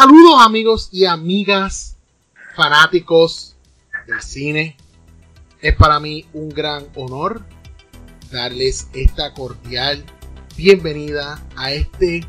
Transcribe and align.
Saludos 0.00 0.40
amigos 0.46 0.88
y 0.92 1.04
amigas 1.04 1.96
fanáticos 2.54 3.56
del 4.06 4.22
cine. 4.22 4.76
Es 5.60 5.76
para 5.76 6.00
mí 6.00 6.26
un 6.32 6.48
gran 6.48 6.86
honor 6.94 7.44
darles 8.30 8.88
esta 8.94 9.34
cordial 9.34 10.04
bienvenida 10.56 11.44
a 11.56 11.72
este 11.72 12.26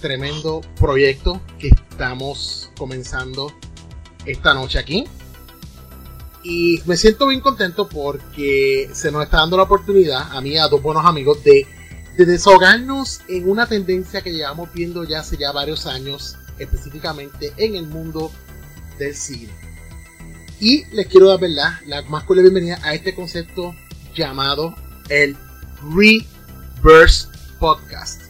tremendo 0.00 0.60
proyecto 0.76 1.40
que 1.58 1.68
estamos 1.68 2.70
comenzando 2.78 3.52
esta 4.24 4.54
noche 4.54 4.78
aquí. 4.78 5.04
Y 6.42 6.82
me 6.86 6.96
siento 6.96 7.28
bien 7.28 7.40
contento 7.40 7.88
porque 7.88 8.90
se 8.92 9.12
nos 9.12 9.22
está 9.22 9.38
dando 9.38 9.56
la 9.56 9.62
oportunidad, 9.64 10.36
a 10.36 10.40
mí 10.40 10.50
y 10.50 10.58
a 10.58 10.66
dos 10.66 10.82
buenos 10.82 11.04
amigos, 11.06 11.42
de, 11.44 11.66
de 12.16 12.26
desahogarnos 12.26 13.20
en 13.28 13.48
una 13.48 13.66
tendencia 13.66 14.22
que 14.22 14.32
llevamos 14.32 14.72
viendo 14.72 15.04
ya 15.04 15.20
hace 15.20 15.36
ya 15.36 15.52
varios 15.52 15.86
años 15.86 16.36
específicamente 16.58 17.52
en 17.56 17.76
el 17.76 17.86
mundo 17.86 18.32
del 18.98 19.14
cine. 19.14 19.52
Y 20.60 20.84
les 20.94 21.06
quiero 21.06 21.28
dar 21.28 21.40
¿verdad? 21.40 21.72
la 21.86 22.02
más 22.02 22.24
cool 22.24 22.40
bienvenida 22.40 22.78
a 22.82 22.94
este 22.94 23.14
concepto 23.14 23.74
llamado 24.14 24.74
el 25.08 25.36
Reverse 25.94 27.28
Podcast. 27.58 28.22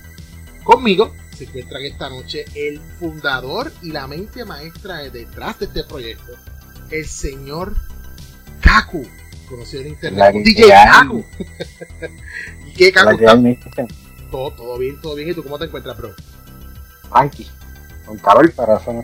Conmigo 0.65 1.13
se 1.37 1.45
encuentra 1.45 1.81
esta 1.81 2.09
noche 2.09 2.45
el 2.55 2.81
fundador 2.99 3.73
y 3.83 3.91
la 3.91 4.07
mente 4.07 4.45
maestra 4.45 4.99
detrás 5.11 5.59
de 5.59 5.67
este 5.67 5.85
proyecto, 5.85 6.33
el 6.91 7.07
señor 7.07 7.75
Kaku, 8.73 9.07
conocido 9.49 9.83
en 9.83 9.89
internet 9.89 10.35
DJ 10.35 10.69
Kaku. 10.69 11.25
¿Y 12.67 12.73
qué 12.73 12.93
Kaku? 12.93 13.19
Todo, 14.31 14.51
todo 14.53 14.79
bien, 14.79 15.01
todo 15.01 15.15
bien. 15.15 15.31
¿Y 15.31 15.35
tú 15.35 15.43
cómo 15.43 15.59
te 15.59 15.67
encuentras, 15.67 15.97
bro? 15.97 16.15
Tranqui 17.11 17.47
con 18.07 18.19
calor, 18.19 18.53
para 18.53 18.77
eso 18.77 19.03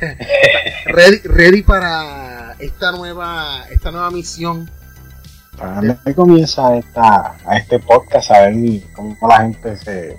ready, 0.86 1.18
ready 1.24 1.62
para 1.62 2.56
esta 2.58 2.92
nueva, 2.92 3.66
esta 3.70 3.90
nueva 3.90 4.10
misión. 4.10 4.70
Para 5.56 5.74
darle 5.74 6.14
comienza 6.14 6.76
esta, 6.76 7.36
a 7.44 7.56
este 7.56 7.78
podcast 7.78 8.30
a 8.30 8.48
ver 8.48 8.82
cómo 8.92 9.16
la 9.28 9.42
gente 9.42 9.76
se. 9.76 10.16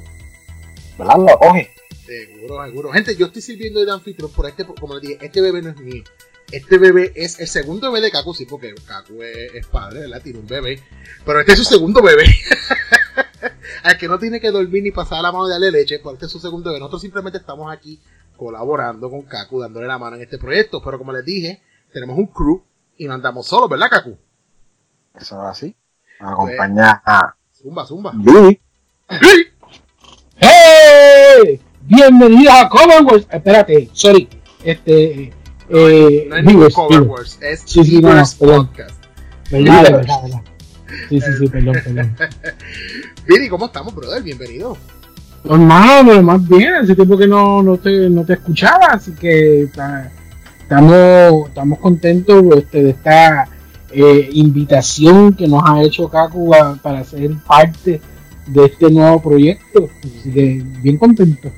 ¿Verdad? 0.97 1.17
Lo 1.17 1.37
coge. 1.37 1.73
Seguro, 2.05 2.65
seguro. 2.65 2.91
Gente, 2.91 3.15
yo 3.15 3.25
estoy 3.25 3.41
sirviendo 3.41 3.83
de 3.83 3.91
anfitrión 3.91 4.31
por 4.31 4.47
este, 4.47 4.65
como 4.65 4.93
les 4.95 5.01
dije, 5.01 5.17
este 5.25 5.41
bebé 5.41 5.61
no 5.61 5.69
es 5.71 5.77
mío. 5.77 6.03
Este 6.51 6.77
bebé 6.77 7.11
es 7.15 7.39
el 7.39 7.47
segundo 7.47 7.91
bebé 7.91 8.05
de 8.05 8.11
Kaku, 8.11 8.33
sí, 8.33 8.45
porque 8.45 8.73
Kaku 8.87 9.21
es, 9.23 9.65
padre, 9.67 10.01
¿verdad? 10.01 10.21
Tiene 10.21 10.39
un 10.39 10.47
bebé. 10.47 10.81
Pero 11.25 11.39
este 11.39 11.53
es 11.53 11.59
su 11.59 11.65
segundo 11.65 12.01
bebé. 12.01 12.25
Al 13.83 13.97
que 13.97 14.07
no 14.07 14.19
tiene 14.19 14.39
que 14.39 14.51
dormir 14.51 14.83
ni 14.83 14.91
pasar 14.91 15.21
la 15.21 15.31
mano 15.31 15.45
de 15.45 15.53
darle 15.53 15.71
leche, 15.71 15.99
porque 15.99 16.17
este 16.17 16.25
es 16.27 16.31
su 16.31 16.39
segundo 16.39 16.69
bebé. 16.69 16.79
Nosotros 16.79 17.01
simplemente 17.01 17.39
estamos 17.39 17.71
aquí 17.71 17.99
colaborando 18.37 19.09
con 19.09 19.23
Kaku, 19.23 19.59
dándole 19.59 19.87
la 19.87 19.97
mano 19.97 20.15
en 20.17 20.21
este 20.21 20.37
proyecto. 20.37 20.81
Pero 20.83 20.97
como 20.97 21.11
les 21.13 21.25
dije, 21.25 21.61
tenemos 21.91 22.17
un 22.17 22.27
crew 22.27 22.63
y 22.97 23.07
no 23.07 23.13
andamos 23.13 23.47
solos, 23.47 23.69
¿verdad, 23.69 23.89
Kaku? 23.89 24.17
Eso 25.15 25.41
es 25.41 25.49
así. 25.49 25.75
Nos 26.19 26.31
acompaña 26.31 27.01
a. 27.05 27.35
Zumba, 27.53 27.85
zumba. 27.85 28.13
¡Hey! 30.37 31.61
Bienvenidos 31.81 32.53
a 32.53 32.69
Commonwealth. 32.69 33.33
Espérate, 33.33 33.89
sorry. 33.93 34.29
Este. 34.63 35.33
No, 35.69 35.79
eh, 35.79 36.27
no 36.29 36.35
es 36.35 36.43
ningún 36.43 36.69
Cover 36.69 37.01
Wars, 37.01 37.39
es 37.41 37.63
sí, 37.65 37.83
sí, 37.83 38.01
no, 38.01 38.09
Podcast. 38.37 39.03
Verdad, 39.51 39.83
verdad, 39.83 40.21
verdad. 40.23 40.41
Sí, 41.09 41.19
sí, 41.19 41.31
sí, 41.39 41.47
perdón, 41.47 41.75
perdón. 41.83 42.15
Viri, 43.27 43.49
¿cómo 43.49 43.65
estamos, 43.65 43.95
brother? 43.95 44.21
Bienvenido. 44.21 44.77
Normal, 45.43 46.23
más 46.23 46.47
bien, 46.47 46.75
hace 46.75 46.95
tiempo 46.95 47.17
que 47.17 47.27
no, 47.27 47.63
no, 47.63 47.77
te, 47.77 48.09
no 48.09 48.23
te 48.23 48.33
escuchaba, 48.33 48.87
así 48.91 49.11
que 49.13 49.63
estamos, 49.63 51.47
estamos 51.47 51.79
contentos 51.79 52.43
este, 52.57 52.83
de 52.83 52.89
esta 52.91 53.47
eh, 53.91 54.29
invitación 54.33 55.33
que 55.33 55.47
nos 55.47 55.63
ha 55.65 55.81
hecho 55.81 56.09
Kaku 56.09 56.51
para 56.81 57.03
ser 57.03 57.31
parte 57.47 58.01
de 58.47 58.65
este 58.65 58.91
nuevo 58.91 59.21
proyecto. 59.21 59.89
Así 60.03 60.31
que 60.31 60.63
bien 60.81 60.97
contento. 60.97 61.51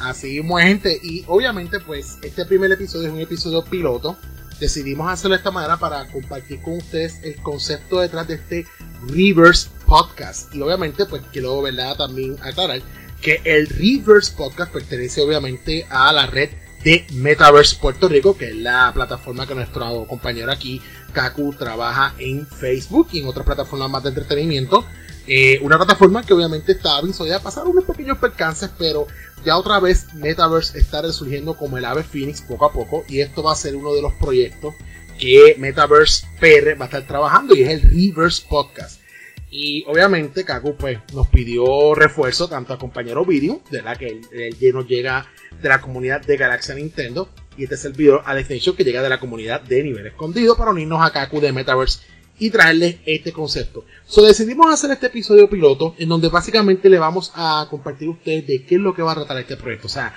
Así 0.00 0.40
mismo, 0.40 0.58
gente. 0.58 0.98
Y 1.02 1.24
obviamente, 1.26 1.80
pues, 1.80 2.18
este 2.22 2.44
primer 2.44 2.70
episodio 2.72 3.08
es 3.08 3.12
un 3.12 3.20
episodio 3.20 3.64
piloto. 3.64 4.16
Decidimos 4.60 5.10
hacerlo 5.10 5.34
de 5.34 5.38
esta 5.38 5.50
manera 5.50 5.76
para 5.76 6.06
compartir 6.08 6.60
con 6.62 6.78
ustedes 6.78 7.22
el 7.22 7.36
concepto 7.36 8.00
detrás 8.00 8.26
de 8.28 8.34
este 8.34 8.66
Reverse 9.06 9.68
Podcast. 9.86 10.54
Y 10.54 10.62
obviamente, 10.62 11.06
pues, 11.06 11.22
quiero, 11.32 11.62
¿verdad? 11.62 11.96
También 11.96 12.36
aclarar 12.42 12.82
que 13.20 13.40
el 13.44 13.66
Reverse 13.68 14.32
Podcast 14.36 14.72
pertenece, 14.72 15.20
obviamente, 15.20 15.86
a 15.90 16.12
la 16.12 16.26
red 16.26 16.50
de 16.84 17.06
Metaverse 17.12 17.76
Puerto 17.80 18.08
Rico, 18.08 18.36
que 18.36 18.50
es 18.50 18.56
la 18.56 18.92
plataforma 18.94 19.46
que 19.46 19.54
nuestro 19.54 20.06
compañero 20.06 20.52
aquí, 20.52 20.80
Kaku, 21.12 21.52
trabaja 21.54 22.14
en 22.18 22.46
Facebook 22.46 23.08
y 23.12 23.20
en 23.20 23.26
otras 23.26 23.44
plataformas 23.44 23.90
más 23.90 24.02
de 24.04 24.10
entretenimiento. 24.10 24.84
Eh, 25.30 25.58
una 25.60 25.76
plataforma 25.76 26.24
que 26.24 26.32
obviamente 26.32 26.72
estaba 26.72 27.00
a 27.00 27.42
pasar 27.42 27.66
unos 27.66 27.84
pequeños 27.84 28.16
percances, 28.16 28.70
pero 28.78 29.06
ya 29.44 29.58
otra 29.58 29.78
vez 29.78 30.14
Metaverse 30.14 30.78
está 30.78 31.02
resurgiendo 31.02 31.54
como 31.54 31.76
el 31.76 31.84
ave 31.84 32.02
Phoenix 32.02 32.40
poco 32.40 32.64
a 32.64 32.72
poco 32.72 33.04
y 33.08 33.20
esto 33.20 33.42
va 33.42 33.52
a 33.52 33.56
ser 33.56 33.76
uno 33.76 33.92
de 33.92 34.00
los 34.00 34.14
proyectos 34.14 34.74
que 35.18 35.54
Metaverse 35.58 36.26
PR 36.40 36.80
va 36.80 36.84
a 36.84 36.88
estar 36.88 37.06
trabajando 37.06 37.54
y 37.54 37.62
es 37.62 37.68
el 37.68 37.82
Reverse 37.82 38.42
Podcast. 38.48 39.02
Y 39.50 39.84
obviamente 39.86 40.44
Kaku 40.44 40.76
pues, 40.76 40.98
nos 41.12 41.28
pidió 41.28 41.94
refuerzo 41.94 42.48
tanto 42.48 42.72
a 42.72 42.78
compañero 42.78 43.26
Video, 43.26 43.60
de 43.70 43.82
la 43.82 43.96
que 43.96 44.06
él, 44.30 44.72
nos 44.72 44.86
llega 44.86 45.26
de 45.60 45.68
la 45.68 45.82
comunidad 45.82 46.22
de 46.22 46.38
Galaxia 46.38 46.74
Nintendo, 46.74 47.28
y 47.58 47.64
este 47.64 47.76
servidor 47.76 48.22
Alex 48.24 48.48
Nation 48.48 48.76
que 48.76 48.84
llega 48.84 49.02
de 49.02 49.08
la 49.10 49.20
comunidad 49.20 49.60
de 49.60 49.82
Nivel 49.82 50.06
Escondido 50.06 50.56
para 50.56 50.70
unirnos 50.70 51.04
a 51.04 51.12
Kaku 51.12 51.40
de 51.40 51.52
Metaverse 51.52 52.00
y 52.38 52.50
traerles 52.50 52.96
este 53.04 53.32
concepto. 53.32 53.84
So 54.06 54.22
decidimos 54.22 54.72
hacer 54.72 54.90
este 54.90 55.06
episodio 55.06 55.48
piloto 55.50 55.94
en 55.98 56.08
donde 56.08 56.28
básicamente 56.28 56.88
le 56.88 56.98
vamos 56.98 57.32
a 57.34 57.66
compartir 57.70 58.08
a 58.08 58.12
ustedes 58.12 58.46
de 58.46 58.64
qué 58.64 58.76
es 58.76 58.80
lo 58.80 58.94
que 58.94 59.02
va 59.02 59.12
a 59.12 59.16
tratar 59.16 59.38
este 59.38 59.56
proyecto. 59.56 59.86
O 59.86 59.90
sea, 59.90 60.14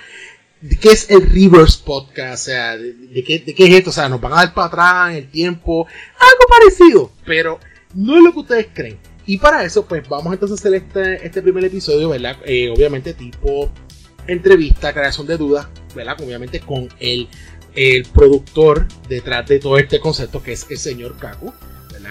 de 0.60 0.76
qué 0.76 0.90
es 0.90 1.10
el 1.10 1.28
Reverse 1.28 1.80
Podcast, 1.84 2.42
o 2.42 2.44
sea, 2.46 2.76
de, 2.76 3.24
qué, 3.26 3.40
de 3.40 3.54
qué 3.54 3.66
es 3.66 3.74
esto, 3.74 3.90
o 3.90 3.92
sea, 3.92 4.08
nos 4.08 4.20
van 4.20 4.32
a 4.32 4.36
dar 4.36 4.54
para 4.54 4.66
atrás 4.68 5.10
en 5.10 5.16
el 5.16 5.30
tiempo, 5.30 5.86
algo 6.18 6.44
parecido, 6.48 7.12
pero 7.26 7.58
no 7.94 8.16
es 8.16 8.22
lo 8.22 8.32
que 8.32 8.38
ustedes 8.38 8.66
creen. 8.72 8.98
Y 9.26 9.38
para 9.38 9.64
eso, 9.64 9.86
pues 9.86 10.08
vamos 10.08 10.32
entonces 10.32 10.58
a 10.58 10.60
hacer 10.60 10.74
este, 10.74 11.26
este 11.26 11.42
primer 11.42 11.64
episodio, 11.64 12.08
¿verdad? 12.08 12.36
Eh, 12.44 12.70
obviamente 12.70 13.14
tipo 13.14 13.70
entrevista, 14.26 14.92
creación 14.92 15.26
de 15.26 15.36
dudas, 15.36 15.66
¿verdad? 15.96 16.16
Obviamente 16.20 16.60
con 16.60 16.88
el, 17.00 17.28
el 17.74 18.04
productor 18.04 18.86
detrás 19.08 19.48
de 19.48 19.58
todo 19.58 19.78
este 19.78 19.98
concepto, 19.98 20.42
que 20.42 20.52
es 20.52 20.66
el 20.70 20.78
señor 20.78 21.16
Kaku 21.18 21.52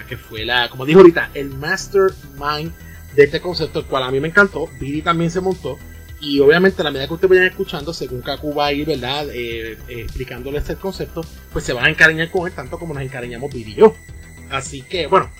que 0.04 0.16
fue 0.16 0.44
la, 0.44 0.68
como 0.68 0.86
dijo 0.86 1.00
ahorita, 1.00 1.30
el 1.34 1.50
mastermind 1.50 2.72
de 3.14 3.24
este 3.24 3.40
concepto, 3.40 3.80
el 3.80 3.86
cual 3.86 4.04
a 4.04 4.10
mí 4.10 4.20
me 4.20 4.28
encantó. 4.28 4.68
Billy 4.78 5.02
también 5.02 5.30
se 5.30 5.40
montó. 5.40 5.78
Y 6.20 6.38
obviamente 6.40 6.80
a 6.82 6.84
la 6.84 6.90
medida 6.90 7.08
que 7.08 7.14
ustedes 7.14 7.30
vayan 7.30 7.46
escuchando, 7.46 7.92
según 7.92 8.22
Kaku 8.22 8.54
va 8.54 8.66
a 8.66 8.72
ir, 8.72 8.86
¿verdad? 8.86 9.28
Eh, 9.30 9.72
eh, 9.72 10.00
explicándoles 10.02 10.68
el 10.70 10.76
concepto, 10.76 11.22
pues 11.52 11.64
se 11.64 11.72
van 11.72 11.86
a 11.86 11.90
encariñar 11.90 12.30
con 12.30 12.46
él 12.46 12.54
tanto 12.54 12.78
como 12.78 12.94
nos 12.94 13.02
encariñamos 13.02 13.52
Billy 13.52 13.72
y 13.72 13.74
yo. 13.74 13.94
Así 14.50 14.82
que, 14.82 15.08
bueno, 15.08 15.30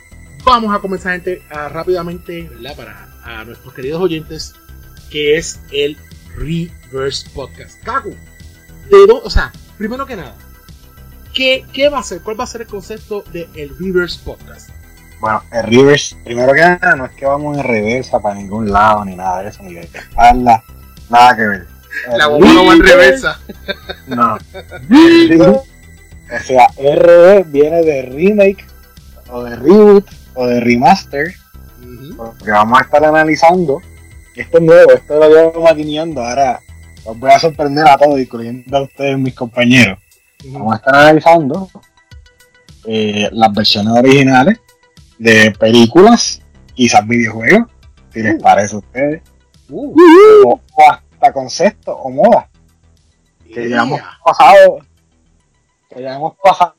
vamos 0.44 0.74
a 0.74 0.80
comenzar 0.80 1.12
gente, 1.12 1.42
rápidamente, 1.48 2.48
¿verdad? 2.50 2.76
Para 2.76 3.12
a 3.24 3.44
nuestros 3.44 3.72
queridos 3.72 4.00
oyentes, 4.00 4.54
que 5.10 5.36
es 5.36 5.60
el 5.70 5.96
Reverse 6.36 7.28
Podcast. 7.30 7.80
Kaku, 7.84 8.16
de 8.90 9.12
o 9.12 9.30
sea, 9.30 9.52
primero 9.78 10.06
que 10.06 10.16
nada, 10.16 10.36
¿Qué, 11.32 11.88
va 11.90 12.00
a 12.00 12.02
ser? 12.02 12.20
¿Cuál 12.20 12.38
va 12.38 12.44
a 12.44 12.46
ser 12.46 12.62
el 12.62 12.66
concepto 12.66 13.24
del 13.32 13.48
el 13.54 13.76
Reverse 13.78 14.20
Podcast? 14.24 14.70
Bueno, 15.20 15.42
el 15.50 15.64
Reverse, 15.64 16.16
primero 16.24 16.52
que 16.52 16.60
nada, 16.60 16.96
no 16.96 17.06
es 17.06 17.12
que 17.12 17.24
vamos 17.24 17.56
en 17.56 17.64
reversa 17.64 18.20
para 18.20 18.34
ningún 18.34 18.70
lado, 18.70 19.04
ni 19.04 19.14
nada 19.14 19.42
de 19.42 19.48
eso, 19.48 19.62
ni 19.62 19.74
de 19.74 19.82
espalda, 19.82 20.62
nada 21.08 21.36
que 21.36 21.46
ver. 21.46 21.66
La 22.16 22.26
bomba 22.26 22.52
no 22.52 22.66
va 22.66 22.72
en 22.74 22.82
reversa. 22.82 23.40
No. 24.06 24.34
o 25.54 26.44
sea, 26.44 26.66
RE 26.76 27.44
viene 27.44 27.82
de 27.82 28.02
remake, 28.02 28.66
o 29.30 29.44
de 29.44 29.56
reboot, 29.56 30.06
o 30.34 30.46
de 30.46 30.60
remaster, 30.60 31.34
porque 32.16 32.50
vamos 32.50 32.80
a 32.80 32.82
estar 32.82 33.04
analizando. 33.04 33.80
Esto 34.34 34.58
es 34.58 34.64
nuevo, 34.64 34.92
esto 34.92 35.18
lo 35.18 35.28
llevo 35.28 35.62
maquineando, 35.62 36.22
ahora 36.22 36.60
os 37.04 37.18
voy 37.18 37.30
a 37.30 37.38
sorprender 37.38 37.86
a 37.86 37.96
todos, 37.96 38.18
incluyendo 38.18 38.76
a 38.76 38.82
ustedes, 38.82 39.18
mis 39.18 39.34
compañeros. 39.34 39.98
Vamos 40.46 40.72
a 40.72 40.76
estar 40.76 40.94
analizando 40.94 41.68
eh, 42.84 43.28
las 43.32 43.52
versiones 43.52 43.92
originales 43.92 44.60
de 45.18 45.52
películas, 45.58 46.42
quizás 46.74 47.06
videojuegos, 47.06 47.68
si 48.12 48.22
les 48.22 48.34
uh. 48.34 48.42
parece 48.42 48.74
a 48.74 48.78
ustedes, 48.78 49.22
uh. 49.70 49.94
o, 50.46 50.60
hasta 50.90 51.32
conceptos 51.32 51.96
o 51.98 52.10
moda 52.10 52.48
que 53.52 53.68
ya 53.68 53.82
hemos 53.82 54.00
pasado 54.24 54.78
que 55.88 56.02
ya 56.02 56.14
hemos 56.14 56.34
pasado 56.42 56.72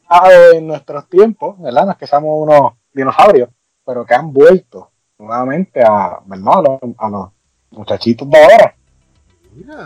en 0.54 0.66
nuestros 0.66 1.08
tiempos, 1.08 1.60
¿verdad? 1.60 1.86
No 1.86 1.92
es 1.92 1.98
que 1.98 2.08
seamos 2.08 2.32
unos 2.36 2.74
dinosaurios, 2.92 3.50
pero 3.86 4.06
que 4.06 4.16
han 4.16 4.34
vuelto 4.34 4.90
nuevamente 5.20 5.84
a, 5.84 6.20
¿verdad? 6.26 6.80
A 6.98 7.10
los, 7.10 7.30
muchachitos 7.70 8.30
de 8.30 8.38
ahora, 8.38 8.76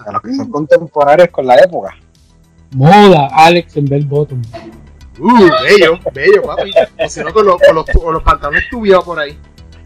a 0.05 0.11
los 0.11 0.21
que 0.21 0.33
son 0.33 0.51
contemporáneos 0.51 1.29
con 1.29 1.45
la 1.45 1.55
época. 1.55 1.95
Moda, 2.71 3.29
Alex 3.31 3.77
en 3.77 3.85
Bell 3.85 4.05
Bottom. 4.05 4.41
Uh, 5.19 5.49
bello, 5.63 5.99
bello, 6.13 6.43
papi. 6.43 6.71
O 6.99 7.09
si 7.09 7.21
no, 7.21 7.33
con, 7.33 7.45
los, 7.45 7.59
con, 7.61 7.75
los, 7.75 7.85
con 7.85 8.13
los 8.13 8.23
pantalones 8.23 8.69
tubios 8.69 9.03
por 9.03 9.19
ahí. 9.19 9.37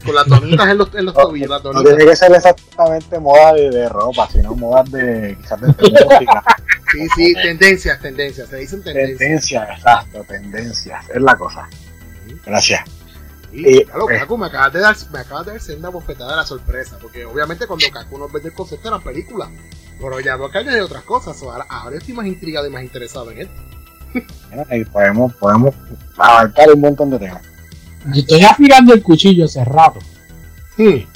Con 0.03 0.15
las 0.15 0.25
donitas 0.27 0.67
en 0.67 0.77
los, 0.79 0.95
en 0.95 1.05
los 1.05 1.13
tobillos. 1.13 1.49
Las 1.49 1.63
no 1.63 1.83
tiene 1.83 2.05
que 2.05 2.15
ser 2.15 2.33
exactamente 2.33 3.19
moda 3.19 3.53
de, 3.53 3.69
de 3.69 3.87
ropa, 3.87 4.27
sino 4.31 4.55
moda 4.55 4.83
de 4.89 5.37
quizás 5.39 5.61
de 5.61 5.67
música. 5.67 6.43
Sí, 6.91 7.07
sí, 7.15 7.33
tendencias, 7.35 8.01
tendencias. 8.01 8.49
Se 8.49 8.57
dicen 8.57 8.83
tendencias. 8.83 9.19
Tendencias, 9.19 9.69
exacto, 9.77 10.23
tendencias. 10.27 11.09
Es 11.09 11.21
la 11.21 11.35
cosa. 11.37 11.69
Gracias. 12.45 12.81
Y, 13.51 13.83
claro, 13.83 14.09
eh, 14.09 14.19
Kaku, 14.19 14.37
me 14.37 14.47
acabas 14.47 14.73
de 14.73 14.79
dar, 14.79 14.95
me 15.11 15.19
acabas 15.19 15.45
de 15.45 15.51
dar 15.59 15.77
una 15.77 15.89
bofetada 15.89 16.31
de 16.31 16.37
la 16.37 16.45
sorpresa, 16.45 16.97
porque 17.01 17.25
obviamente 17.25 17.67
cuando 17.67 17.85
Kaku 17.91 18.17
nos 18.17 18.31
vende 18.31 18.49
el 18.49 18.55
concepto 18.55 18.89
de 18.89 18.97
la 18.97 19.03
película, 19.03 19.49
pero 19.99 20.19
ya 20.19 20.37
no 20.37 20.49
que 20.49 20.63
de 20.63 20.81
otras 20.81 21.03
cosas, 21.03 21.41
ahora, 21.43 21.65
ahora 21.69 21.97
estoy 21.97 22.13
más 22.13 22.25
intrigado 22.25 22.67
y 22.67 22.69
más 22.69 22.83
interesado 22.83 23.29
en 23.31 23.41
esto. 23.41 23.61
y 24.71 24.85
podemos, 24.85 25.33
podemos 25.35 25.75
abarcar 26.17 26.71
un 26.73 26.81
montón 26.81 27.09
de 27.11 27.19
temas. 27.19 27.41
Yo 28.13 28.21
estoy 28.21 28.41
afilando 28.41 28.93
el 28.93 29.03
cuchillo 29.03 29.45
hace 29.45 29.63
rato. 29.63 29.99
Sí. 30.75 31.07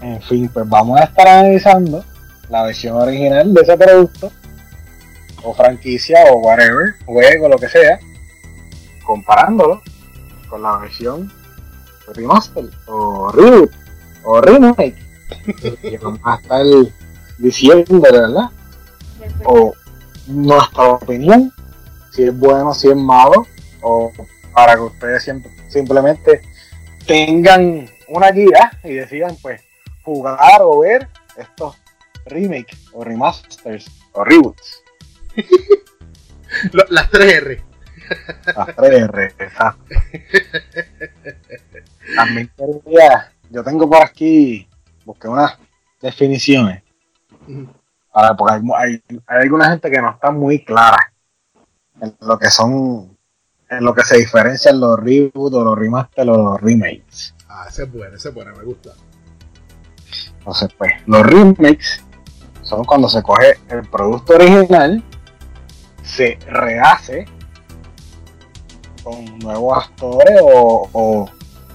En 0.00 0.20
fin, 0.22 0.50
pues 0.52 0.68
vamos 0.68 1.00
a 1.00 1.04
estar 1.04 1.26
analizando 1.26 2.04
la 2.50 2.64
versión 2.64 2.96
original 2.96 3.54
de 3.54 3.62
ese 3.62 3.76
producto, 3.76 4.30
o 5.42 5.54
franquicia, 5.54 6.18
o 6.30 6.38
whatever, 6.38 6.94
juego, 7.06 7.48
lo 7.48 7.56
que 7.56 7.68
sea, 7.68 7.98
comparándolo 9.04 9.82
con 10.48 10.62
la 10.62 10.76
versión 10.78 11.32
remaster, 12.12 12.64
o 12.86 13.30
reboot, 13.32 13.72
o 14.24 14.40
remake. 14.40 14.96
y 15.82 15.96
vamos 15.96 16.20
a 16.24 16.36
estar 16.36 16.64
diciendo, 17.38 18.00
¿verdad? 18.00 18.50
O 19.44 19.72
nuestra 20.26 20.84
opinión, 20.88 21.52
si 22.12 22.24
es 22.24 22.38
bueno, 22.38 22.74
si 22.74 22.88
es 22.88 22.96
malo, 22.96 23.46
o 23.82 24.12
para 24.54 24.74
que 24.74 24.80
ustedes 24.80 25.24
siempre 25.24 25.50
simplemente 25.68 26.42
tengan 27.06 27.88
una 28.08 28.30
guía 28.30 28.78
y 28.84 28.94
decidan 28.94 29.36
pues 29.42 29.60
jugar 30.02 30.62
o 30.62 30.80
ver 30.80 31.08
estos 31.36 31.76
remakes 32.26 32.78
o 32.92 33.04
remasters 33.04 33.90
o 34.12 34.24
reboots. 34.24 34.82
Las 36.88 37.10
3R. 37.10 37.73
Las 38.46 38.68
3R, 38.68 39.34
exacto. 39.38 39.94
También 42.16 42.50
quería, 42.56 43.32
yo 43.50 43.64
tengo 43.64 43.88
por 43.88 44.02
aquí, 44.02 44.68
busqué 45.04 45.28
unas 45.28 45.58
definiciones. 46.00 46.82
Para, 48.12 48.34
porque 48.36 48.54
hay, 48.54 48.62
hay, 48.76 49.22
hay 49.26 49.42
alguna 49.42 49.70
gente 49.70 49.90
que 49.90 50.00
no 50.00 50.10
está 50.10 50.30
muy 50.30 50.64
clara 50.64 51.12
en 52.00 52.16
lo 52.20 52.38
que 52.38 52.50
son 52.50 53.14
en 53.70 53.84
lo 53.84 53.94
que 53.94 54.02
se 54.02 54.18
diferencian 54.18 54.80
los 54.80 54.98
reboots 54.98 55.54
o 55.54 55.64
los 55.64 55.78
remasters 55.78 56.28
o 56.28 56.36
los 56.36 56.60
remakes. 56.60 57.34
Ah, 57.48 57.66
ese 57.68 57.84
es 57.84 57.92
bueno, 57.92 58.16
ese 58.16 58.28
es 58.28 58.34
bueno, 58.34 58.52
me 58.56 58.64
gusta. 58.64 58.90
Entonces, 60.38 60.68
pues, 60.76 60.92
los 61.06 61.24
remakes 61.24 62.04
son 62.62 62.84
cuando 62.84 63.08
se 63.08 63.22
coge 63.22 63.54
el 63.68 63.88
producto 63.88 64.34
original, 64.34 65.02
se 66.02 66.38
rehace 66.46 67.26
con 69.04 69.38
nuevos 69.38 69.84
actores 69.84 70.40
o, 70.42 71.28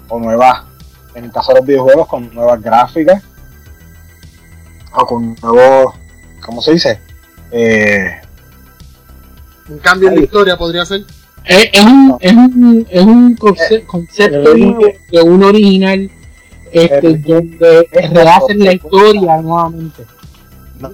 o, 0.09 0.19
nuevas, 0.19 0.63
en 1.13 1.25
el 1.25 1.31
caso 1.31 1.53
de 1.53 1.59
los 1.59 1.67
videojuegos, 1.67 2.07
con 2.07 2.33
nuevas 2.33 2.59
gráficas 2.61 3.23
o 4.93 5.05
con 5.05 5.35
nuevos, 5.41 5.93
¿cómo 6.43 6.61
se 6.61 6.73
dice? 6.73 6.99
Eh, 7.51 8.19
un 9.69 9.77
cambio 9.77 10.09
en 10.09 10.15
la 10.15 10.21
historia 10.21 10.57
podría 10.57 10.83
ser. 10.83 11.05
Es, 11.45 11.83
un, 11.83 12.17
es 12.19 12.33
un, 12.33 12.87
es 12.89 13.03
un 13.03 13.35
concepto 13.85 14.53
de 14.53 15.21
un 15.21 15.43
original 15.43 16.11
este, 16.71 17.17
donde 17.17 17.87
rehacen 17.91 18.59
la 18.59 18.73
historia 18.73 19.41
nuevamente. 19.41 20.03
No, 20.79 20.89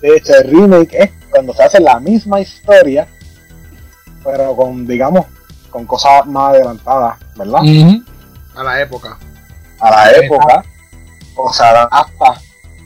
de 0.00 0.16
hecho, 0.16 0.34
el 0.34 0.50
remake 0.50 0.94
es 0.94 1.10
cuando 1.30 1.54
se 1.54 1.62
hace 1.62 1.80
la 1.80 2.00
misma 2.00 2.40
historia, 2.40 3.06
pero 4.24 4.56
con, 4.56 4.86
digamos, 4.86 5.26
con 5.70 5.86
cosas 5.86 6.26
más 6.26 6.50
adelantadas, 6.50 7.18
¿verdad? 7.36 7.60
A 8.54 8.62
la 8.62 8.80
época. 8.80 9.18
A 9.78 9.90
la 9.90 10.10
época, 10.12 10.64
o 11.36 11.52
sea, 11.52 11.84
hasta, 11.84 12.40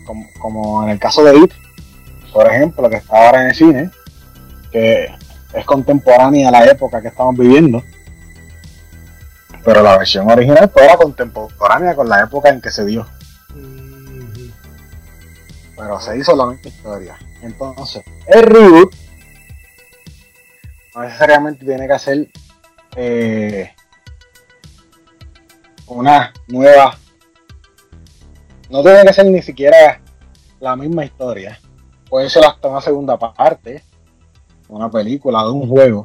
como, 0.05 0.27
como 0.39 0.83
en 0.85 0.91
el 0.91 0.99
caso 0.99 1.25
de 1.25 1.37
It, 1.37 1.53
por 2.33 2.47
ejemplo, 2.47 2.89
que 2.89 2.97
está 2.97 3.27
ahora 3.27 3.43
en 3.43 3.49
el 3.49 3.55
cine, 3.55 3.91
que 4.71 5.09
es 5.53 5.65
contemporánea 5.65 6.49
a 6.49 6.53
la 6.53 6.65
época 6.67 7.01
que 7.01 7.09
estamos 7.09 7.37
viviendo. 7.37 7.83
Pero 9.65 9.83
la 9.83 9.97
versión 9.97 10.31
original 10.31 10.69
fue 10.71 10.85
era 10.85 10.97
contemporánea 10.97 11.95
con 11.95 12.09
la 12.09 12.21
época 12.21 12.51
en 12.51 12.61
que 12.61 12.71
se 12.71 12.85
dio. 12.85 13.07
Pero 15.77 16.01
se 16.01 16.19
hizo 16.19 16.37
la 16.37 16.47
misma 16.47 16.69
historia. 16.69 17.19
Entonces, 17.41 18.05
el 18.27 18.43
reboot 18.43 18.95
no 20.95 21.03
necesariamente 21.03 21.65
tiene 21.65 21.87
que 21.87 21.93
hacer 21.93 22.29
eh, 22.97 23.71
una 25.87 26.33
nueva. 26.49 26.97
No 28.71 28.83
tiene 28.83 29.05
que 29.05 29.13
ser 29.13 29.27
ni 29.27 29.43
siquiera 29.43 30.01
la 30.61 30.77
misma 30.77 31.05
historia. 31.05 31.59
Puede 32.09 32.29
ser 32.31 32.45
hasta 32.45 32.69
una 32.69 32.81
segunda 32.81 33.19
parte 33.19 33.83
una 34.69 34.91
película, 34.91 35.43
de 35.43 35.51
un 35.51 35.69
juego. 35.69 36.05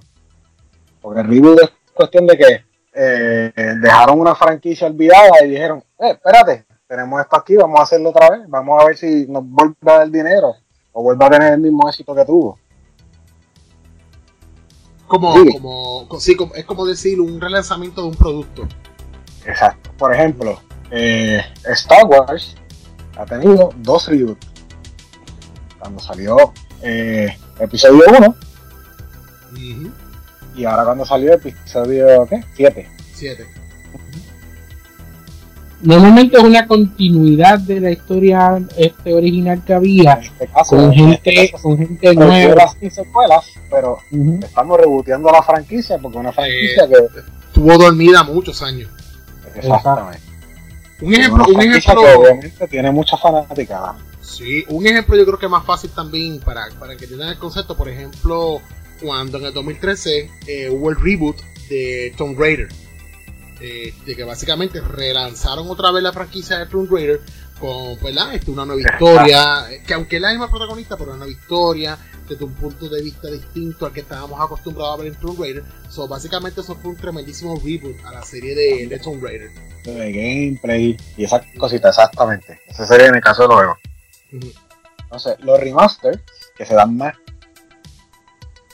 Porque 1.01 1.21
el 1.21 1.27
reboot 1.27 1.59
es 1.61 1.71
cuestión 1.93 2.27
de 2.27 2.37
que 2.37 2.65
eh, 2.93 3.51
dejaron 3.81 4.19
una 4.19 4.35
franquicia 4.35 4.87
olvidada 4.87 5.43
y 5.43 5.49
dijeron, 5.49 5.83
eh, 5.99 6.11
espérate, 6.11 6.65
tenemos 6.87 7.21
esto 7.21 7.37
aquí, 7.37 7.55
vamos 7.55 7.79
a 7.79 7.83
hacerlo 7.83 8.09
otra 8.09 8.29
vez, 8.29 8.41
vamos 8.47 8.81
a 8.81 8.85
ver 8.85 8.97
si 8.97 9.25
nos 9.27 9.43
vuelve 9.45 9.75
a 9.85 9.99
dar 9.99 10.09
dinero 10.09 10.55
o 10.91 11.03
vuelve 11.03 11.25
a 11.25 11.29
tener 11.29 11.53
el 11.53 11.59
mismo 11.59 11.87
éxito 11.87 12.13
que 12.13 12.25
tuvo. 12.25 12.57
Como, 15.09 15.33
como, 16.07 16.19
sí, 16.19 16.37
es 16.55 16.65
como 16.65 16.85
decir 16.85 17.19
un 17.19 17.41
relanzamiento 17.41 18.03
de 18.03 18.07
un 18.09 18.15
producto. 18.15 18.67
Exacto. 19.43 19.89
Por 19.97 20.13
ejemplo, 20.13 20.61
eh, 20.91 21.43
Star 21.65 22.05
Wars 22.05 22.55
ha 23.17 23.25
tenido 23.25 23.73
dos 23.77 24.07
reboots. 24.07 24.47
Cuando 25.79 25.99
salió 25.99 26.53
eh, 26.83 27.35
episodio 27.59 28.03
1 28.07 28.35
y 30.55 30.65
ahora 30.65 30.85
cuando 30.85 31.05
salió 31.05 31.33
episodio 31.33 32.27
¿qué? 32.27 32.43
7. 32.55 32.87
7. 33.15 33.58
Normalmente 35.81 36.37
es 36.37 36.43
una 36.43 36.67
continuidad 36.67 37.59
de 37.59 37.79
la 37.79 37.91
historia 37.91 38.61
este 38.75 39.13
original 39.13 39.63
que 39.63 39.73
había 39.73 40.13
este 40.13 40.49
con, 40.67 40.93
gente, 40.93 41.21
este 41.25 41.57
con 41.61 41.77
gente 41.77 42.15
nueva. 42.15 42.65
y 42.81 42.89
secuelas, 42.89 43.45
pero 43.69 43.99
estamos 44.41 44.77
reboteando 44.77 45.31
la 45.31 45.41
franquicia 45.41 45.97
porque 45.97 46.17
una 46.17 46.33
franquicia 46.33 46.85
que 46.87 47.21
estuvo 47.47 47.77
dormida 47.77 48.23
muchos 48.23 48.61
años. 48.61 48.89
Exactamente. 49.55 50.19
Un 51.01 51.13
ejemplo, 51.13 51.45
un 51.47 51.61
ejemplo 51.61 52.01
que 52.01 52.13
obviamente 52.13 52.67
tiene 52.67 52.91
mucha 52.91 53.15
fanaticada. 53.15 53.95
Sí, 54.21 54.65
un 54.67 54.85
ejemplo 54.85 55.15
yo 55.15 55.25
creo 55.25 55.39
que 55.39 55.45
es 55.45 55.51
más 55.51 55.65
fácil 55.65 55.89
también 55.91 56.39
para, 56.41 56.67
para 56.77 56.97
que 56.97 57.07
tengan 57.07 57.29
el 57.29 57.37
concepto, 57.37 57.77
por 57.77 57.87
ejemplo, 57.87 58.61
cuando 59.01 59.37
en 59.37 59.45
el 59.45 59.53
2013 59.53 60.29
eh, 60.45 60.69
hubo 60.69 60.89
el 60.89 60.97
reboot 60.97 61.37
de 61.69 62.13
Tomb 62.17 62.37
Raider. 62.37 62.67
Eh, 63.61 63.93
de 64.05 64.15
que 64.15 64.23
básicamente 64.23 64.79
relanzaron 64.79 65.69
otra 65.69 65.91
vez 65.91 66.01
la 66.01 66.13
franquicia 66.13 66.59
de 66.59 66.65
Tomb 66.67 66.89
Raider 66.89 67.19
con 67.59 68.01
¿verdad? 68.01 68.33
Este, 68.33 68.51
una 68.51 68.65
nueva 68.65 68.81
historia, 68.81 69.65
que 69.85 69.93
aunque 69.93 70.15
es 70.15 70.21
la 70.21 70.29
misma 70.29 70.49
protagonista, 70.49 70.95
pero 70.95 71.11
una 71.11 71.25
nueva 71.25 71.33
historia, 71.33 71.97
desde 72.27 72.45
un 72.45 72.53
punto 72.53 72.87
de 72.87 73.01
vista 73.01 73.27
distinto 73.27 73.85
al 73.85 73.91
que 73.91 73.99
estábamos 73.99 74.39
acostumbrados 74.39 74.93
a 74.93 75.03
ver 75.03 75.13
en 75.13 75.19
Tomb 75.19 75.41
Raider. 75.41 75.63
So, 75.89 76.07
básicamente 76.07 76.61
eso 76.61 76.75
fue 76.75 76.91
un 76.91 76.97
tremendísimo 76.97 77.55
reboot 77.55 77.97
a 78.05 78.13
la 78.13 78.23
serie 78.23 78.55
de, 78.55 78.99
Tomb 78.99 79.21
Raider. 79.21 79.49
De 79.83 80.11
gameplay 80.11 80.95
y 81.17 81.23
esa 81.25 81.43
cosita, 81.57 81.89
exactamente. 81.89 82.61
Esa 82.67 82.85
serie 82.85 83.07
en 83.07 83.15
el 83.15 83.21
caso 83.21 83.41
de 83.41 83.47
los 83.49 83.57
juegos. 83.57 83.77
Entonces, 85.03 85.35
los 85.39 85.59
remasters, 85.59 86.19
que 86.55 86.65
se 86.65 86.75
dan 86.75 86.95
más 86.95 87.15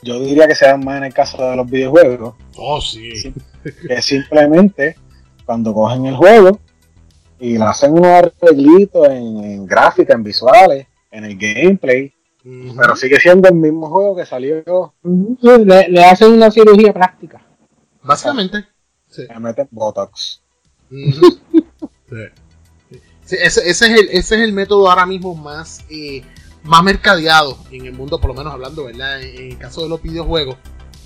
yo 0.05 0.19
diría 0.19 0.47
que 0.47 0.55
se 0.55 0.65
dan 0.65 0.85
más 0.85 0.97
en 0.99 1.05
el 1.05 1.13
caso 1.13 1.41
de 1.49 1.55
los 1.55 1.69
videojuegos. 1.69 2.35
Oh, 2.55 2.79
sí. 2.79 3.33
Que 3.87 3.99
simplemente 3.99 4.95
cuando 5.43 5.73
cogen 5.73 6.05
el 6.05 6.15
juego 6.15 6.59
y 7.39 7.57
le 7.57 7.63
hacen 7.63 7.93
unos 7.93 8.05
arreglitos 8.05 9.09
en, 9.09 9.65
gráfica, 9.65 10.13
en 10.13 10.21
visuales, 10.21 10.85
en 11.09 11.25
el 11.25 11.35
gameplay, 11.35 12.13
Pero 12.43 12.95
sigue 12.95 13.19
siendo 13.19 13.49
el 13.49 13.55
mismo 13.55 13.89
juego 13.89 14.15
que 14.15 14.23
salió. 14.23 14.93
Le, 15.41 15.89
le 15.89 16.05
hacen 16.05 16.31
una 16.31 16.51
cirugía 16.51 16.93
plástica. 16.93 17.41
Básicamente. 18.03 18.65
Sí. 19.09 19.23
Le 19.27 19.39
meten 19.39 19.67
Botox. 19.71 20.43
Sí, 23.25 23.37
ese, 23.41 23.67
ese, 23.67 23.69
es 23.69 23.81
el, 23.81 24.09
ese 24.09 24.35
es 24.35 24.41
el 24.41 24.53
método 24.53 24.87
ahora 24.87 25.07
mismo 25.07 25.33
más, 25.33 25.83
eh, 25.89 26.21
más 26.65 26.83
mercadeado 26.83 27.57
en 27.71 27.85
el 27.85 27.93
mundo, 27.93 28.19
por 28.19 28.29
lo 28.29 28.35
menos 28.35 28.53
hablando, 28.53 28.85
¿verdad? 28.85 29.21
En, 29.21 29.51
el 29.51 29.57
caso 29.57 29.83
de 29.83 29.89
los 29.89 30.01
videojuegos, 30.01 30.57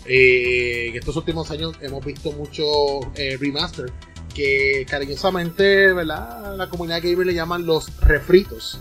eh, 0.06 0.88
en 0.90 0.96
estos 0.96 1.16
últimos 1.16 1.52
años 1.52 1.76
hemos 1.82 2.04
visto 2.04 2.32
mucho 2.32 2.66
eh, 3.16 3.38
remaster 3.40 3.92
que 4.34 4.86
cariñosamente, 4.90 5.94
¿verdad? 5.94 6.56
La 6.56 6.70
comunidad 6.70 7.02
gamer 7.04 7.28
le 7.28 7.34
llaman 7.34 7.66
los 7.66 7.96
refritos. 8.02 8.80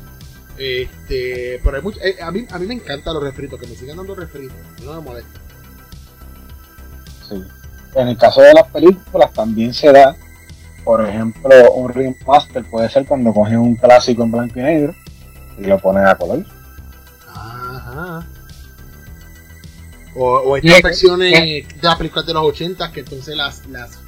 Este, 0.56 1.60
pero 1.62 1.76
hay 1.76 1.82
mucho, 1.82 2.00
eh, 2.00 2.16
a, 2.20 2.30
mí, 2.30 2.46
a 2.50 2.58
mí 2.58 2.66
me 2.66 2.74
encantan 2.74 3.14
los 3.14 3.22
refritos, 3.22 3.60
que 3.60 3.66
me 3.66 3.74
sigan 3.74 3.96
dando 3.96 4.14
refritos, 4.14 4.56
no 4.84 4.94
me 4.94 5.00
molesta. 5.00 5.40
Sí. 7.28 7.42
En 7.94 8.08
el 8.08 8.16
caso 8.16 8.40
de 8.40 8.54
las 8.54 8.70
películas 8.70 9.32
también 9.32 9.72
se 9.72 9.92
da 9.92 10.16
por 10.88 11.06
ejemplo, 11.06 11.50
un 11.74 11.92
remaster 11.92 12.64
puede 12.64 12.88
ser 12.88 13.04
cuando 13.04 13.30
coges 13.34 13.58
un 13.58 13.74
clásico 13.76 14.22
en 14.22 14.32
blanco 14.32 14.58
y 14.58 14.62
negro 14.62 14.94
y 15.58 15.64
lo 15.64 15.78
pones 15.78 16.02
a 16.06 16.14
color. 16.14 16.46
Ajá. 17.98 18.26
O, 20.14 20.24
o 20.24 20.56
estas 20.56 20.82
versiones 20.82 21.32
de 21.32 21.66
las 21.82 21.96
películas 21.96 22.26
de 22.26 22.34
los 22.34 22.42
80 22.44 22.92
que 22.92 23.00
entonces 23.00 23.36
las, 23.36 23.66
las, 23.66 23.98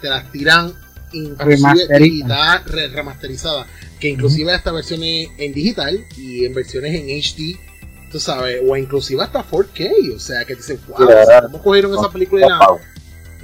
te 0.00 0.08
las 0.08 0.30
tiran 0.32 0.74
digital, 1.12 2.62
remasterizadas. 2.92 3.66
Que 4.00 4.08
inclusive 4.08 4.54
estas 4.54 4.74
versiones 4.74 5.28
en 5.38 5.52
digital 5.52 6.04
y 6.16 6.44
en 6.44 6.54
versiones 6.54 6.94
en 6.94 7.06
HD, 7.08 7.56
tú 8.10 8.18
sabes, 8.18 8.60
o 8.66 8.76
inclusive 8.76 9.22
hasta 9.22 9.44
4K. 9.44 10.16
O 10.16 10.18
sea, 10.18 10.44
que 10.44 10.54
te 10.54 10.60
dicen, 10.60 10.80
wow, 10.88 11.08
¿cómo 11.42 11.62
cogieron 11.62 11.94
esa 11.94 12.10
película? 12.10 12.46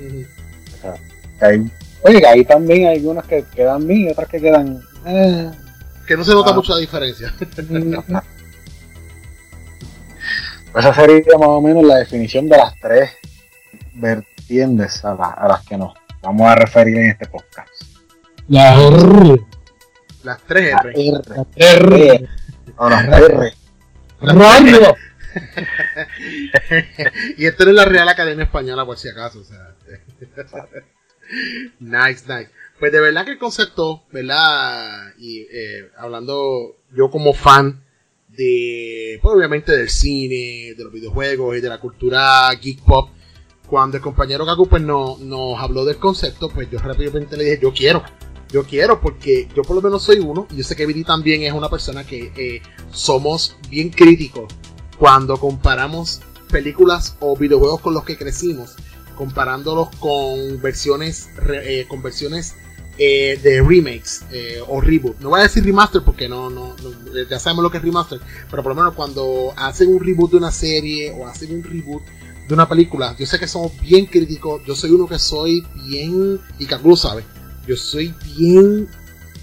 y 0.01 0.27
nada? 0.83 1.71
Oye, 2.03 2.27
ahí 2.27 2.45
también 2.45 2.89
hay 2.89 3.05
unas 3.05 3.27
que 3.27 3.45
quedan 3.55 3.87
bien 3.87 4.09
y 4.09 4.11
otras 4.11 4.29
que 4.29 4.41
quedan. 4.41 4.81
Eh. 5.07 5.51
Que 6.07 6.17
no 6.17 6.25
se 6.25 6.33
nota 6.33 6.51
ah. 6.51 6.55
mucha 6.55 6.77
diferencia. 6.77 7.33
pues 10.73 10.85
esa 10.85 10.95
sería 10.95 11.39
más 11.39 11.49
o 11.49 11.61
menos 11.61 11.85
la 11.85 11.97
definición 11.97 12.49
de 12.49 12.57
las 12.57 12.75
tres 12.81 13.11
vertientes 13.95 15.05
a, 15.05 15.47
las 15.49 15.67
que 15.67 15.77
nos 15.77 15.95
vamos 16.23 16.49
a 16.49 16.55
referir 16.55 16.99
en 16.99 17.11
este 17.11 17.27
podcast. 17.27 17.83
La 18.49 18.75
R. 18.75 19.41
Las 20.23 20.41
tres 20.43 20.75
R. 20.85 21.11
Las 21.11 21.47
R. 21.57 22.07
R. 22.09 22.29
No, 22.79 22.89
las 22.91 23.05
R. 23.21 23.55
Radio. 24.21 24.97
y 27.37 27.47
esto 27.47 27.65
no 27.65 27.71
es 27.71 27.77
la 27.77 27.85
Real 27.85 28.09
Academia 28.09 28.45
Española, 28.45 28.85
por 28.85 28.99
si 28.99 29.09
acaso. 29.09 29.41
O 29.41 29.45
sea. 29.45 29.75
nice, 31.81 32.25
nice. 32.27 32.51
Pues 32.79 32.93
de 32.93 33.01
verdad 33.01 33.25
que 33.25 33.33
el 33.33 33.39
concepto, 33.39 34.05
¿verdad? 34.13 35.13
Y 35.19 35.47
eh, 35.51 35.91
hablando 35.97 36.77
yo 36.93 37.11
como 37.11 37.33
fan 37.33 37.83
de, 38.39 39.19
pues 39.21 39.35
obviamente 39.35 39.77
del 39.77 39.91
cine, 39.91 40.75
de 40.77 40.85
los 40.85 40.93
videojuegos 40.93 41.57
y 41.57 41.61
de 41.61 41.69
la 41.69 41.81
cultura 41.81 42.49
geek 42.55 42.83
pop, 42.85 43.11
cuando 43.67 43.97
el 43.97 44.03
compañero 44.03 44.47
Gaku 44.47 44.69
pues 44.69 44.81
no, 44.81 45.19
nos 45.21 45.59
habló 45.61 45.85
del 45.85 45.97
concepto, 45.97 46.49
pues 46.49 46.71
yo 46.71 46.79
rápidamente 46.79 47.37
le 47.37 47.45
dije, 47.45 47.59
yo 47.61 47.73
quiero, 47.73 48.03
yo 48.49 48.63
quiero, 48.63 49.01
porque 49.01 49.49
yo 49.55 49.63
por 49.63 49.75
lo 49.75 49.83
menos 49.83 50.05
soy 50.05 50.21
uno, 50.21 50.47
y 50.53 50.59
yo 50.59 50.65
sé 50.65 50.77
que 50.77 50.87
Viri 50.87 51.03
también 51.03 51.43
es 51.43 51.53
una 51.53 51.69
persona 51.69 52.05
que 52.05 52.33
eh, 52.37 52.63
somos 52.93 53.57
bien 53.69 53.91
críticos. 53.91 54.55
Cuando 54.99 55.37
comparamos 55.37 56.23
películas 56.51 57.17
o 57.21 57.37
videojuegos 57.37 57.81
con 57.81 57.93
los 57.93 58.05
que 58.05 58.17
crecimos 58.17 58.77
comparándolos 59.17 59.89
con 59.97 60.63
versiones, 60.63 61.29
eh, 61.51 61.87
con 61.89 62.03
versiones 62.03 62.55
eh, 62.99 63.39
de 63.43 63.63
remakes 63.63 64.25
eh, 64.33 64.61
o 64.67 64.81
reboot. 64.81 65.21
No 65.21 65.31
voy 65.31 65.41
a 65.41 65.45
decir 65.45 65.65
remaster 65.65 66.03
porque 66.03 66.29
no, 66.29 66.51
no, 66.51 66.75
ya 67.31 67.39
sabemos 67.39 67.63
lo 67.63 67.71
que 67.71 67.79
es 67.79 67.83
remaster, 67.85 68.21
pero 68.51 68.63
por 68.63 68.75
lo 68.75 68.77
menos 68.77 68.95
cuando 68.95 69.53
hacen 69.57 69.89
un 69.89 70.01
reboot 70.01 70.33
de 70.33 70.37
una 70.37 70.51
serie 70.51 71.13
o 71.17 71.27
hacen 71.27 71.55
un 71.55 71.63
reboot 71.63 72.03
de 72.49 72.55
una 72.55 72.69
película, 72.69 73.15
yo 73.19 73.27
sé 73.27 73.39
que 73.39 73.47
somos 73.47 73.79
bien 73.81 74.07
críticos. 74.07 74.63
Yo 74.67 74.75
soy 74.75 74.91
uno 74.91 75.07
que 75.07 75.19
soy 75.19 75.65
bien, 75.87 76.41
y 76.59 76.67
Kaku 76.67 76.89
lo 76.89 76.97
sabe, 76.97 77.23
yo 77.67 77.77
soy 77.77 78.15
bien, 78.37 78.89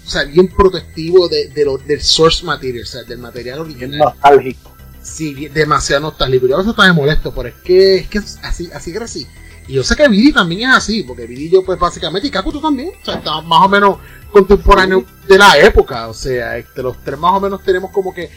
o 0.04 0.10
sea, 0.10 0.24
bien 0.24 0.48
protectivo 0.48 1.28
de, 1.28 1.50
lo, 1.64 1.78
del 1.78 2.02
source 2.02 2.44
material, 2.44 2.82
o 2.82 2.86
sea, 2.86 3.04
del 3.04 3.18
material 3.18 3.60
original. 3.60 4.00
Nostálgico. 4.00 4.76
Sí, 5.00 5.48
demasiado 5.48 6.02
nostálgico. 6.02 6.48
Yo 6.48 6.56
a 6.56 6.58
veces 6.58 6.74
también 6.74 6.96
molesto, 6.96 7.32
pero 7.32 7.48
es 7.48 7.54
que, 7.62 7.96
es 7.98 8.08
que 8.08 8.18
así, 8.18 8.68
así 8.74 8.92
que 8.92 8.98
así. 8.98 9.26
Y 9.68 9.74
yo 9.74 9.82
sé 9.82 9.96
que 9.96 10.08
Vidi 10.08 10.32
también 10.32 10.70
es 10.70 10.76
así, 10.76 11.02
porque 11.02 11.26
Vidi 11.26 11.50
yo 11.50 11.64
pues 11.64 11.78
básicamente, 11.78 12.28
y 12.28 12.30
Kaku 12.30 12.52
tú 12.52 12.60
también, 12.60 12.92
o 13.00 13.04
sea, 13.04 13.14
estamos 13.14 13.44
más 13.46 13.64
o 13.64 13.68
menos 13.68 13.98
contemporáneos 14.30 15.04
de 15.26 15.38
la 15.38 15.58
época, 15.58 16.08
o 16.08 16.14
sea, 16.14 16.56
este, 16.56 16.82
los 16.82 17.02
tres 17.02 17.18
más 17.18 17.32
o 17.32 17.40
menos 17.40 17.62
tenemos 17.64 17.90
como 17.90 18.14
que 18.14 18.30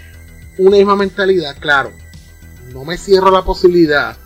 una 0.57 0.77
misma 0.77 0.95
mentalidad, 0.95 1.55
claro, 1.59 1.91
no 2.73 2.83
me 2.83 2.97
cierro 2.97 3.29
la 3.31 3.43
posibilidad 3.43 4.17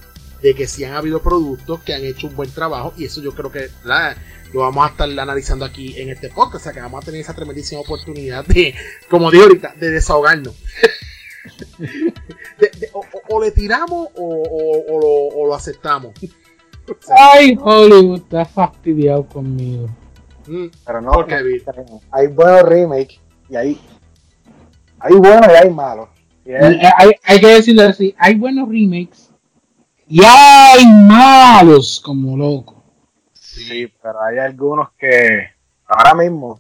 de 0.42 0.56
que 0.56 0.68
sí 0.68 0.84
han 0.84 0.94
habido 0.94 1.22
productos 1.22 1.82
que 1.82 1.94
han 1.94 2.04
hecho 2.04 2.28
un 2.28 2.36
buen 2.36 2.52
trabajo, 2.52 2.94
y 2.98 3.06
eso 3.06 3.22
yo 3.22 3.34
creo 3.34 3.52
que 3.52 3.70
lo 4.54 4.62
vamos 4.62 4.86
a 4.86 4.90
estar 4.90 5.10
analizando 5.20 5.66
aquí 5.66 6.00
en 6.00 6.10
este 6.10 6.30
podcast, 6.30 6.56
o 6.56 6.64
sea 6.64 6.74
que 6.74 6.80
vamos 6.80 7.02
a 7.02 7.06
tener 7.06 7.20
esa 7.20 7.34
tremendísima 7.34 7.82
oportunidad 7.82 8.46
de, 8.46 8.76
como 9.10 9.30
digo 9.30 9.44
ahorita, 9.44 9.74
de 9.78 9.90
desahogarnos. 9.90 10.56
o, 13.30 13.44
le 13.44 13.52
tiramos 13.52 14.08
o 14.16 15.48
lo 15.48 15.54
aceptamos. 15.56 16.14
Ay, 17.18 17.58
Hollywood 17.62 18.20
está 18.20 18.46
fastidiado 18.46 19.26
conmigo. 19.26 19.88
Mm, 20.48 20.66
pero 20.86 21.02
no, 21.02 21.12
porque 21.12 21.36
hay 22.12 22.28
buenos 22.28 22.64
remakes 22.64 23.20
y 23.50 23.56
hay, 23.56 23.82
hay 25.00 25.14
buenos 25.16 25.48
y 25.48 25.56
hay 25.56 25.70
malos. 25.70 26.10
Eh, 26.46 26.82
hay, 27.24 27.40
que 27.40 27.48
decirlo 27.48 27.84
así, 27.84 28.14
hay 28.18 28.36
buenos 28.36 28.68
remakes 28.68 29.32
y 30.08 30.22
hay 30.24 30.86
malos 30.86 32.02
como 32.04 32.36
loco. 32.36 32.84
Sí, 33.32 33.90
pero 34.02 34.22
hay 34.22 34.40
algunos 34.40 34.90
que 34.98 35.48
ahora 35.88 36.16
mismo, 36.16 36.60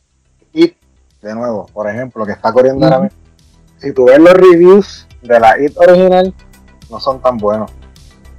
It, 0.53 0.75
de 1.21 1.35
nuevo, 1.35 1.65
por 1.73 1.89
ejemplo, 1.89 2.25
que 2.25 2.31
está 2.31 2.53
corriendo 2.53 2.85
ahora 2.85 2.99
mismo, 3.01 3.17
si 3.77 3.93
tú 3.93 4.05
ves 4.05 4.19
los 4.19 4.33
reviews 4.33 5.07
de 5.21 5.39
la 5.39 5.61
It 5.61 5.75
original, 5.77 6.33
no 6.89 6.99
son 6.99 7.21
tan 7.21 7.37
buenos. 7.37 7.71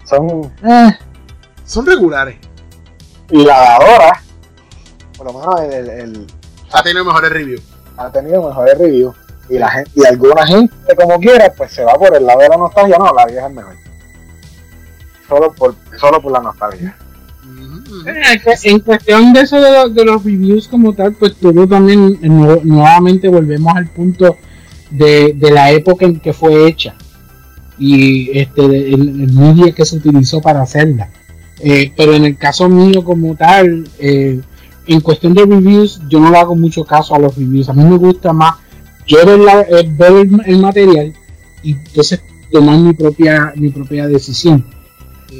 Son... 0.04 0.50
Eh, 0.62 0.96
son 1.64 1.86
regulares. 1.86 2.36
Y 3.30 3.44
la 3.44 3.60
de 3.60 3.66
ahora, 3.66 4.22
por 5.16 5.26
lo 5.26 5.38
menos 5.38 5.60
el, 5.62 5.88
el, 5.88 6.26
ha 6.72 6.82
tenido 6.82 7.04
mejores 7.04 7.30
reviews. 7.30 7.62
Ha 7.96 8.10
tenido 8.10 8.48
mejores 8.48 8.78
reviews. 8.78 9.14
Y 9.48 9.58
la 9.58 9.70
gente, 9.70 9.90
y 9.94 10.04
alguna 10.06 10.46
gente 10.46 10.96
como 10.96 11.18
quiera, 11.20 11.52
pues 11.56 11.72
se 11.72 11.84
va 11.84 11.94
por 11.94 12.16
el 12.16 12.26
lado 12.26 12.40
de 12.40 12.48
la 12.48 12.56
nostalgia, 12.56 12.96
no, 12.98 13.12
la 13.12 13.26
vieja 13.26 13.46
es 13.46 13.54
mejor. 13.54 13.74
Solo 15.28 15.52
por, 15.52 15.74
solo 15.98 16.20
por 16.20 16.32
la 16.32 16.40
nostalgia. 16.40 16.96
Eh, 18.06 18.40
en 18.64 18.80
cuestión 18.80 19.32
de 19.32 19.40
eso 19.40 19.60
de, 19.60 20.04
los 20.04 20.24
reviews 20.24 20.66
como 20.66 20.94
tal, 20.94 21.14
pues 21.14 21.36
todo 21.36 21.66
también 21.66 22.18
eh, 22.22 22.60
nuevamente 22.64 23.28
volvemos 23.28 23.74
al 23.76 23.86
punto 23.88 24.36
de, 24.90 25.32
de, 25.34 25.50
la 25.50 25.70
época 25.70 26.06
en 26.06 26.18
que 26.18 26.32
fue 26.32 26.66
hecha 26.66 26.94
y 27.78 28.36
este 28.38 28.64
el, 28.64 29.22
el 29.22 29.32
media 29.32 29.72
que 29.72 29.84
se 29.84 29.96
utilizó 29.96 30.40
para 30.40 30.62
hacerla. 30.62 31.10
Eh, 31.66 31.90
pero 31.96 32.12
en 32.12 32.26
el 32.26 32.36
caso 32.36 32.68
mío 32.68 33.02
como 33.02 33.34
tal, 33.36 33.88
eh, 33.98 34.38
en 34.86 35.00
cuestión 35.00 35.32
de 35.32 35.46
reviews, 35.46 35.98
yo 36.10 36.20
no 36.20 36.30
le 36.30 36.36
hago 36.36 36.54
mucho 36.54 36.84
caso 36.84 37.14
a 37.14 37.18
los 37.18 37.34
reviews. 37.34 37.70
A 37.70 37.72
mí 37.72 37.82
me 37.82 37.96
gusta 37.96 38.34
más 38.34 38.56
yo 39.06 39.24
ver, 39.24 39.40
eh, 39.70 40.30
el, 40.44 40.58
material 40.58 41.14
y 41.62 41.72
entonces 41.72 42.20
tomar 42.52 42.78
mi 42.78 42.92
propia, 42.92 43.54
mi 43.56 43.70
propia 43.70 44.06
decisión. 44.06 44.62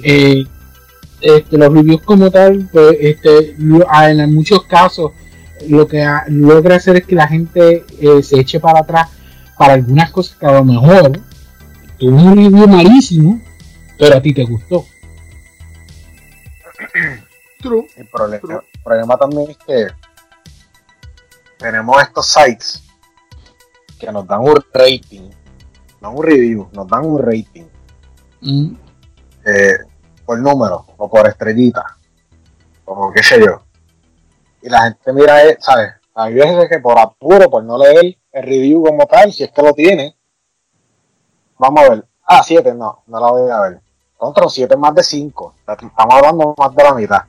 Este, 0.02 1.59
los 1.59 1.75
reviews 1.75 2.00
como 2.00 2.31
tal, 2.31 2.71
pues, 2.73 2.97
este, 3.00 3.54
en 3.59 4.35
muchos 4.35 4.64
casos 4.64 5.12
lo 5.69 5.87
que 5.87 6.07
logra 6.28 6.76
hacer 6.76 6.97
es 6.97 7.04
que 7.04 7.16
la 7.16 7.28
gente 7.28 7.85
se 8.23 8.40
eche 8.40 8.61
para 8.61 8.81
atrás 8.81 9.11
para 9.59 9.75
algunas 9.75 10.11
cosas 10.11 10.37
que 10.37 10.47
a 10.47 10.52
lo 10.52 10.64
mejor 10.64 11.21
tuvo 11.99 12.16
un 12.16 12.37
review 12.37 12.66
malísimo, 12.66 13.43
pero 13.99 14.16
a 14.16 14.23
ti 14.23 14.33
te 14.33 14.45
gustó. 14.45 14.87
El 17.96 18.08
problema, 18.84 19.16
también 19.16 19.50
es 19.50 19.56
que 19.58 19.86
tenemos 21.56 22.02
estos 22.02 22.26
sites 22.26 22.82
que 23.98 24.12
nos 24.12 24.26
dan 24.26 24.40
un 24.40 24.62
rating, 24.72 25.30
no 26.02 26.12
un 26.12 26.22
review, 26.22 26.68
nos 26.72 26.86
dan 26.86 27.06
un 27.06 27.22
rating 27.22 27.64
mm. 28.42 28.76
eh, 29.46 29.78
por 30.26 30.38
número 30.38 30.84
o 30.98 31.08
por 31.08 31.26
estrellita, 31.26 31.96
o 32.84 33.10
qué 33.12 33.22
sé 33.22 33.40
yo. 33.42 33.62
Y 34.60 34.68
la 34.68 34.82
gente 34.82 35.12
mira, 35.14 35.42
eh, 35.44 35.56
¿sabes? 35.58 35.94
Hay 36.14 36.34
veces 36.34 36.68
que 36.68 36.80
por 36.80 36.98
apuro, 36.98 37.48
por 37.48 37.64
no 37.64 37.78
leer 37.78 38.18
el 38.30 38.42
review 38.42 38.84
como 38.84 39.06
tal, 39.06 39.32
si 39.32 39.42
es 39.42 39.50
que 39.50 39.62
lo 39.62 39.72
tiene, 39.72 40.16
vamos 41.58 41.82
a 41.82 41.88
ver. 41.90 42.04
Ah, 42.26 42.42
7, 42.42 42.74
no, 42.74 43.02
no 43.06 43.20
la 43.20 43.30
voy 43.30 43.50
a 43.50 43.60
ver. 43.60 43.80
Contra 44.16 44.49
7 44.49 44.76
más 44.76 44.94
de 44.94 45.02
5. 45.02 45.54
Estamos 45.66 45.92
hablando 45.97 46.54
más 46.56 46.75
de 46.75 46.85
la 46.85 46.94
mitad. 46.94 47.23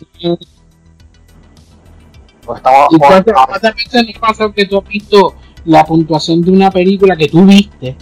Pues 2.46 2.58
estamos, 2.58 2.88
¿Y 2.92 2.98
cuántas 2.98 3.76
veces 3.76 4.20
pasa 4.20 4.52
que 4.52 4.66
tú 4.66 4.78
has 4.78 4.88
visto 4.88 5.36
la 5.66 5.84
puntuación 5.84 6.42
de 6.42 6.52
una 6.52 6.70
película 6.70 7.18
que 7.18 7.28
tú 7.28 7.44
viste, 7.44 7.96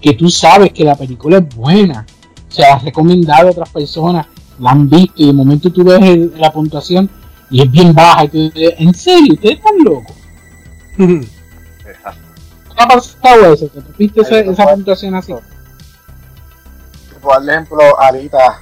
que 0.00 0.14
tú 0.14 0.30
sabes 0.30 0.72
que 0.72 0.84
la 0.84 0.94
película 0.94 1.38
es 1.38 1.54
buena, 1.54 2.06
se 2.48 2.64
ha 2.64 2.78
recomendado 2.78 3.48
a 3.48 3.50
otras 3.50 3.70
personas, 3.70 4.26
la 4.58 4.70
han 4.70 4.88
visto 4.88 5.14
y 5.16 5.26
de 5.26 5.32
momento 5.32 5.72
tú 5.72 5.82
ves 5.82 6.00
la 6.36 6.52
puntuación 6.52 7.10
y 7.50 7.62
es 7.62 7.70
bien 7.70 7.92
baja 7.92 8.24
y 8.24 8.28
tú 8.28 8.38
dices, 8.38 8.74
¿en 8.78 8.94
serio? 8.94 9.34
¿Ustedes 9.34 9.56
están 9.56 9.78
locos? 9.84 10.16
Exacto. 11.86 12.20
¿Qué 12.76 12.82
ha 12.82 12.86
pasado 12.88 13.52
eso? 13.52 13.66
¿Tú 13.66 13.82
viste 13.98 14.20
esa 14.20 14.66
puntuación 14.66 15.14
así? 15.16 15.34
Por 17.22 17.48
ejemplo, 17.48 17.98
Alita, 17.98 18.60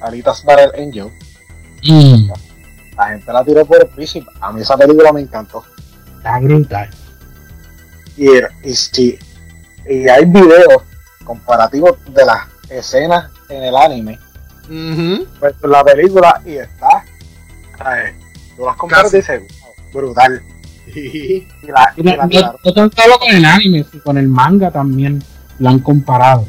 Alita's 0.00 0.44
Battle 0.44 0.70
Angel. 0.80 1.10
Mm. 1.82 2.30
La 2.96 3.08
gente 3.08 3.32
la 3.32 3.44
tiró 3.44 3.66
por 3.66 3.82
el 3.82 3.88
piso 3.88 4.18
y 4.18 4.26
a 4.40 4.52
mí 4.52 4.62
esa 4.62 4.76
película 4.76 5.12
me 5.12 5.20
encantó. 5.20 5.64
Está 6.16 6.38
brutal. 6.38 6.88
Y, 8.16 8.28
y, 8.30 9.18
y 9.88 10.08
hay 10.08 10.24
videos 10.24 10.82
comparativos 11.24 11.98
de 12.08 12.24
las 12.24 12.46
escenas 12.70 13.30
en 13.48 13.64
el 13.64 13.76
anime 13.76 14.18
pues 15.38 15.54
la 15.62 15.84
película 15.84 16.40
y 16.44 16.56
está 16.56 17.04
tú 18.56 18.64
las 18.64 18.76
comparas 18.76 19.12
y 19.14 19.18
dices 19.18 19.42
brutal 19.92 20.42
y 20.94 21.46
la, 21.62 21.92
no, 22.64 22.72
tan 22.72 22.90
solo 22.92 23.18
con 23.18 23.30
el 23.30 23.44
anime 23.44 23.84
sino 23.90 24.02
con 24.02 24.18
el 24.18 24.28
manga 24.28 24.70
también 24.70 25.22
lo 25.58 25.68
han 25.68 25.78
comparado 25.80 26.46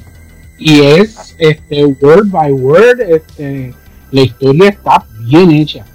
y 0.58 0.82
es 0.82 1.36
este 1.38 1.86
word 1.86 2.28
by 2.28 2.52
word 2.52 3.02
este 3.02 3.74
la 4.12 4.22
historia 4.22 4.70
está 4.70 5.06
bien 5.20 5.52
hecha. 5.52 5.86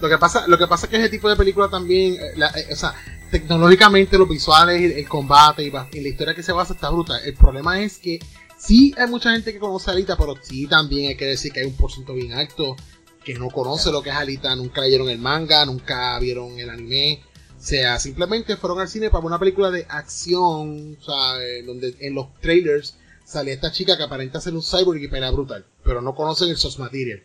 Lo 0.00 0.08
que 0.08 0.18
pasa 0.18 0.46
lo 0.48 0.58
que 0.58 0.66
pasa 0.66 0.86
es 0.86 0.90
que 0.90 0.96
ese 0.96 1.08
tipo 1.08 1.28
de 1.28 1.36
película 1.36 1.68
también 1.68 2.14
eh, 2.14 2.34
eh, 2.56 2.72
o 2.72 2.76
sea 2.76 2.94
tecnológicamente 3.30 4.18
los 4.18 4.28
visuales 4.28 4.96
el, 4.96 5.08
combate 5.08 5.62
y, 5.62 5.70
la 5.70 6.08
historia 6.08 6.34
que 6.34 6.42
se 6.42 6.52
basa 6.52 6.74
está 6.74 6.90
brutal 6.90 7.20
el 7.24 7.34
problema 7.34 7.80
es 7.80 7.98
que 7.98 8.18
sí 8.58 8.94
hay 8.98 9.08
mucha 9.08 9.32
gente 9.32 9.52
que 9.52 9.58
conoce 9.58 9.90
a 9.90 9.94
Alita 9.94 10.16
pero 10.16 10.34
sí 10.42 10.66
también 10.66 11.08
hay 11.08 11.16
que 11.16 11.24
decir 11.24 11.50
que 11.52 11.60
hay 11.60 11.66
un 11.66 11.76
porcentaje 11.76 12.18
bien 12.18 12.32
alto 12.32 12.76
que 13.24 13.34
no 13.34 13.48
conoce 13.48 13.90
lo 13.92 14.02
que 14.02 14.10
es 14.10 14.16
Alita, 14.16 14.54
nunca 14.56 14.80
leyeron 14.80 15.08
el 15.08 15.18
manga, 15.18 15.64
nunca 15.64 16.18
vieron 16.18 16.58
el 16.58 16.70
anime, 16.70 17.22
o 17.62 17.64
sea, 17.64 17.96
simplemente 18.00 18.56
fueron 18.56 18.80
al 18.80 18.88
cine 18.88 19.08
para 19.08 19.20
ver 19.20 19.28
una 19.28 19.38
película 19.38 19.70
de 19.70 19.86
acción, 19.88 20.96
o 21.00 21.04
sea, 21.04 21.38
donde 21.64 21.94
en 22.00 22.12
los 22.12 22.26
trailers 22.40 22.96
sale 23.24 23.52
esta 23.52 23.70
chica 23.70 23.96
que 23.96 24.02
aparenta 24.02 24.40
ser 24.40 24.54
un 24.54 24.62
cyborg 24.62 25.00
y 25.00 25.06
pelea 25.06 25.30
brutal, 25.30 25.64
pero 25.84 26.02
no 26.02 26.12
conocen 26.12 26.48
el 26.48 26.56
source 26.56 26.82
material. 26.82 27.22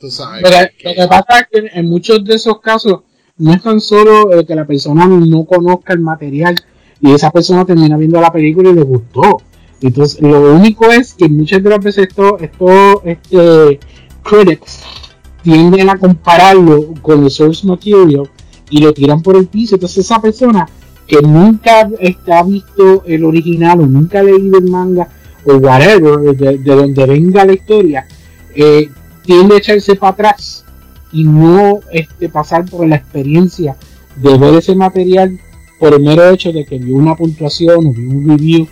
Tú 0.00 0.10
sabes. 0.10 0.42
Pero 0.42 0.56
lo 0.84 0.94
que 0.94 1.08
pasa 1.08 1.40
es 1.40 1.46
que 1.52 1.78
en 1.78 1.86
muchos 1.86 2.24
de 2.24 2.36
esos 2.36 2.62
casos 2.62 3.00
no 3.36 3.52
es 3.52 3.62
tan 3.62 3.82
solo 3.82 4.30
que 4.46 4.54
la 4.54 4.66
persona 4.66 5.06
no 5.06 5.44
conozca 5.44 5.92
el 5.92 6.00
material 6.00 6.56
y 7.02 7.12
esa 7.12 7.30
persona 7.30 7.66
termina 7.66 7.98
viendo 7.98 8.18
la 8.22 8.32
película 8.32 8.70
y 8.70 8.74
le 8.74 8.82
gustó. 8.82 9.42
Entonces, 9.82 10.22
lo 10.22 10.54
único 10.54 10.90
es 10.90 11.12
que 11.12 11.28
muchas 11.28 11.62
de 11.62 11.68
las 11.68 11.84
veces 11.84 12.08
estos 12.08 12.40
esto, 12.40 13.02
este, 13.04 13.78
critics 14.22 14.80
tienden 15.42 15.90
a 15.90 15.98
compararlo 15.98 16.94
con 17.02 17.22
el 17.22 17.30
source 17.30 17.66
material 17.66 18.30
y 18.70 18.80
lo 18.80 18.92
tiran 18.92 19.22
por 19.22 19.36
el 19.36 19.46
piso. 19.46 19.76
Entonces 19.76 20.04
esa 20.04 20.20
persona 20.20 20.68
que 21.06 21.20
nunca 21.22 21.88
ha 22.32 22.42
visto 22.42 23.02
el 23.06 23.24
original 23.24 23.80
o 23.80 23.86
nunca 23.86 24.20
ha 24.20 24.22
leído 24.22 24.58
el 24.58 24.70
manga 24.70 25.08
o 25.44 25.54
whatever, 25.56 26.18
de, 26.36 26.58
donde 26.58 27.06
venga 27.06 27.44
la 27.44 27.52
historia, 27.52 28.06
eh, 28.54 28.90
tiende 29.24 29.54
a 29.54 29.58
echarse 29.58 29.94
para 29.94 30.12
atrás 30.12 30.64
y 31.12 31.24
no 31.24 31.80
este, 31.92 32.28
pasar 32.28 32.64
por 32.66 32.86
la 32.86 32.96
experiencia 32.96 33.76
de 34.16 34.36
ver 34.36 34.54
ese 34.54 34.74
material 34.74 35.38
por 35.78 35.94
el 35.94 36.02
mero 36.02 36.28
hecho 36.28 36.52
de 36.52 36.64
que 36.64 36.78
vio 36.78 36.96
una 36.96 37.14
puntuación 37.14 37.86
o 37.86 37.92
vio 37.92 38.10
un 38.10 38.28
review 38.28 38.68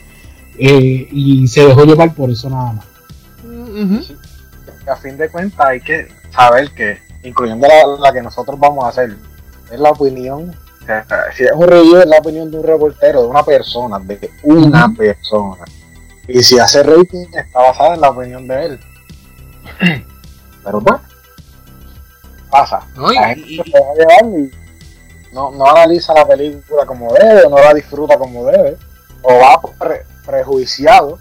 eh, 0.59 1.09
y 1.11 1.47
se 1.49 1.67
dejó 1.67 1.85
llevar 1.85 2.15
por 2.15 2.31
eso 2.31 2.51
nada 2.51 2.73
más. 2.73 2.87
A 4.87 4.97
fin 4.97 5.17
de 5.17 5.29
cuentas 5.29 5.67
hay 5.67 5.81
que 5.81 6.09
saber 6.31 6.71
que, 6.71 6.99
incluyendo 7.23 7.67
la, 8.01 8.13
que 8.13 8.23
nosotros 8.23 8.59
vamos 8.59 8.85
a 8.85 8.89
hacer, 8.89 9.17
es 9.71 9.81
la 9.81 9.91
opinión, 9.91 10.55
si 11.37 11.45
es 11.45 11.53
un 11.53 11.67
review 11.67 11.99
es 11.99 12.07
la 12.07 12.19
opinión 12.19 12.51
de 12.51 12.59
un 12.59 12.65
reportero, 12.65 13.23
de 13.23 13.29
una 13.29 13.43
persona, 13.43 13.99
de 13.99 14.31
una 14.43 14.93
persona. 14.95 15.65
Y 16.29 16.43
si 16.43 16.59
hace 16.59 16.83
rating 16.83 17.27
está 17.35 17.61
basada 17.61 17.95
en 17.95 18.01
la 18.01 18.11
opinión 18.11 18.49
de 18.49 18.65
él. 18.67 18.81
Pero 20.65 20.81
bueno, 20.81 21.01
pasa. 22.51 22.87
No, 25.33 25.51
no, 25.51 25.67
analiza 25.67 26.15
la 26.15 26.27
película 26.27 26.87
como 26.87 27.13
debe, 27.13 27.49
no 27.49 27.57
la 27.57 27.75
disfruta 27.75 28.17
como 28.17 28.47
debe, 28.47 28.77
o 29.23 29.39
va 29.39 29.61
prejuiciado 30.25 31.19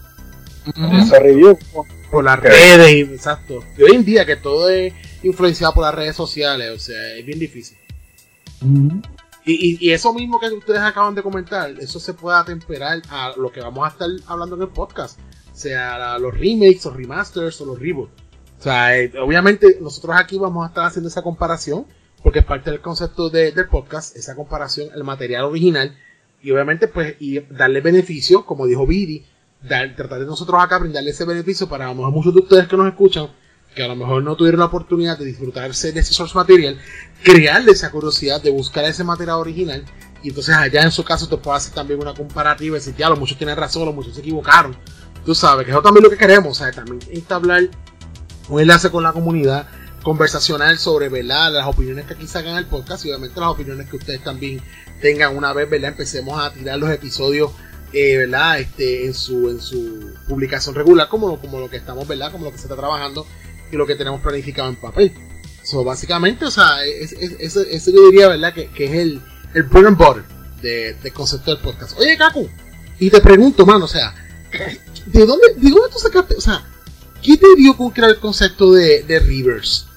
ese 1.00 1.18
review. 1.18 1.58
Por 2.10 2.24
las 2.24 2.40
redes, 2.40 3.08
exacto. 3.10 3.62
Y 3.76 3.82
hoy 3.82 3.96
en 3.96 4.04
día 4.04 4.24
que 4.24 4.36
todo 4.36 4.68
es 4.68 4.92
influenciado 5.22 5.74
por 5.74 5.84
las 5.84 5.94
redes 5.94 6.16
sociales, 6.16 6.70
o 6.70 6.78
sea, 6.78 7.14
es 7.14 7.26
bien 7.26 7.38
difícil. 7.38 7.76
Y, 9.44 9.90
eso 9.90 10.12
mismo 10.12 10.40
que 10.40 10.48
ustedes 10.48 10.80
acaban 10.80 11.14
de 11.14 11.22
comentar, 11.22 11.70
eso 11.78 12.00
se 12.00 12.14
puede 12.14 12.38
atemperar 12.38 13.02
a 13.10 13.32
lo 13.36 13.50
que 13.52 13.60
vamos 13.60 13.86
a 13.86 13.90
estar 13.90 14.08
hablando 14.26 14.56
en 14.56 14.62
el 14.62 14.68
podcast, 14.68 15.18
sea 15.52 16.18
los 16.18 16.34
remakes, 16.34 16.84
o 16.86 16.90
remasters 16.90 17.60
o 17.60 17.66
los 17.66 17.78
reboots. 17.78 18.12
O 18.58 18.62
sea, 18.62 18.98
eh, 18.98 19.12
obviamente 19.20 19.78
nosotros 19.80 20.16
aquí 20.18 20.38
vamos 20.38 20.64
a 20.64 20.68
estar 20.68 20.86
haciendo 20.86 21.08
esa 21.08 21.22
comparación, 21.22 21.86
porque 22.22 22.40
es 22.40 22.44
parte 22.44 22.70
del 22.70 22.80
concepto 22.80 23.30
del 23.30 23.68
podcast, 23.68 24.16
esa 24.16 24.34
comparación, 24.34 24.88
el 24.94 25.04
material 25.04 25.44
original, 25.44 25.96
y 26.42 26.50
obviamente 26.50 26.88
pues 26.88 27.16
y 27.20 27.40
darle 27.40 27.80
beneficio, 27.80 28.44
como 28.44 28.66
dijo 28.66 28.86
Vidi, 28.86 29.24
tratar 29.68 30.20
de 30.20 30.26
nosotros 30.26 30.62
acá 30.62 30.78
brindarle 30.78 31.10
ese 31.10 31.24
beneficio 31.24 31.68
para 31.68 31.86
a 31.86 31.88
lo 31.88 31.94
mejor 31.94 32.12
muchos 32.12 32.34
de 32.34 32.40
ustedes 32.40 32.68
que 32.68 32.76
nos 32.76 32.88
escuchan 32.88 33.28
que 33.76 33.84
a 33.84 33.88
lo 33.88 33.94
mejor 33.94 34.24
no 34.24 34.34
tuvieron 34.34 34.60
la 34.60 34.66
oportunidad 34.66 35.18
de 35.18 35.26
disfrutarse 35.26 35.92
de 35.92 36.00
ese 36.00 36.14
source 36.14 36.34
material, 36.34 36.80
crearle 37.22 37.72
esa 37.72 37.90
curiosidad 37.90 38.42
de 38.42 38.50
buscar 38.50 38.84
ese 38.86 39.04
material 39.04 39.36
original 39.36 39.84
y 40.22 40.30
entonces 40.30 40.56
allá 40.56 40.82
en 40.82 40.90
su 40.90 41.04
caso 41.04 41.28
te 41.28 41.36
puede 41.36 41.58
hacer 41.58 41.74
también 41.74 42.00
una 42.00 42.14
comparativa 42.14 42.76
y 42.76 42.80
decir, 42.80 42.96
ya, 42.96 43.08
los 43.10 43.18
muchos 43.18 43.36
tienen 43.36 43.56
razón, 43.56 43.84
los 43.84 43.94
muchos 43.94 44.14
se 44.14 44.20
equivocaron. 44.20 44.74
Tú 45.24 45.34
sabes 45.34 45.66
que 45.66 45.70
eso 45.70 45.82
también 45.82 46.04
lo 46.04 46.10
que 46.10 46.16
queremos, 46.16 46.56
¿sabes? 46.56 46.74
También 46.74 46.98
entablar 47.10 47.68
un 48.48 48.60
enlace 48.60 48.90
con 48.90 49.02
la 49.02 49.12
comunidad 49.12 49.68
conversacional 50.02 50.78
sobre, 50.78 51.08
¿verdad? 51.10 51.52
Las 51.52 51.66
opiniones 51.66 52.06
que 52.06 52.14
aquí 52.14 52.26
sacan 52.26 52.56
el 52.56 52.66
podcast 52.66 53.04
y 53.04 53.10
obviamente 53.10 53.38
las 53.38 53.50
opiniones 53.50 53.90
que 53.90 53.96
ustedes 53.96 54.24
también 54.24 54.62
tengan 55.02 55.36
una 55.36 55.52
vez, 55.52 55.68
¿verdad? 55.68 55.90
Empecemos 55.90 56.42
a 56.42 56.52
tirar 56.52 56.78
los 56.78 56.90
episodios 56.90 57.50
eh, 57.92 58.16
¿verdad? 58.16 58.58
Este, 58.60 59.06
en 59.06 59.14
su, 59.14 59.48
en 59.48 59.60
su 59.60 60.12
publicación 60.28 60.74
regular, 60.74 61.08
como, 61.08 61.38
como 61.40 61.60
lo 61.60 61.70
que 61.70 61.76
estamos, 61.76 62.06
¿verdad? 62.08 62.32
Como 62.32 62.44
lo 62.44 62.52
que 62.52 62.58
se 62.58 62.64
está 62.64 62.76
trabajando 62.76 63.26
y 63.70 63.76
lo 63.76 63.86
que 63.86 63.96
tenemos 63.96 64.20
planificado 64.20 64.68
en 64.68 64.76
papel. 64.76 65.12
So, 65.62 65.82
básicamente, 65.82 66.44
o 66.44 66.50
sea, 66.50 66.84
ese 66.84 67.92
yo 67.92 68.06
diría, 68.10 68.28
¿verdad? 68.28 68.54
Que, 68.54 68.68
que, 68.68 68.84
es 68.84 68.92
el, 68.92 69.20
el 69.52 69.62
bread 69.64 69.86
and 69.86 69.98
butter 69.98 70.24
de, 70.62 70.94
de, 70.94 71.10
concepto 71.10 71.50
del 71.50 71.60
podcast. 71.60 71.98
Oye, 71.98 72.16
Kaku, 72.16 72.48
y 73.00 73.10
te 73.10 73.20
pregunto, 73.20 73.66
mano, 73.66 73.86
o 73.86 73.88
sea, 73.88 74.14
¿de 75.06 75.26
dónde, 75.26 75.54
de 75.56 75.70
dónde 75.70 75.88
tú 75.92 75.98
sacaste, 75.98 76.36
o 76.36 76.40
sea, 76.40 76.64
qué 77.20 77.36
te 77.36 77.56
dio 77.56 77.76
con 77.76 77.90
crear 77.90 78.10
el 78.10 78.20
concepto 78.20 78.72
de, 78.72 79.02
de 79.02 79.18
Rivers 79.18 79.88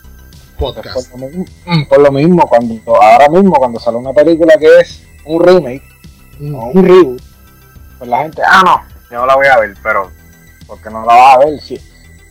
Podcast? 0.57 1.11
Por 1.11 1.19
lo, 1.19 1.27
mismo, 1.27 1.45
por 1.87 1.99
lo, 2.01 2.11
mismo, 2.11 2.49
cuando, 2.49 2.95
ahora 2.95 3.29
mismo, 3.29 3.53
cuando 3.53 3.79
sale 3.79 3.97
una 3.97 4.11
película 4.11 4.57
que 4.57 4.79
es 4.79 5.03
un 5.25 5.43
remake 5.43 5.83
mm. 6.39 6.55
o 6.55 6.71
un 6.71 6.83
reboot, 6.83 7.21
pues 7.99 8.09
la 8.09 8.23
gente, 8.23 8.41
ah, 8.43 8.63
no, 8.65 8.81
yo 9.11 9.19
no 9.19 9.25
la 9.27 9.35
voy 9.35 9.45
a 9.45 9.59
ver, 9.59 9.77
pero, 9.83 10.11
porque 10.65 10.89
no 10.89 11.05
la 11.05 11.13
vas 11.13 11.35
a 11.35 11.39
ver? 11.45 11.61
Si, 11.61 11.79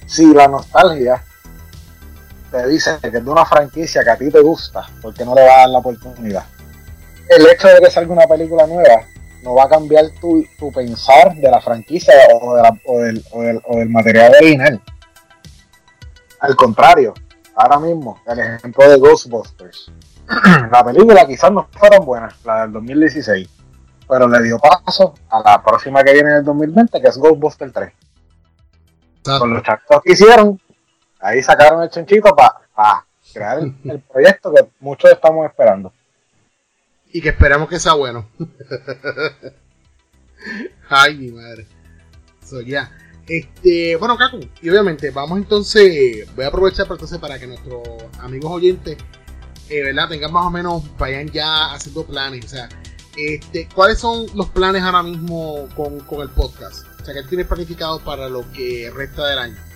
si 0.07 0.35
la 0.35 0.48
nostalgia 0.48 1.22
te 2.51 2.67
dice 2.69 2.99
que 3.01 3.09
es 3.09 3.25
de 3.25 3.31
una 3.31 3.45
franquicia 3.45 4.03
que 4.03 4.11
a 4.11 4.17
ti 4.17 4.31
te 4.31 4.41
gusta, 4.41 4.87
¿por 5.03 5.15
qué 5.15 5.25
no 5.25 5.35
le 5.35 5.43
vas 5.43 5.53
a 5.53 5.59
dar 5.59 5.69
la 5.71 5.79
oportunidad? 5.79 6.45
El 7.29 7.47
hecho 7.47 7.69
de 7.69 7.81
que 7.81 7.91
salga 7.91 8.13
una 8.13 8.27
película 8.27 8.67
nueva 8.67 9.03
no 9.43 9.55
va 9.55 9.65
a 9.65 9.69
cambiar 9.69 10.07
tu, 10.21 10.45
tu 10.59 10.73
pensar 10.73 11.35
de 11.35 11.51
la 11.51 11.61
franquicia 11.61 12.15
o, 12.41 12.57
de 12.57 12.63
la, 12.63 12.81
o, 12.87 12.99
del, 12.99 13.25
o, 13.33 13.43
del, 13.43 13.63
o 13.67 13.77
del 13.77 13.89
material 13.91 14.35
original. 14.41 14.81
Al 16.41 16.57
contrario, 16.57 17.15
ahora 17.55 17.79
mismo, 17.79 18.21
el 18.27 18.39
ejemplo 18.39 18.89
de 18.89 18.97
Ghostbusters. 18.99 19.91
la 20.71 20.85
película 20.85 21.27
quizás 21.27 21.53
no 21.53 21.69
fue 21.73 21.91
tan 21.91 22.05
buena, 22.05 22.29
la 22.45 22.63
del 22.63 22.73
2016, 22.73 23.49
pero 24.09 24.29
le 24.29 24.43
dio 24.43 24.59
paso 24.59 25.15
a 25.31 25.41
la 25.43 25.63
próxima 25.63 26.03
que 26.03 26.13
viene 26.13 26.31
en 26.31 26.37
el 26.39 26.45
2020, 26.45 27.01
que 27.01 27.09
es 27.09 27.19
Ghostbusters 27.19 27.73
3. 27.73 27.93
Con 29.39 29.53
los 29.53 29.63
chacos 29.63 30.01
que 30.03 30.13
hicieron, 30.13 30.59
ahí 31.21 31.43
sacaron 31.43 31.83
el 31.83 31.91
chanchito 31.91 32.35
para 32.35 33.07
crear 33.33 33.61
el, 33.61 34.01
proyecto 34.01 34.53
que 34.53 34.69
muchos 34.81 35.11
estamos 35.11 35.47
esperando. 35.47 35.93
Y 37.11 37.21
que 37.21 37.31
esperamos 37.31 37.69
que 37.69 37.79
sea 37.79 37.95
bueno. 37.95 38.29
Ay, 40.89 41.17
mi 41.17 41.33
madre. 41.33 41.67
So, 42.45 42.61
ya. 42.61 42.91
Este, 43.27 43.97
bueno, 43.97 44.17
Kaku, 44.17 44.41
y 44.63 44.71
obviamente 44.71 45.11
vamos 45.11 45.39
entonces, 45.39 46.35
voy 46.35 46.47
a 46.47 46.49
aprovechar 46.49 46.87
para, 46.87 46.95
entonces 46.95 47.19
para 47.19 47.39
que 47.39 47.47
nuestros 47.47 47.83
amigos 48.21 48.51
oyentes, 48.51 48.97
eh, 49.69 49.83
¿verdad? 49.83 50.09
Tengan 50.09 50.33
más 50.33 50.47
o 50.47 50.51
menos, 50.51 50.97
vayan 50.97 51.29
ya 51.29 51.75
haciendo 51.75 52.07
planes, 52.07 52.47
o 52.47 52.49
sea, 52.49 52.71
este, 53.19 53.69
¿cuáles 53.75 53.99
son 53.99 54.27
los 54.35 54.49
planes 54.49 54.83
ahora 54.83 55.03
mismo 55.03 55.69
con, 55.77 56.01
con 56.01 56.23
el 56.23 56.31
podcast? 56.31 56.87
O 57.03 57.05
sea, 57.05 57.13
¿qué 57.13 57.23
tienes 57.25 57.47
planificado 57.47 58.01
para 58.01 58.31
lo 58.31 58.51
que 58.53 58.91
resta 58.95 59.27
del 59.27 59.39
año? 59.39 59.68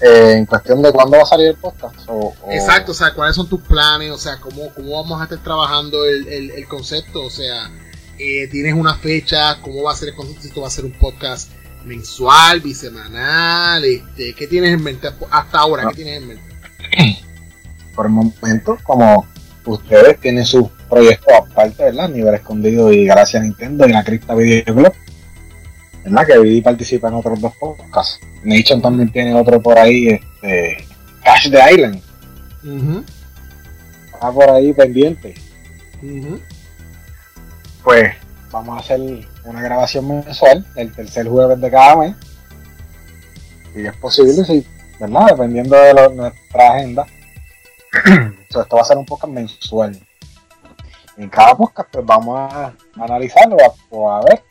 Eh, 0.00 0.32
en 0.38 0.46
cuestión 0.46 0.80
de 0.82 0.92
cuándo 0.92 1.16
va 1.16 1.24
a 1.24 1.26
salir 1.26 1.48
el 1.48 1.56
podcast. 1.56 1.94
O, 2.08 2.34
o- 2.42 2.52
Exacto, 2.52 2.92
o 2.92 2.94
sea, 2.94 3.12
¿cuáles 3.14 3.34
son 3.34 3.48
tus 3.48 3.60
planes? 3.62 4.10
O 4.10 4.18
sea, 4.18 4.38
¿cómo, 4.40 4.72
cómo 4.74 5.02
vamos 5.02 5.20
a 5.20 5.24
estar 5.24 5.38
trabajando 5.42 6.04
el, 6.04 6.28
el, 6.28 6.50
el 6.52 6.68
concepto? 6.68 7.24
O 7.24 7.30
sea, 7.30 7.70
eh, 8.18 8.46
¿tienes 8.50 8.74
una 8.74 8.94
fecha? 8.94 9.60
¿Cómo 9.60 9.82
va 9.82 9.92
a 9.92 9.96
ser 9.96 10.10
el 10.10 10.14
concepto? 10.14 10.42
Si 10.42 10.48
esto 10.48 10.60
va 10.60 10.68
a 10.68 10.70
ser 10.70 10.84
un 10.84 10.92
podcast 10.92 11.50
mensual, 11.84 12.60
bisemanal, 12.60 13.84
este, 13.84 14.34
¿qué 14.34 14.46
tienes 14.46 14.72
en 14.74 14.82
mente 14.84 15.08
hasta 15.30 15.58
ahora? 15.58 15.84
No. 15.84 15.90
¿Qué 15.90 15.96
tienes 15.96 16.22
en 16.22 16.28
mente? 16.28 16.44
Por 17.94 18.06
el 18.06 18.12
momento, 18.12 18.78
como 18.84 19.26
ustedes 19.64 20.20
tienen 20.20 20.44
sus 20.46 20.68
proyectos 20.88 21.32
aparte, 21.34 21.84
¿verdad? 21.84 22.08
Nivel 22.08 22.34
escondido 22.34 22.92
y 22.92 23.04
gracias 23.06 23.42
a 23.42 23.44
Nintendo 23.44 23.86
y 23.86 23.92
la 23.92 24.04
Cripta 24.04 24.34
Video 24.34 24.64
Club. 24.74 24.92
¿Verdad? 26.08 26.26
Que 26.26 26.38
Vidi 26.38 26.60
participa 26.62 27.08
en 27.08 27.14
otros 27.14 27.40
dos 27.40 27.52
podcasts. 27.58 28.20
Nation 28.42 28.80
también 28.80 29.10
tiene 29.12 29.34
otro 29.34 29.60
por 29.60 29.78
ahí, 29.78 30.08
este. 30.08 30.86
Cash 31.24 31.50
the 31.50 31.74
Island. 31.74 32.02
Está 34.12 34.32
por 34.32 34.48
ahí 34.50 34.72
pendiente. 34.72 35.34
Pues 37.84 38.12
vamos 38.50 38.76
a 38.76 38.80
hacer 38.80 39.00
una 39.44 39.62
grabación 39.62 40.06
mensual, 40.08 40.66
el 40.76 40.92
tercer 40.92 41.28
jueves 41.28 41.60
de 41.60 41.70
cada 41.70 41.96
mes. 41.96 42.14
Si 43.74 43.86
es 43.86 43.96
posible, 43.96 44.44
sí, 44.44 44.66
¿verdad? 44.98 45.26
Dependiendo 45.30 45.76
de 45.76 45.94
lo- 45.94 46.10
nuestra 46.14 46.72
agenda. 46.74 47.06
So, 48.50 48.62
esto 48.62 48.76
va 48.76 48.82
a 48.82 48.84
ser 48.86 48.96
un 48.96 49.04
podcast 49.04 49.30
mensual. 49.32 49.98
En 51.18 51.28
cada 51.28 51.54
podcast, 51.54 51.90
pues 51.92 52.06
vamos 52.06 52.38
a 52.50 52.72
analizarlo 52.96 53.56
a- 53.62 53.74
o 53.90 54.10
a 54.10 54.22
ver, 54.24 54.42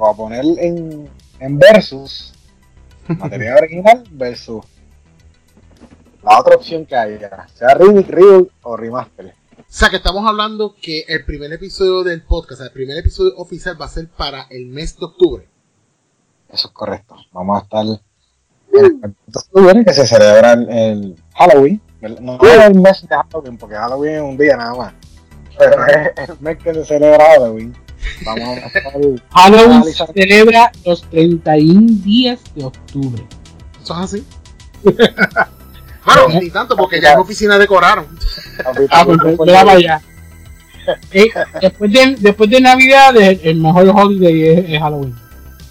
o 0.00 0.08
a 0.08 0.16
poner 0.16 0.44
en, 0.58 1.08
en 1.38 1.58
versus 1.58 2.32
material 3.06 3.58
original 3.62 4.02
versus 4.10 4.64
la 6.22 6.40
otra 6.40 6.56
opción 6.56 6.86
que 6.86 6.96
haya, 6.96 7.46
sea 7.54 7.74
remake, 7.74 8.08
reboot 8.08 8.50
o 8.62 8.76
remaster. 8.76 9.34
O 9.58 9.62
sea, 9.68 9.88
que 9.88 9.96
estamos 9.96 10.26
hablando 10.26 10.74
que 10.80 11.04
el 11.06 11.24
primer 11.24 11.52
episodio 11.52 12.02
del 12.02 12.22
podcast, 12.22 12.62
el 12.62 12.72
primer 12.72 12.98
episodio 12.98 13.36
oficial 13.36 13.80
va 13.80 13.86
a 13.86 13.88
ser 13.88 14.08
para 14.08 14.46
el 14.50 14.66
mes 14.66 14.98
de 14.98 15.04
octubre. 15.06 15.48
Eso 16.48 16.68
es 16.68 16.74
correcto. 16.74 17.16
Vamos 17.32 17.60
a 17.60 17.64
estar 17.64 17.84
en 17.84 18.84
el 18.84 18.94
mes 18.96 19.12
de 19.26 19.38
octubre, 19.38 19.84
que 19.84 19.92
se 19.92 20.06
celebra 20.06 20.54
el, 20.54 21.16
Halloween. 21.34 21.80
No 22.20 22.38
es 22.42 22.64
el 22.64 22.80
mes 22.80 23.06
de 23.06 23.14
Halloween, 23.14 23.58
porque 23.58 23.76
Halloween 23.76 24.14
es 24.14 24.22
un 24.22 24.36
día 24.36 24.56
nada 24.56 24.74
más. 24.74 24.94
Pero 25.58 25.86
es 25.86 26.28
el 26.28 26.40
mes 26.40 26.58
que 26.58 26.74
se 26.74 26.84
celebra 26.84 27.24
Halloween. 27.34 27.74
Vamos 28.24 28.58
a 28.58 28.66
estar 28.66 28.82
Halloween 29.30 29.84
se 29.84 30.06
celebra 30.06 30.72
los 30.84 31.02
31 31.10 32.02
días 32.02 32.40
de 32.54 32.64
octubre. 32.64 33.22
¿Eso 33.82 33.94
es 33.94 34.00
así? 34.00 34.24
bueno, 34.82 36.40
ni 36.40 36.50
tanto, 36.50 36.76
porque 36.76 37.00
ya 37.00 37.12
en 37.12 37.18
oficina 37.18 37.58
decoraron. 37.58 38.06
Ah, 38.90 39.04
pues 39.04 39.18
mira 39.38 39.64
para 39.64 39.72
allá. 39.72 40.00
Eh, 41.12 41.30
después, 41.60 41.92
de, 41.92 42.16
después 42.18 42.50
de 42.50 42.60
Navidad, 42.60 43.16
el, 43.16 43.40
el 43.42 43.56
mejor 43.56 43.88
holiday 43.88 44.48
es, 44.48 44.70
es 44.70 44.80
Halloween. 44.80 45.14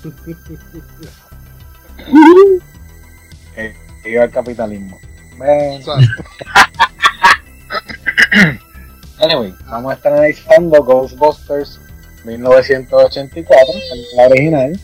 viva 4.04 4.24
el 4.24 4.32
capitalismo. 4.32 5.00
Ven. 5.40 5.82
Anyway, 9.22 9.54
vamos 9.66 9.92
a 9.92 9.96
estar 9.96 10.14
analizando 10.14 10.82
Ghostbusters 10.82 11.78
1984, 12.26 13.74
la 14.16 14.28
original, 14.28 14.80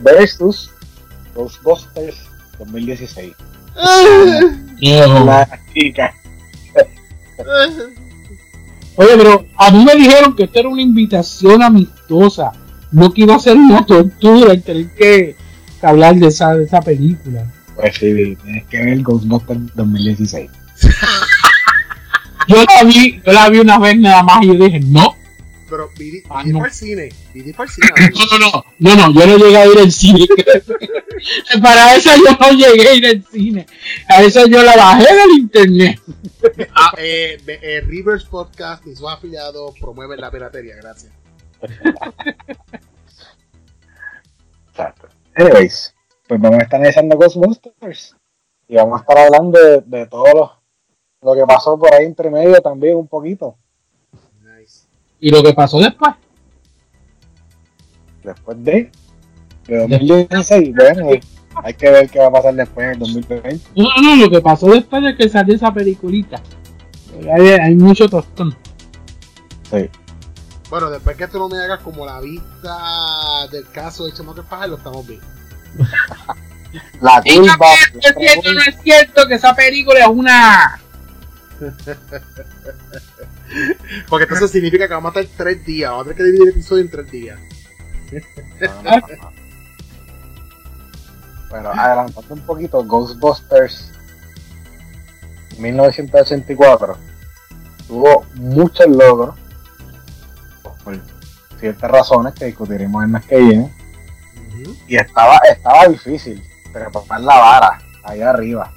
versus 0.00 0.70
Ghostbusters 1.34 2.16
2016. 2.58 3.32
La 5.24 5.60
chica. 5.72 6.14
Oye, 8.96 9.10
pero 9.16 9.46
a 9.56 9.70
mí 9.70 9.84
me 9.84 9.94
dijeron 9.94 10.34
que 10.34 10.44
esto 10.44 10.58
era 10.58 10.68
una 10.68 10.82
invitación 10.82 11.62
amistosa, 11.62 12.52
no 12.90 13.12
que 13.12 13.22
iba 13.22 13.36
a 13.36 13.38
ser 13.38 13.56
una 13.56 13.86
tortura 13.86 14.52
el 14.52 14.62
tener 14.62 14.88
que, 14.94 15.36
que 15.80 15.86
hablar 15.86 16.16
de 16.16 16.26
esa, 16.26 16.54
de 16.54 16.64
esa 16.64 16.80
película. 16.80 17.44
Pues 17.76 17.94
sí, 17.94 18.36
tienes 18.42 18.66
que 18.66 18.84
ver 18.84 19.02
Ghostbusters 19.02 19.74
2016. 19.76 20.50
Yo 22.48 22.56
la 22.56 22.82
vi, 22.82 23.20
yo 23.26 23.32
la 23.32 23.50
vi 23.50 23.58
una 23.58 23.78
vez 23.78 23.98
nada 23.98 24.22
más 24.22 24.42
y 24.42 24.46
yo 24.46 24.54
dije, 24.54 24.80
no, 24.80 25.17
Pero 25.78 25.90
Vidi, 25.96 26.22
Ah, 26.28 26.42
no. 26.44 26.58
para 26.58 26.70
el 26.70 26.74
cine. 26.74 27.08
Vidi 27.32 27.52
para 27.52 27.70
el 27.70 27.74
cine. 27.74 27.88
no, 28.30 28.38
no, 28.38 28.64
no, 28.78 28.96
no, 28.96 29.08
no, 29.12 29.20
yo 29.20 29.26
no 29.28 29.36
llegué 29.38 29.56
a 29.56 29.66
ir 29.66 29.78
al 29.78 29.92
cine. 29.92 30.26
Para 31.62 31.94
eso 31.96 32.10
yo 32.16 32.36
no 32.40 32.50
llegué 32.52 32.88
a 32.88 32.94
ir 32.94 33.06
al 33.06 33.24
cine. 33.24 33.66
A 34.08 34.22
eso 34.22 34.46
yo 34.46 34.62
la 34.62 34.74
bajé 34.76 35.14
del 35.14 35.30
internet. 35.38 36.00
Ah, 36.74 36.92
eh, 36.98 37.38
eh, 37.46 37.80
Rivers 37.86 38.24
Podcast 38.24 38.84
y 38.88 38.96
sus 38.96 39.08
afiliados 39.08 39.74
promueven 39.80 40.20
la 40.20 40.30
piratería. 40.32 40.74
Gracias. 40.76 41.12
Exacto. 44.70 45.08
Anyways, 45.36 45.94
pues 46.26 46.40
vamos 46.40 46.58
a 46.60 46.62
estar 46.62 46.78
analizando 46.80 47.16
Ghostbusters. 47.16 48.16
Y 48.68 48.74
vamos 48.76 48.98
a 48.98 49.02
estar 49.02 49.18
hablando 49.18 49.58
de, 49.62 49.80
de 49.82 50.06
todo 50.06 50.26
lo, 50.34 50.62
lo 51.22 51.34
que 51.34 51.46
pasó 51.46 51.78
por 51.78 51.92
ahí 51.94 52.04
entre 52.04 52.30
medio 52.30 52.60
también 52.60 52.96
un 52.96 53.08
poquito. 53.08 53.56
Y 55.20 55.30
lo 55.30 55.42
que 55.42 55.52
pasó 55.52 55.78
después. 55.80 56.12
Después 58.22 58.62
de, 58.62 58.90
de 59.66 59.78
2016, 59.78 60.74
bueno, 60.74 61.10
hay 61.62 61.74
que 61.74 61.90
ver 61.90 62.10
qué 62.10 62.18
va 62.18 62.26
a 62.26 62.32
pasar 62.32 62.54
después 62.54 62.86
en 62.86 62.92
el 62.92 62.98
2020. 62.98 63.60
No, 63.74 63.88
no, 63.96 64.16
no, 64.16 64.16
lo 64.24 64.30
que 64.30 64.40
pasó 64.40 64.66
después 64.68 65.02
de 65.02 65.16
que 65.16 65.28
salió 65.28 65.54
esa 65.54 65.72
peliculita. 65.72 66.40
Hay, 67.34 67.48
hay 67.48 67.74
mucho 67.74 68.08
tostón. 68.08 68.56
Sí. 69.70 69.88
Bueno, 70.70 70.90
después 70.90 71.16
que 71.16 71.26
tú 71.26 71.38
no 71.38 71.48
me 71.48 71.56
hagas 71.58 71.80
como 71.80 72.04
la 72.04 72.20
vista 72.20 73.48
del 73.50 73.66
caso 73.70 74.04
de 74.04 74.12
Chamaco 74.12 74.42
Fajar, 74.42 74.68
lo 74.68 74.76
estamos 74.76 75.06
viendo. 75.06 75.26
La 77.00 77.16
no 77.16 77.22
culpa. 77.22 77.66
es 78.02 78.14
cierto, 78.14 78.52
no 78.52 78.60
es 78.60 78.76
cierto 78.82 79.26
que 79.26 79.34
esa 79.34 79.54
película 79.54 80.00
es 80.00 80.08
una. 80.08 80.78
Porque 84.08 84.24
entonces 84.24 84.50
significa 84.50 84.86
que 84.86 84.94
vamos 84.94 85.16
a 85.16 85.20
estar 85.20 85.46
tres 85.46 85.64
días. 85.64 85.90
Vamos 85.90 86.06
a 86.06 86.10
tener 86.10 86.16
que 86.16 86.24
dividir 86.24 86.42
el 86.48 86.54
episodio 86.54 86.82
en 86.82 86.90
tres 86.90 87.10
días. 87.10 87.40
Bueno, 91.50 91.70
adelantando 91.70 92.34
un 92.34 92.40
poquito, 92.42 92.84
Ghostbusters 92.84 93.90
1984 95.58 96.98
tuvo 97.86 98.26
muchos 98.34 98.86
logros 98.86 99.34
por 100.84 101.00
ciertas 101.58 101.90
razones 101.90 102.34
que 102.34 102.44
discutiremos 102.44 103.02
en 103.02 103.12
las 103.12 103.24
que 103.24 103.38
vienen 103.38 103.72
y 104.86 104.96
estaba 104.96 105.38
estaba 105.50 105.86
difícil 105.88 106.42
trepar 106.72 107.20
la 107.20 107.38
vara 107.38 107.78
ahí 108.04 108.20
arriba. 108.20 108.72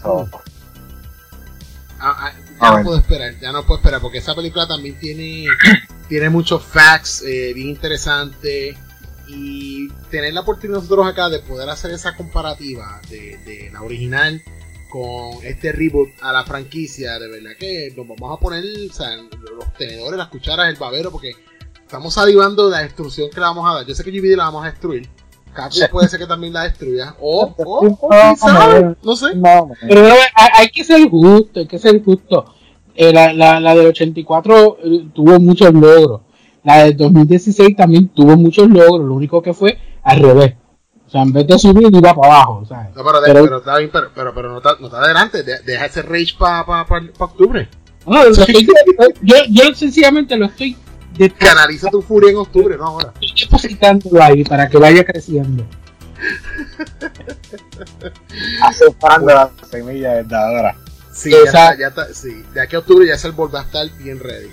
So, 0.00 0.28
Ah, 2.00 2.14
ah, 2.16 2.32
ya 2.60 2.76
no 2.78 2.84
puedo 2.84 2.98
esperar, 2.98 3.38
ya 3.40 3.52
no 3.52 3.64
puedo 3.64 3.78
esperar, 3.78 4.00
porque 4.00 4.18
esa 4.18 4.34
película 4.34 4.66
también 4.66 4.98
tiene, 4.98 5.46
tiene 6.08 6.28
muchos 6.30 6.64
facts 6.64 7.22
eh, 7.22 7.52
bien 7.54 7.68
interesantes. 7.68 8.76
Y 9.30 9.90
tener 10.10 10.32
la 10.32 10.40
oportunidad 10.40 10.78
nosotros 10.78 11.06
acá 11.06 11.28
de 11.28 11.40
poder 11.40 11.68
hacer 11.68 11.90
esa 11.90 12.16
comparativa 12.16 12.98
de, 13.10 13.36
de 13.44 13.70
la 13.70 13.82
original 13.82 14.42
con 14.88 15.44
este 15.44 15.72
reboot 15.72 16.08
a 16.22 16.32
la 16.32 16.44
franquicia, 16.44 17.18
de 17.18 17.28
verdad 17.28 17.50
que 17.58 17.92
nos 17.96 18.08
vamos 18.08 18.36
a 18.36 18.40
poner 18.40 18.64
o 18.90 18.92
sea, 18.92 19.16
los 19.16 19.74
tenedores, 19.76 20.16
las 20.16 20.28
cucharas, 20.28 20.68
el 20.68 20.76
babero, 20.76 21.10
porque 21.10 21.32
estamos 21.78 22.14
salivando 22.14 22.66
de 22.66 22.76
la 22.76 22.82
destrucción 22.82 23.28
que 23.30 23.36
le 23.36 23.42
vamos 23.42 23.70
a 23.70 23.74
dar. 23.74 23.86
Yo 23.86 23.94
sé 23.94 24.04
que 24.04 24.10
DVD 24.10 24.36
la 24.36 24.44
vamos 24.44 24.64
a 24.64 24.70
destruir. 24.70 25.08
Caco 25.58 25.74
puede 25.90 26.08
ser 26.08 26.20
que 26.20 26.26
también 26.26 26.52
la 26.52 26.62
destruya. 26.64 27.14
O, 27.20 27.52
o, 27.56 27.86
o 28.00 28.08
no 29.02 29.16
sé. 29.16 29.34
no, 29.34 29.70
Pero 29.88 30.02
no, 30.02 30.14
hay, 30.34 30.48
hay 30.54 30.68
que 30.68 30.84
ser 30.84 31.08
justo, 31.10 31.58
hay 31.60 31.66
que 31.66 31.78
ser 31.78 32.02
justo. 32.04 32.54
Eh, 32.94 33.12
la, 33.12 33.32
la, 33.32 33.58
la 33.60 33.74
del 33.74 33.86
84 33.88 34.78
eh, 34.84 35.08
tuvo 35.14 35.38
muchos 35.40 35.72
logros. 35.72 36.20
La 36.64 36.84
del 36.84 36.96
2016 36.96 37.76
también 37.76 38.08
tuvo 38.08 38.36
muchos 38.36 38.68
logros. 38.68 39.06
Lo 39.06 39.14
único 39.14 39.40
que 39.42 39.52
fue 39.54 39.78
al 40.02 40.20
revés. 40.20 40.54
O 41.06 41.10
sea, 41.10 41.22
en 41.22 41.32
vez 41.32 41.46
de 41.46 41.58
subir, 41.58 41.88
iba 41.92 42.14
para 42.14 42.34
abajo. 42.34 42.64
¿sabes? 42.68 42.94
No, 42.94 43.02
pero, 43.04 43.18
Pero- 43.24 43.42
pero 43.44 43.56
está 43.58 43.78
bien, 43.78 43.90
pero, 43.92 44.10
pero, 44.14 44.34
pero 44.34 44.50
no, 44.50 44.58
está, 44.58 44.76
no 44.78 44.86
está 44.86 44.98
adelante. 45.00 45.42
de- 45.42 45.60
deja 45.64 45.86
ese 45.86 46.02
rage 46.02 46.34
para 46.38 46.64
pa, 46.66 46.86
pa, 46.86 47.00
pa 47.16 47.24
octubre. 47.24 47.68
No, 48.06 48.22
estoy- 48.24 48.66
yo, 49.22 49.36
yo 49.50 49.74
sencillamente 49.74 50.36
lo 50.36 50.46
estoy 50.46 50.76
canaliza 51.36 51.90
tu 51.90 52.02
furia 52.02 52.30
en 52.30 52.36
octubre, 52.36 52.76
no 52.76 52.86
ahora. 52.86 53.12
Estoy 53.20 53.46
depositándolo 53.46 54.22
ahí 54.22 54.44
para 54.44 54.68
que 54.68 54.78
vaya 54.78 55.04
creciendo. 55.04 55.66
Aceptando 58.62 59.26
la 59.26 59.50
semilla 59.70 60.14
desde 60.14 60.36
ahora. 60.36 60.76
Sí, 61.12 61.30
ya 61.30 61.38
está, 61.38 61.76
ya 61.76 61.88
está, 61.88 62.14
sí, 62.14 62.44
de 62.54 62.60
aquí 62.60 62.76
a 62.76 62.78
octubre 62.78 63.06
ya 63.06 63.18
se 63.18 63.30
va 63.30 63.60
a 63.60 63.62
estar 63.62 63.90
bien 63.98 64.20
ready. 64.20 64.50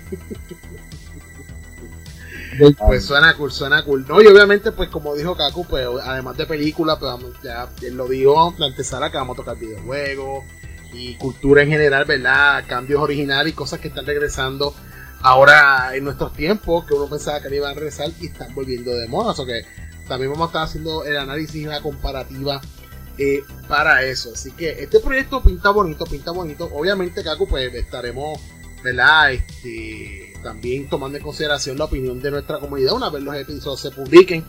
pues 2.78 3.04
suena 3.04 3.34
cool, 3.34 3.52
suena 3.52 3.84
cool. 3.84 4.04
No, 4.08 4.20
y 4.20 4.26
obviamente, 4.26 4.72
pues 4.72 4.88
como 4.88 5.14
dijo 5.14 5.36
Kaku, 5.36 5.64
pues 5.66 5.86
además 6.02 6.36
de 6.36 6.46
películas, 6.46 6.98
pues 6.98 7.12
ya 7.42 7.68
él 7.82 7.96
lo 7.96 8.08
dijo, 8.08 8.54
la 8.58 8.66
antesala 8.66 9.10
que 9.10 9.16
vamos 9.16 9.34
a 9.34 9.42
tocar 9.42 9.56
videojuegos 9.56 10.44
y 10.92 11.14
cultura 11.16 11.62
en 11.62 11.68
general, 11.68 12.04
¿verdad? 12.04 12.64
Cambios 12.66 13.00
originales 13.00 13.52
y 13.52 13.56
cosas 13.56 13.78
que 13.80 13.88
están 13.88 14.06
regresando 14.06 14.74
ahora 15.22 15.94
en 15.94 16.04
nuestros 16.04 16.32
tiempos, 16.32 16.84
que 16.84 16.94
uno 16.94 17.08
pensaba 17.08 17.40
que 17.40 17.48
no 17.48 17.56
iban 17.56 17.72
a 17.72 17.74
regresar 17.74 18.10
y 18.20 18.26
están 18.26 18.54
volviendo 18.54 18.92
de 18.92 19.08
moda. 19.08 19.32
O 19.36 19.46
que 19.46 19.64
también 20.08 20.30
vamos 20.30 20.46
a 20.46 20.48
estar 20.48 20.62
haciendo 20.64 21.04
el 21.04 21.16
análisis 21.16 21.56
y 21.56 21.64
la 21.64 21.80
comparativa 21.80 22.60
eh, 23.18 23.42
para 23.68 24.02
eso. 24.02 24.30
Así 24.34 24.52
que 24.52 24.82
este 24.82 25.00
proyecto 25.00 25.42
pinta 25.42 25.70
bonito, 25.70 26.04
pinta 26.04 26.30
bonito. 26.30 26.68
Obviamente, 26.72 27.22
Kaku, 27.22 27.48
pues 27.48 27.72
estaremos, 27.74 28.40
¿verdad? 28.82 29.32
Este, 29.32 30.34
también 30.42 30.88
tomando 30.88 31.16
en 31.18 31.24
consideración 31.24 31.78
la 31.78 31.84
opinión 31.84 32.20
de 32.20 32.30
nuestra 32.30 32.58
comunidad 32.58 32.94
una 32.94 33.10
vez 33.10 33.22
los 33.22 33.34
episodios 33.34 33.80
se 33.80 33.90
publiquen. 33.90 34.44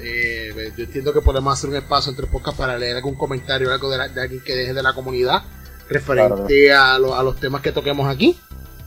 Eh, 0.00 0.72
yo 0.76 0.84
entiendo 0.84 1.12
que 1.12 1.20
podemos 1.20 1.52
hacer 1.52 1.70
un 1.70 1.76
espacio 1.76 2.10
entre 2.10 2.26
pocas 2.26 2.54
para 2.54 2.78
leer 2.78 2.96
algún 2.96 3.16
comentario 3.16 3.68
o 3.68 3.72
algo 3.72 3.90
de, 3.90 4.00
alguien 4.00 4.40
que 4.44 4.54
deje 4.54 4.72
de 4.72 4.82
la 4.82 4.92
comunidad 4.92 5.42
referente 5.88 6.72
a, 6.72 6.98
los 6.98 7.40
temas 7.40 7.62
que 7.62 7.72
toquemos 7.72 8.08
aquí. 8.08 8.38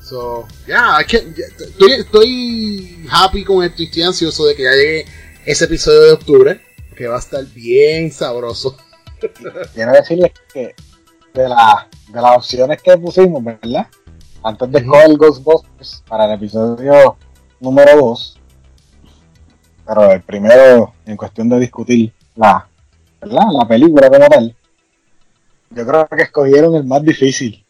So, 0.01 0.47
yeah, 0.65 0.99
estoy, 0.99 1.91
estoy 1.91 3.07
happy 3.09 3.43
con 3.43 3.63
esto 3.63 3.83
y 3.83 3.85
estoy 3.85 4.01
ansioso 4.01 4.45
de 4.45 4.55
que 4.55 4.63
ya 4.63 4.71
llegue 4.71 5.05
ese 5.45 5.65
episodio 5.65 6.01
de 6.01 6.11
octubre, 6.13 6.61
que 6.95 7.07
va 7.07 7.17
a 7.17 7.19
estar 7.19 7.45
bien 7.45 8.11
sabroso. 8.11 8.77
Quiero 9.73 9.91
decirles 9.91 10.31
que 10.51 10.75
de, 11.33 11.47
la, 11.47 11.87
de 12.07 12.21
las 12.21 12.37
opciones 12.37 12.81
que 12.81 12.97
pusimos, 12.97 13.43
¿verdad? 13.43 13.87
Antes 14.43 14.71
de 14.71 14.79
escoger 14.79 15.17
Ghostbusters 15.17 16.03
para 16.07 16.25
el 16.25 16.31
episodio 16.31 17.15
número 17.59 17.95
2, 17.95 18.39
pero 19.85 20.11
el 20.11 20.21
primero 20.21 20.93
en 21.05 21.15
cuestión 21.15 21.47
de 21.47 21.59
discutir 21.59 22.11
la, 22.35 22.67
¿verdad? 23.21 23.43
la 23.51 23.67
película 23.67 24.09
como 24.09 24.27
tal, 24.27 24.55
yo 25.69 25.85
creo 25.85 26.07
que 26.07 26.23
escogieron 26.23 26.75
el 26.75 26.85
más 26.85 27.03
difícil. 27.03 27.63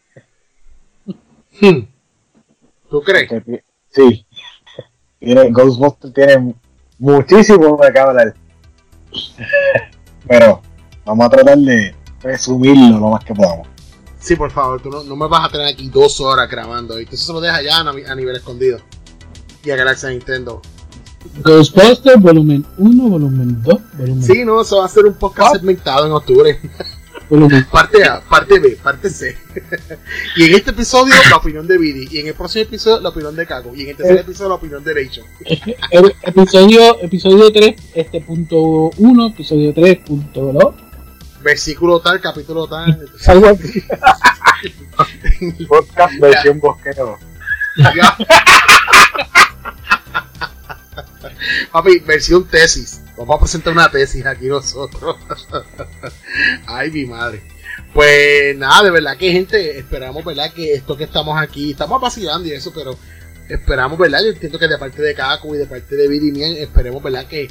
Hmm. 1.60 1.91
¿Tú 2.92 3.00
crees? 3.00 3.30
sí. 3.88 4.26
Tiene, 5.18 5.50
Ghostbusters 5.50 6.12
tiene 6.12 6.54
muchísimo 6.98 7.78
de 7.82 7.90
qué 7.90 7.98
hablar. 7.98 8.34
Pero 10.28 10.60
vamos 11.06 11.26
a 11.26 11.30
tratar 11.30 11.56
de 11.56 11.94
resumirlo 12.20 12.98
lo 12.98 13.08
más 13.08 13.24
que 13.24 13.34
podamos. 13.34 13.66
Sí, 14.18 14.36
por 14.36 14.50
favor, 14.50 14.82
tú 14.82 14.90
no, 14.90 15.16
me 15.16 15.26
vas 15.26 15.48
a 15.48 15.52
tener 15.52 15.68
aquí 15.68 15.88
dos 15.88 16.20
horas 16.20 16.50
grabando. 16.50 17.00
Y 17.00 17.06
tú 17.06 17.14
eso 17.14 17.32
lo 17.32 17.40
dejas 17.40 17.64
ya 17.64 17.78
a, 17.78 18.14
nivel 18.14 18.36
escondido. 18.36 18.78
Y 19.64 19.70
a 19.70 19.76
Galaxy 19.76 20.08
Nintendo. 20.08 20.60
Ghostbusters 21.42 22.20
volumen 22.20 22.66
1, 22.76 23.08
volumen 23.08 23.62
2, 23.62 23.80
volumen 23.96 24.22
Sí, 24.22 24.44
no, 24.44 24.60
eso 24.60 24.80
va 24.80 24.84
a 24.84 24.88
ser 24.88 25.06
un 25.06 25.14
podcast 25.14 25.54
segmentado 25.54 26.04
en 26.04 26.12
octubre. 26.12 26.60
parte 27.70 28.04
A, 28.04 28.20
parte 28.20 28.58
B, 28.58 28.76
parte 28.82 29.08
C. 29.08 29.36
y 30.36 30.44
en 30.44 30.54
este 30.54 30.70
episodio 30.70 31.14
la 31.30 31.36
opinión 31.36 31.66
de 31.66 31.78
Vidi. 31.78 32.08
Y 32.10 32.20
en 32.20 32.26
el 32.28 32.34
próximo 32.34 32.64
episodio 32.64 33.00
la 33.00 33.08
opinión 33.08 33.34
de 33.34 33.46
Cago. 33.46 33.74
Y 33.74 33.82
en 33.82 33.88
el 33.90 33.96
tercer 33.96 34.16
eh. 34.16 34.20
episodio 34.20 34.50
la 34.50 34.56
opinión 34.56 34.84
de 34.84 34.94
Rachel. 34.94 35.24
el 35.90 36.14
episodio, 36.22 37.00
episodio 37.00 37.52
3, 37.52 37.74
este 37.94 38.20
punto 38.20 38.90
1, 38.96 39.26
episodio 39.28 39.72
3, 39.72 39.98
punto 39.98 40.52
2. 40.52 40.74
Versículo 41.42 42.00
tal, 42.00 42.20
capítulo 42.20 42.68
tal. 42.68 42.96
Podcast 45.68 46.18
versión 46.20 46.60
bosquero. 46.60 47.18
Papi, 51.72 51.98
versión 52.00 52.46
tesis. 52.46 53.01
Vamos 53.16 53.36
a 53.36 53.40
presentar 53.40 53.72
una 53.72 53.90
tesis 53.90 54.24
aquí 54.24 54.46
nosotros. 54.46 55.16
Ay, 56.66 56.90
mi 56.90 57.06
madre. 57.06 57.42
Pues 57.92 58.56
nada, 58.56 58.84
de 58.84 58.90
verdad 58.90 59.16
que 59.16 59.32
gente, 59.32 59.78
esperamos, 59.78 60.24
¿verdad? 60.24 60.52
Que 60.52 60.74
esto 60.74 60.96
que 60.96 61.04
estamos 61.04 61.40
aquí, 61.40 61.72
estamos 61.72 62.00
vacilando 62.00 62.48
y 62.48 62.52
eso, 62.52 62.72
pero 62.74 62.96
esperamos, 63.48 63.98
¿verdad? 63.98 64.20
Yo 64.24 64.30
entiendo 64.30 64.58
que 64.58 64.68
de 64.68 64.78
parte 64.78 65.02
de 65.02 65.14
Kaku 65.14 65.54
y 65.54 65.58
de 65.58 65.66
parte 65.66 65.94
de 65.94 66.08
Vidimien, 66.08 66.56
esperemos, 66.56 67.02
¿verdad? 67.02 67.26
Que, 67.26 67.50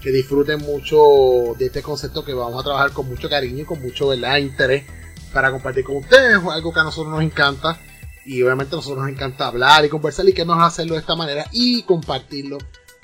que 0.00 0.10
disfruten 0.10 0.58
mucho 0.60 1.54
de 1.58 1.66
este 1.66 1.82
concepto 1.82 2.24
que 2.24 2.34
vamos 2.34 2.60
a 2.60 2.64
trabajar 2.64 2.92
con 2.92 3.08
mucho 3.08 3.28
cariño 3.28 3.62
y 3.62 3.64
con 3.64 3.80
mucho, 3.80 4.08
¿verdad? 4.08 4.36
Interés 4.38 4.84
para 5.32 5.50
compartir 5.50 5.84
con 5.84 5.96
ustedes, 5.96 6.38
algo 6.50 6.72
que 6.72 6.80
a 6.80 6.84
nosotros 6.84 7.12
nos 7.12 7.22
encanta 7.22 7.78
y 8.24 8.42
obviamente 8.42 8.74
a 8.74 8.76
nosotros 8.76 9.02
nos 9.02 9.10
encanta 9.10 9.46
hablar 9.46 9.84
y 9.84 9.88
conversar 9.88 10.28
y 10.28 10.32
que 10.32 10.44
nos 10.44 10.62
hacerlo 10.62 10.94
de 10.94 11.00
esta 11.00 11.16
manera 11.16 11.46
y 11.52 11.82
compartirlo 11.82 12.58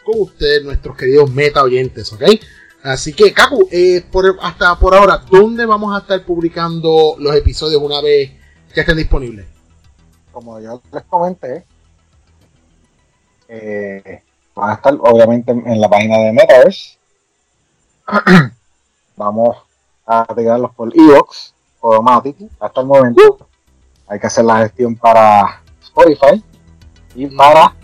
con 0.05 0.21
ustedes, 0.21 0.65
nuestros 0.65 0.97
queridos 0.97 1.31
meta 1.31 1.63
oyentes, 1.63 2.13
¿ok? 2.13 2.23
Así 2.83 3.15
que, 3.15 3.33
Kaku, 3.33 3.69
eh, 3.73 4.05
hasta 4.43 4.79
por 4.79 4.95
ahora, 4.95 5.25
¿dónde 5.31 5.65
vamos 5.65 5.95
a 5.97 6.01
estar 6.01 6.23
publicando 6.25 7.17
los 7.19 7.35
episodios 7.35 7.81
una 7.81 8.03
vez 8.03 8.31
que 8.75 8.81
estén 8.81 8.99
disponibles? 8.99 9.47
Como 10.31 10.61
yo 10.61 10.83
les 10.93 11.03
comenté, 11.05 11.65
eh, 13.49 14.23
van 14.55 14.71
a 14.71 14.75
estar 14.75 14.95
obviamente 15.01 15.53
en 15.53 15.81
la 15.81 15.89
página 15.89 16.19
de 16.19 16.33
Metaverse. 16.33 16.99
vamos 19.17 19.57
a 20.07 20.27
tirarlos 20.35 20.75
por 20.75 20.95
Evox, 20.95 21.55
Automatic, 21.83 22.37
hasta 22.61 22.81
el 22.83 22.87
momento. 22.87 23.49
Hay 24.07 24.21
que 24.21 24.27
hacer 24.27 24.45
la 24.45 24.59
gestión 24.59 24.95
para 24.95 25.63
Spotify 25.83 26.45
y 27.15 27.27
para 27.29 27.75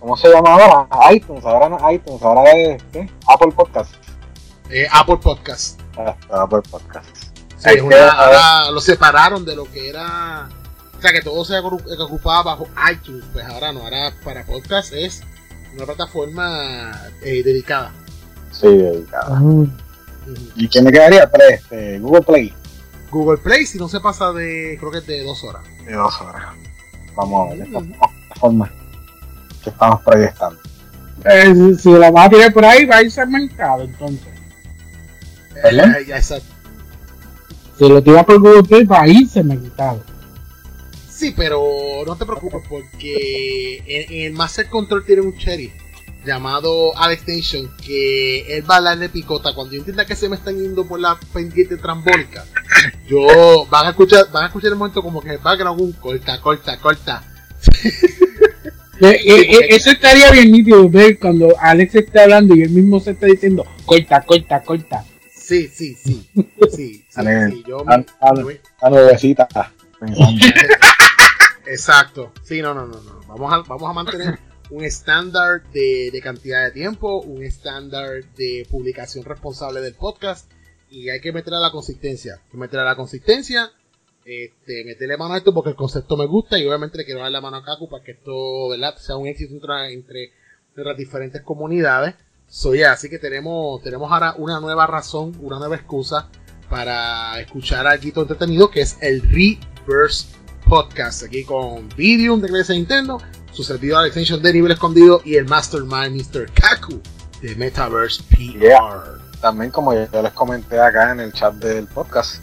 ¿Cómo 0.00 0.16
se 0.16 0.28
llama 0.30 0.54
ahora? 0.54 1.12
iTunes, 1.12 1.44
ahora 1.44 1.68
no 1.68 1.92
iTunes, 1.92 2.22
ahora 2.22 2.50
es 2.52 2.82
¿qué? 2.90 3.08
Apple 3.28 3.52
Podcast. 3.54 3.92
Eh, 4.70 4.86
Apple 4.90 5.18
Podcast. 5.18 5.78
Ah, 5.96 6.16
Apple 6.30 6.62
Podcast. 6.70 7.06
Sí, 7.58 7.78
ahora 7.78 8.70
lo 8.70 8.80
separaron 8.80 9.44
de 9.44 9.54
lo 9.54 9.64
que 9.70 9.90
era. 9.90 10.48
O 10.96 11.02
sea, 11.02 11.12
que 11.12 11.20
todo 11.20 11.44
se 11.44 11.58
ocupaba 11.58 12.42
bajo 12.42 12.66
iTunes. 12.90 13.24
Pues 13.32 13.44
ahora 13.44 13.72
no, 13.72 13.80
ahora 13.80 14.14
para 14.24 14.44
podcast 14.46 14.94
es 14.94 15.22
una 15.74 15.84
plataforma 15.84 16.92
eh, 17.22 17.42
dedicada. 17.42 17.92
Sí, 18.52 18.68
dedicada. 18.68 19.42
¿Y 20.56 20.66
quién 20.68 20.84
me 20.84 20.92
quedaría? 20.92 21.30
Este, 21.50 21.98
Google 21.98 22.22
Play. 22.22 22.54
Google 23.10 23.38
Play, 23.38 23.66
si 23.66 23.76
no 23.76 23.88
se 23.88 24.00
pasa 24.00 24.32
de, 24.32 24.76
creo 24.78 24.90
que 24.90 24.98
es 24.98 25.06
de 25.06 25.24
dos 25.24 25.44
horas. 25.44 25.62
De 25.84 25.92
dos 25.92 26.18
horas. 26.22 26.54
Vamos 27.14 27.48
a 27.48 27.54
ver, 27.54 27.66
esta 27.66 27.80
plataforma 27.80 28.79
que 29.62 29.70
estamos 29.70 30.00
proyectando. 30.02 30.58
Eh, 31.24 31.74
si 31.78 31.90
la 31.92 32.10
vas 32.10 32.26
a 32.26 32.30
tirar 32.30 32.52
por 32.52 32.64
ahí, 32.64 32.86
va 32.86 32.96
a 32.96 33.02
ir 33.02 33.10
segmentado 33.10 33.82
entonces. 33.82 34.28
Eh, 35.64 36.06
exacto. 36.08 36.54
Si 37.78 37.88
lo 37.88 38.02
tiras 38.02 38.24
por 38.24 38.38
Google 38.40 38.62
Play, 38.62 38.84
va 38.84 39.02
a 39.02 39.08
ir 39.08 39.28
segmentado. 39.28 40.02
Sí, 41.08 41.34
pero 41.36 41.60
no 42.06 42.16
te 42.16 42.24
preocupes 42.24 42.62
porque 42.68 43.82
en, 43.86 44.26
el 44.26 44.32
Master 44.32 44.68
Control 44.68 45.04
tiene 45.04 45.20
un 45.20 45.36
cherry 45.36 45.70
llamado 46.24 46.96
Alex 46.96 47.22
Extension 47.22 47.70
que 47.84 48.56
él 48.56 48.70
va 48.70 48.76
a 48.76 48.80
darle 48.82 49.08
picota 49.08 49.54
cuando 49.54 49.72
yo 49.72 49.80
entienda 49.80 50.04
que 50.04 50.16
se 50.16 50.28
me 50.28 50.36
están 50.36 50.56
yendo 50.56 50.86
por 50.86 51.00
la 51.00 51.18
pendiente 51.32 51.78
trambólica 51.78 52.44
yo 53.06 53.66
van 53.70 53.86
a 53.86 53.90
escuchar 53.90 54.30
van 54.30 54.44
a 54.44 54.46
escuchar 54.48 54.72
el 54.72 54.76
momento 54.76 55.02
como 55.02 55.22
que 55.22 55.38
va 55.38 55.52
a 55.52 55.56
grabar 55.56 55.80
un 55.80 55.92
corta 55.92 56.38
corta 56.40 56.78
corta 56.78 57.24
eso 59.00 59.90
estaría 59.90 60.30
bien 60.30 60.52
nítido 60.52 60.88
ver 60.88 61.18
cuando 61.18 61.54
Alex 61.58 61.94
está 61.94 62.24
hablando 62.24 62.54
y 62.54 62.62
él 62.62 62.70
mismo 62.70 63.00
se 63.00 63.12
está 63.12 63.26
diciendo 63.26 63.66
corta, 63.86 64.22
corta, 64.22 64.62
corta. 64.62 65.04
Sí, 65.34 65.68
sí, 65.68 65.94
sí. 65.94 66.28
Sí, 66.70 67.04
sí, 67.08 67.64
yo 67.66 67.84
Exacto. 71.66 72.32
Sí, 72.42 72.62
no, 72.62 72.74
no, 72.74 72.86
no, 72.86 73.00
no. 73.00 73.20
Vamos 73.26 73.52
a, 73.52 73.58
vamos 73.68 73.90
a 73.90 73.92
mantener 73.92 74.38
un 74.70 74.84
estándar 74.84 75.62
de, 75.72 76.10
de, 76.12 76.20
cantidad 76.20 76.64
de 76.64 76.70
tiempo, 76.70 77.20
un 77.22 77.42
estándar 77.42 78.24
de 78.36 78.66
publicación 78.70 79.24
responsable 79.24 79.80
del 79.80 79.94
podcast 79.94 80.50
y 80.90 81.10
hay 81.10 81.20
que 81.20 81.32
meter 81.32 81.54
a 81.54 81.60
la 81.60 81.70
consistencia. 81.70 82.34
Hay 82.34 82.50
que 82.50 82.56
meter 82.56 82.80
a 82.80 82.84
la 82.84 82.96
consistencia 82.96 83.72
este, 84.24 84.84
meterle 84.84 85.16
mano 85.16 85.34
a 85.34 85.38
esto 85.38 85.54
porque 85.54 85.70
el 85.70 85.76
concepto 85.76 86.16
me 86.16 86.26
gusta 86.26 86.58
y 86.58 86.66
obviamente 86.66 86.98
le 86.98 87.04
quiero 87.04 87.20
dar 87.20 87.32
la 87.32 87.40
mano 87.40 87.58
a 87.58 87.64
Kaku 87.64 87.88
para 87.88 88.04
que 88.04 88.12
esto 88.12 88.68
¿verdad? 88.68 88.96
sea 88.96 89.16
un 89.16 89.26
éxito 89.26 89.54
entre, 89.88 90.32
las 90.76 90.96
diferentes 90.96 91.42
comunidades. 91.42 92.14
soy 92.46 92.82
así 92.82 93.08
que 93.10 93.18
tenemos, 93.18 93.82
tenemos 93.82 94.10
ahora 94.10 94.34
una 94.38 94.60
nueva 94.60 94.86
razón, 94.86 95.36
una 95.40 95.58
nueva 95.58 95.76
excusa 95.76 96.28
para 96.68 97.40
escuchar 97.40 97.86
algo 97.86 98.22
entretenido 98.22 98.70
que 98.70 98.82
es 98.82 98.96
el 99.00 99.22
Reverse 99.22 100.28
Podcast, 100.66 101.24
aquí 101.24 101.42
con 101.42 101.88
Videum 101.96 102.40
de 102.40 102.48
Clase 102.48 102.74
Nintendo, 102.74 103.20
su 103.52 103.64
servidor 103.64 104.06
Extension 104.06 104.40
de 104.40 104.52
Nivel 104.52 104.70
Escondido 104.70 105.20
y 105.24 105.34
el 105.34 105.46
Mastermind 105.46 106.14
Mr. 106.14 106.48
Kaku 106.52 107.00
de 107.42 107.56
Metaverse 107.56 108.22
PR. 108.30 109.20
También 109.40 109.70
como 109.72 109.94
yo 109.94 110.22
les 110.22 110.32
comenté 110.32 110.78
acá 110.78 111.10
en 111.10 111.20
el 111.20 111.32
chat 111.32 111.54
del 111.54 111.86
podcast, 111.88 112.40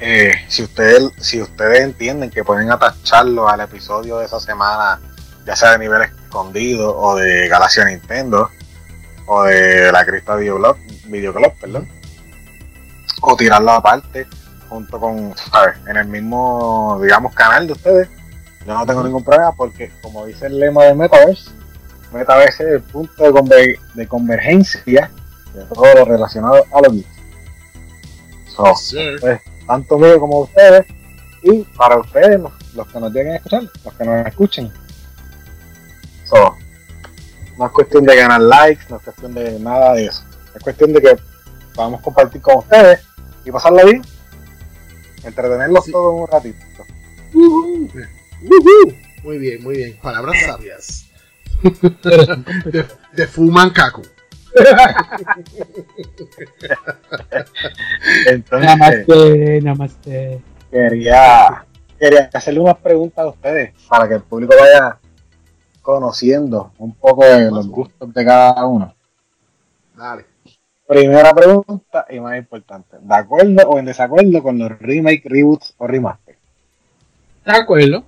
eh, 0.00 0.32
si 0.48 0.62
ustedes 0.62 1.10
si 1.18 1.42
ustedes 1.42 1.80
entienden 1.80 2.30
que 2.30 2.42
pueden 2.42 2.70
atacharlo 2.70 3.48
al 3.48 3.60
episodio 3.60 4.18
de 4.18 4.26
esa 4.26 4.40
semana, 4.40 4.98
ya 5.44 5.54
sea 5.54 5.72
de 5.72 5.78
nivel 5.78 6.02
escondido 6.02 6.96
o 6.96 7.16
de 7.16 7.48
Galaxia 7.48 7.84
Nintendo 7.84 8.50
o 9.26 9.42
de 9.44 9.92
la 9.92 10.04
Crista 10.06 10.36
Videoclub, 10.36 10.76
Videoclub 11.04 11.52
perdón, 11.60 11.88
o 13.20 13.36
tirarlo 13.36 13.72
aparte 13.72 14.26
junto 14.70 14.98
con, 14.98 15.34
¿sabes? 15.36 15.76
En 15.86 15.96
el 15.96 16.06
mismo, 16.06 16.98
digamos, 17.02 17.34
canal 17.34 17.66
de 17.66 17.72
ustedes. 17.74 18.08
Yo 18.66 18.74
no 18.74 18.86
tengo 18.86 19.02
ningún 19.02 19.24
problema 19.24 19.52
porque, 19.52 19.90
como 20.00 20.24
dice 20.26 20.46
el 20.46 20.58
lema 20.58 20.84
de 20.84 20.94
Metaverse, 20.94 21.50
Metaverse 22.12 22.64
es 22.64 22.70
el 22.74 22.82
punto 22.82 23.32
de, 23.32 23.78
de 23.94 24.06
convergencia 24.06 25.10
de 25.54 25.64
todo 25.64 25.92
lo 25.94 26.04
relacionado 26.04 26.64
a 26.72 26.80
los 26.82 26.92
geeks. 26.92 27.08
So, 28.54 28.74
tanto 29.70 29.98
mío 29.98 30.18
como 30.18 30.40
ustedes 30.40 30.84
y 31.42 31.62
para 31.76 31.96
ustedes, 32.00 32.40
los, 32.74 32.86
que 32.88 32.98
nos 32.98 33.12
lleguen 33.12 33.34
a 33.34 33.36
escuchar, 33.36 33.62
los 33.84 33.94
que 33.94 34.04
nos 34.04 34.26
escuchen. 34.26 34.72
So, 36.24 36.56
no 37.56 37.66
es 37.66 37.72
cuestión 37.72 38.04
de 38.04 38.16
ganar 38.16 38.40
likes, 38.40 38.86
no 38.88 38.96
es 38.96 39.02
cuestión 39.02 39.32
de 39.32 39.60
nada 39.60 39.94
de 39.94 40.06
eso. 40.06 40.24
Es 40.56 40.62
cuestión 40.62 40.92
de 40.92 41.00
que 41.00 41.16
podamos 41.72 42.00
compartir 42.00 42.42
con 42.42 42.58
ustedes 42.58 43.00
y 43.44 43.52
pasarla 43.52 43.84
bien 43.84 44.02
entretenerlos 45.22 45.84
todos 45.86 46.14
un 46.14 46.26
ratito. 46.26 46.58
Muy 49.22 49.38
bien, 49.38 49.62
muy 49.62 49.76
bien. 49.76 49.98
Palabras 50.02 50.34
sabias. 50.46 51.06
de, 53.12 53.26
Fuman 53.28 53.70
Kaku. 53.70 54.02
Entonces, 58.26 58.68
namaste, 58.68 59.60
namaste. 59.62 60.42
Quería, 60.70 61.64
quería 61.98 62.30
hacerle 62.32 62.60
unas 62.60 62.78
preguntas 62.78 63.24
a 63.24 63.28
ustedes 63.28 63.74
para 63.88 64.08
que 64.08 64.14
el 64.14 64.22
público 64.22 64.54
vaya 64.58 64.98
conociendo 65.82 66.72
un 66.78 66.94
poco 66.94 67.24
de 67.24 67.50
los 67.50 67.68
gustos 67.68 68.12
de 68.12 68.24
cada 68.24 68.64
uno. 68.66 68.94
Dale. 69.96 70.26
Primera 70.86 71.32
pregunta 71.32 72.06
y 72.10 72.18
más 72.18 72.36
importante, 72.36 72.96
¿de 73.00 73.14
acuerdo 73.14 73.68
o 73.68 73.78
en 73.78 73.84
desacuerdo 73.84 74.42
con 74.42 74.58
los 74.58 74.76
remake, 74.80 75.22
reboots 75.24 75.74
o 75.78 75.86
remaster? 75.86 76.36
De 77.46 77.52
acuerdo. 77.52 78.04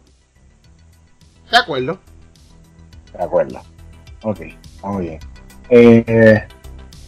De 1.50 1.57
acuerdo. 1.57 1.98
De 3.12 3.22
acuerdo. 3.22 3.61
Ok, 4.24 4.40
muy 4.83 5.05
bien. 5.07 5.32
Eh, 5.74 6.44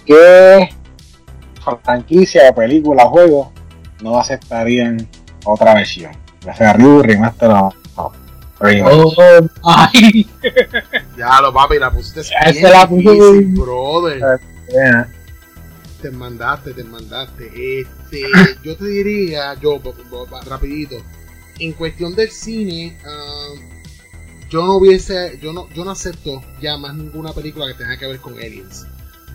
¿Qué 0.07 0.70
franquicia, 1.83 2.55
película, 2.55 3.05
juego 3.05 3.53
no 4.03 4.18
aceptarían 4.18 5.07
otra 5.44 5.74
versión? 5.74 6.12
Ya 6.40 6.55
sea 6.55 6.72
reboot, 6.72 7.05
remaster 7.05 7.50
o. 7.50 7.74
Oh, 7.96 8.12
ay. 9.64 10.27
ya 11.18 11.40
lo 11.42 11.53
papi, 11.53 11.79
la 11.79 11.90
pusiste. 11.90 12.20
Esa 12.20 12.70
la 12.70 12.88
puse. 12.88 13.44
Brother. 13.55 14.40
Yeah 14.72 15.09
te 16.05 16.11
mandaste, 16.11 16.74
te 16.74 16.85
mandaste. 16.85 17.46
Este, 17.81 18.20
yo 18.62 18.77
te 18.77 18.85
diría, 18.85 19.55
yo, 19.55 19.81
rapidito, 20.46 20.96
en 21.59 21.72
cuestión 21.72 22.14
del 22.14 22.31
cine, 22.31 22.94
um, 23.07 23.59
yo 24.55 24.64
no 24.64 24.77
hubiese, 24.77 25.37
yo 25.43 25.53
no, 25.53 25.69
yo 25.71 25.85
no 25.85 25.90
acepto 25.90 26.40
ya 26.61 26.77
más 26.77 26.95
ninguna 26.95 27.33
película 27.33 27.67
que 27.67 27.75
tenga 27.75 27.97
que 27.97 28.07
ver 28.07 28.21
con 28.21 28.35
aliens. 28.35 28.87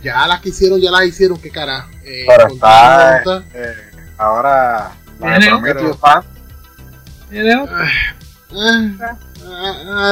Ya 0.01 0.25
las 0.25 0.39
que 0.39 0.47
hicieron, 0.47 0.79
ya 0.79 0.91
las 0.91 1.05
hicieron, 1.07 1.37
qué 1.41 1.49
cara. 1.49 1.89
Eh, 2.05 2.25
está, 2.53 3.43
eh, 3.53 3.75
ahora, 4.17 4.95
la 5.19 5.39
de 5.39 5.47
Prometheus 5.47 5.97
fan. 5.97 6.23
I 7.33 7.41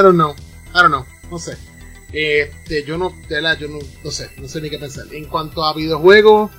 don't 0.02 0.18
know, 0.18 0.36
I 0.76 0.82
don't 0.82 0.90
know, 0.90 1.06
no 1.32 1.40
sé. 1.40 1.56
Este, 2.12 2.84
yo 2.84 2.98
no, 2.98 3.14
de 3.30 3.42
la, 3.42 3.54
yo 3.54 3.70
no, 3.70 3.80
no 4.04 4.12
sé, 4.12 4.30
no 4.36 4.50
sé 4.50 4.60
ni 4.60 4.70
qué 4.70 4.78
pensar. 4.78 5.06
En 5.14 5.24
cuanto 5.24 5.64
a 5.64 5.74
videojuegos, 5.74 6.52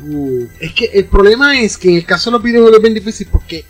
uh, 0.00 0.48
es 0.58 0.72
que 0.72 0.86
el 0.86 1.04
problema 1.04 1.60
es 1.60 1.76
que 1.76 1.90
en 1.90 1.96
el 1.96 2.06
caso 2.06 2.30
de 2.30 2.38
los 2.38 2.42
videojuegos 2.42 2.78
es 2.78 2.82
bien 2.82 2.94
difícil 2.94 3.28
porque 3.30 3.66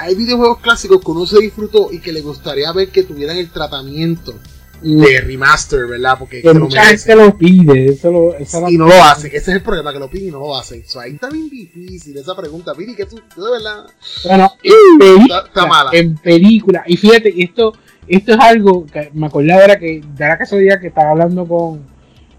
hay 0.00 0.14
videojuegos 0.14 0.58
clásicos 0.58 1.00
que 1.00 1.10
uno 1.10 1.26
se 1.26 1.40
disfrutó 1.40 1.88
y 1.92 2.00
que 2.00 2.12
le 2.12 2.22
gustaría 2.22 2.72
ver 2.72 2.88
que 2.88 3.02
tuvieran 3.02 3.36
el 3.36 3.50
tratamiento 3.50 4.34
de 4.82 5.20
remaster, 5.20 5.86
¿verdad? 5.86 6.16
Porque 6.18 6.40
que 6.40 6.54
mucha 6.54 6.84
gente 6.86 7.14
lo 7.14 7.36
pide, 7.36 7.86
eso 7.90 8.10
lo, 8.10 8.70
y 8.70 8.78
no 8.78 8.86
lo 8.86 9.04
hacen. 9.04 9.26
Ese 9.26 9.36
es 9.36 9.48
el 9.48 9.62
problema, 9.62 9.92
que 9.92 9.98
lo 9.98 10.08
piden 10.08 10.28
y 10.28 10.30
no 10.30 10.38
lo 10.38 10.56
hacen. 10.56 10.82
So, 10.86 11.00
ahí 11.00 11.12
está 11.12 11.28
bien 11.28 11.50
difícil 11.50 12.16
esa 12.16 12.34
pregunta, 12.34 12.72
Vini, 12.72 12.94
que 12.94 13.04
tú, 13.04 13.16
de 13.16 13.50
verdad. 13.50 13.84
Bueno, 14.24 14.52
en 14.62 14.98
película, 14.98 15.44
está, 15.46 15.66
mala. 15.66 15.90
En 15.92 16.16
película, 16.16 16.82
y 16.86 16.96
fíjate, 16.96 17.42
esto 17.42 17.74
esto 18.10 18.32
es 18.32 18.38
algo 18.40 18.86
que 18.86 19.10
me 19.14 19.26
acordé 19.26 19.52
ahora 19.52 19.78
que 19.78 20.00
de 20.00 20.28
la 20.28 20.36
casualidad 20.36 20.80
que 20.80 20.88
estaba 20.88 21.10
hablando 21.10 21.46
con, 21.46 21.86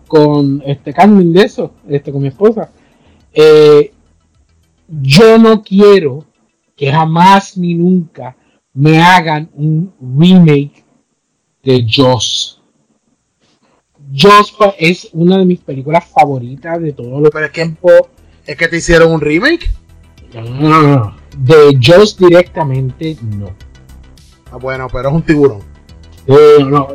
con 0.07 0.61
este 0.65 0.93
Carmen 0.93 1.31
de 1.31 1.43
eso, 1.43 1.73
este, 1.87 2.11
con 2.11 2.21
mi 2.21 2.27
esposa. 2.27 2.71
Eh, 3.33 3.93
yo 4.89 5.37
no 5.37 5.63
quiero 5.63 6.25
que 6.81 6.91
jamás 6.91 7.57
ni 7.57 7.75
nunca 7.75 8.35
me 8.73 8.99
hagan 8.99 9.51
un 9.53 9.93
remake 10.17 10.83
de 11.61 11.85
Joss. 11.87 12.59
Joss 14.19 14.55
es 14.79 15.07
una 15.13 15.37
de 15.37 15.45
mis 15.45 15.59
películas 15.59 16.05
favoritas 16.05 16.81
de 16.81 16.91
todos 16.93 17.21
los 17.21 17.51
tiempos. 17.51 17.93
¿Es 18.47 18.57
que 18.57 18.67
te 18.67 18.77
hicieron 18.77 19.11
un 19.11 19.21
remake? 19.21 19.69
No, 20.33 20.41
no, 20.41 20.81
no. 20.81 21.15
De 21.37 21.77
Joss 21.79 22.17
directamente 22.17 23.15
no. 23.21 23.55
Ah, 24.51 24.57
bueno, 24.57 24.87
pero 24.91 25.09
es 25.09 25.15
un 25.15 25.21
tiburón. 25.21 25.61
Eh, 26.25 26.65
no, 26.65 26.87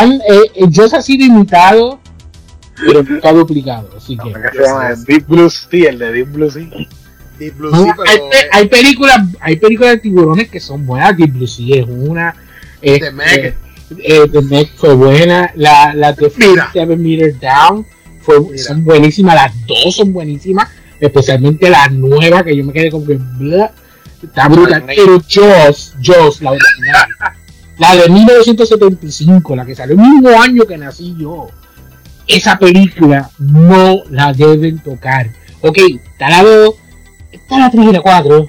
han, 0.00 0.20
eh, 0.20 0.68
yo 0.68 0.84
ha 0.84 1.02
sido 1.02 1.24
imitado, 1.24 1.98
pero 2.76 3.02
nunca 3.02 3.32
duplicado. 3.32 3.90
Así 3.96 4.16
que. 4.16 4.32
se 4.32 4.62
llama 4.62 4.94
Deep 5.04 5.26
Blue 5.26 5.50
Sea, 5.50 5.90
el 5.90 5.98
de 5.98 6.12
Deep 6.12 6.32
Blue 6.32 6.48
Sea. 6.48 6.70
Deep 7.38 7.56
Blue 7.56 7.70
sea, 7.70 7.94
pero... 7.96 8.30
hay, 8.32 8.38
hay, 8.52 8.68
películas, 8.68 9.18
hay 9.40 9.56
películas 9.56 9.92
de 9.92 9.98
tiburones 9.98 10.48
que 10.48 10.60
son 10.60 10.86
buenas. 10.86 11.16
Deep 11.16 11.32
Blue 11.32 11.46
Sea 11.46 11.76
es 11.76 11.86
una. 11.88 12.34
Eh, 12.82 13.00
The 13.00 13.12
Meg. 13.12 13.54
Eh, 13.98 14.28
The 14.30 14.42
Meg 14.42 14.70
fue 14.76 14.94
buena. 14.94 15.52
La, 15.54 15.94
la 15.94 16.12
de 16.12 16.30
Seven 16.72 17.02
Meter 17.02 17.38
Down 17.38 17.86
fue, 18.20 18.58
son 18.58 18.84
buenísimas. 18.84 19.34
Las 19.34 19.66
dos 19.66 19.96
son 19.96 20.12
buenísimas. 20.12 20.68
Especialmente 21.00 21.68
la 21.68 21.88
nueva 21.88 22.42
que 22.42 22.56
yo 22.56 22.64
me 22.64 22.72
quedé 22.72 22.90
como 22.90 23.06
que. 23.06 23.18
Blah, 23.38 23.72
Está 24.22 24.48
brutal. 24.48 24.84
Pero 24.86 25.20
Joss, 25.20 25.94
Joss, 26.02 26.42
la 26.42 26.52
original. 26.52 27.06
la 27.78 27.96
de 27.96 28.08
1975, 28.08 29.56
la 29.56 29.66
que 29.66 29.74
salió 29.74 29.94
el 29.94 30.00
mismo 30.00 30.40
año 30.40 30.64
que 30.66 30.78
nací 30.78 31.14
yo. 31.18 31.48
Esa 32.26 32.58
película 32.58 33.30
no 33.38 34.02
la 34.10 34.32
deben 34.32 34.78
tocar. 34.80 35.30
Ok, 35.60 35.78
está 35.78 36.28
la 36.28 36.42
2, 36.42 36.74
está 37.36 37.58
la 37.58 37.70
3 37.70 37.86
y 37.86 37.92
la 37.92 38.00
4. 38.00 38.48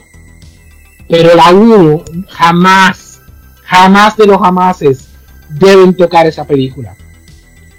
Pero 1.09 1.35
la 1.35 1.51
1 1.51 2.03
jamás, 2.29 3.21
jamás 3.63 4.17
de 4.17 4.27
los 4.27 4.39
jamases 4.39 5.09
deben 5.49 5.95
tocar 5.95 6.27
esa 6.27 6.45
película. 6.45 6.95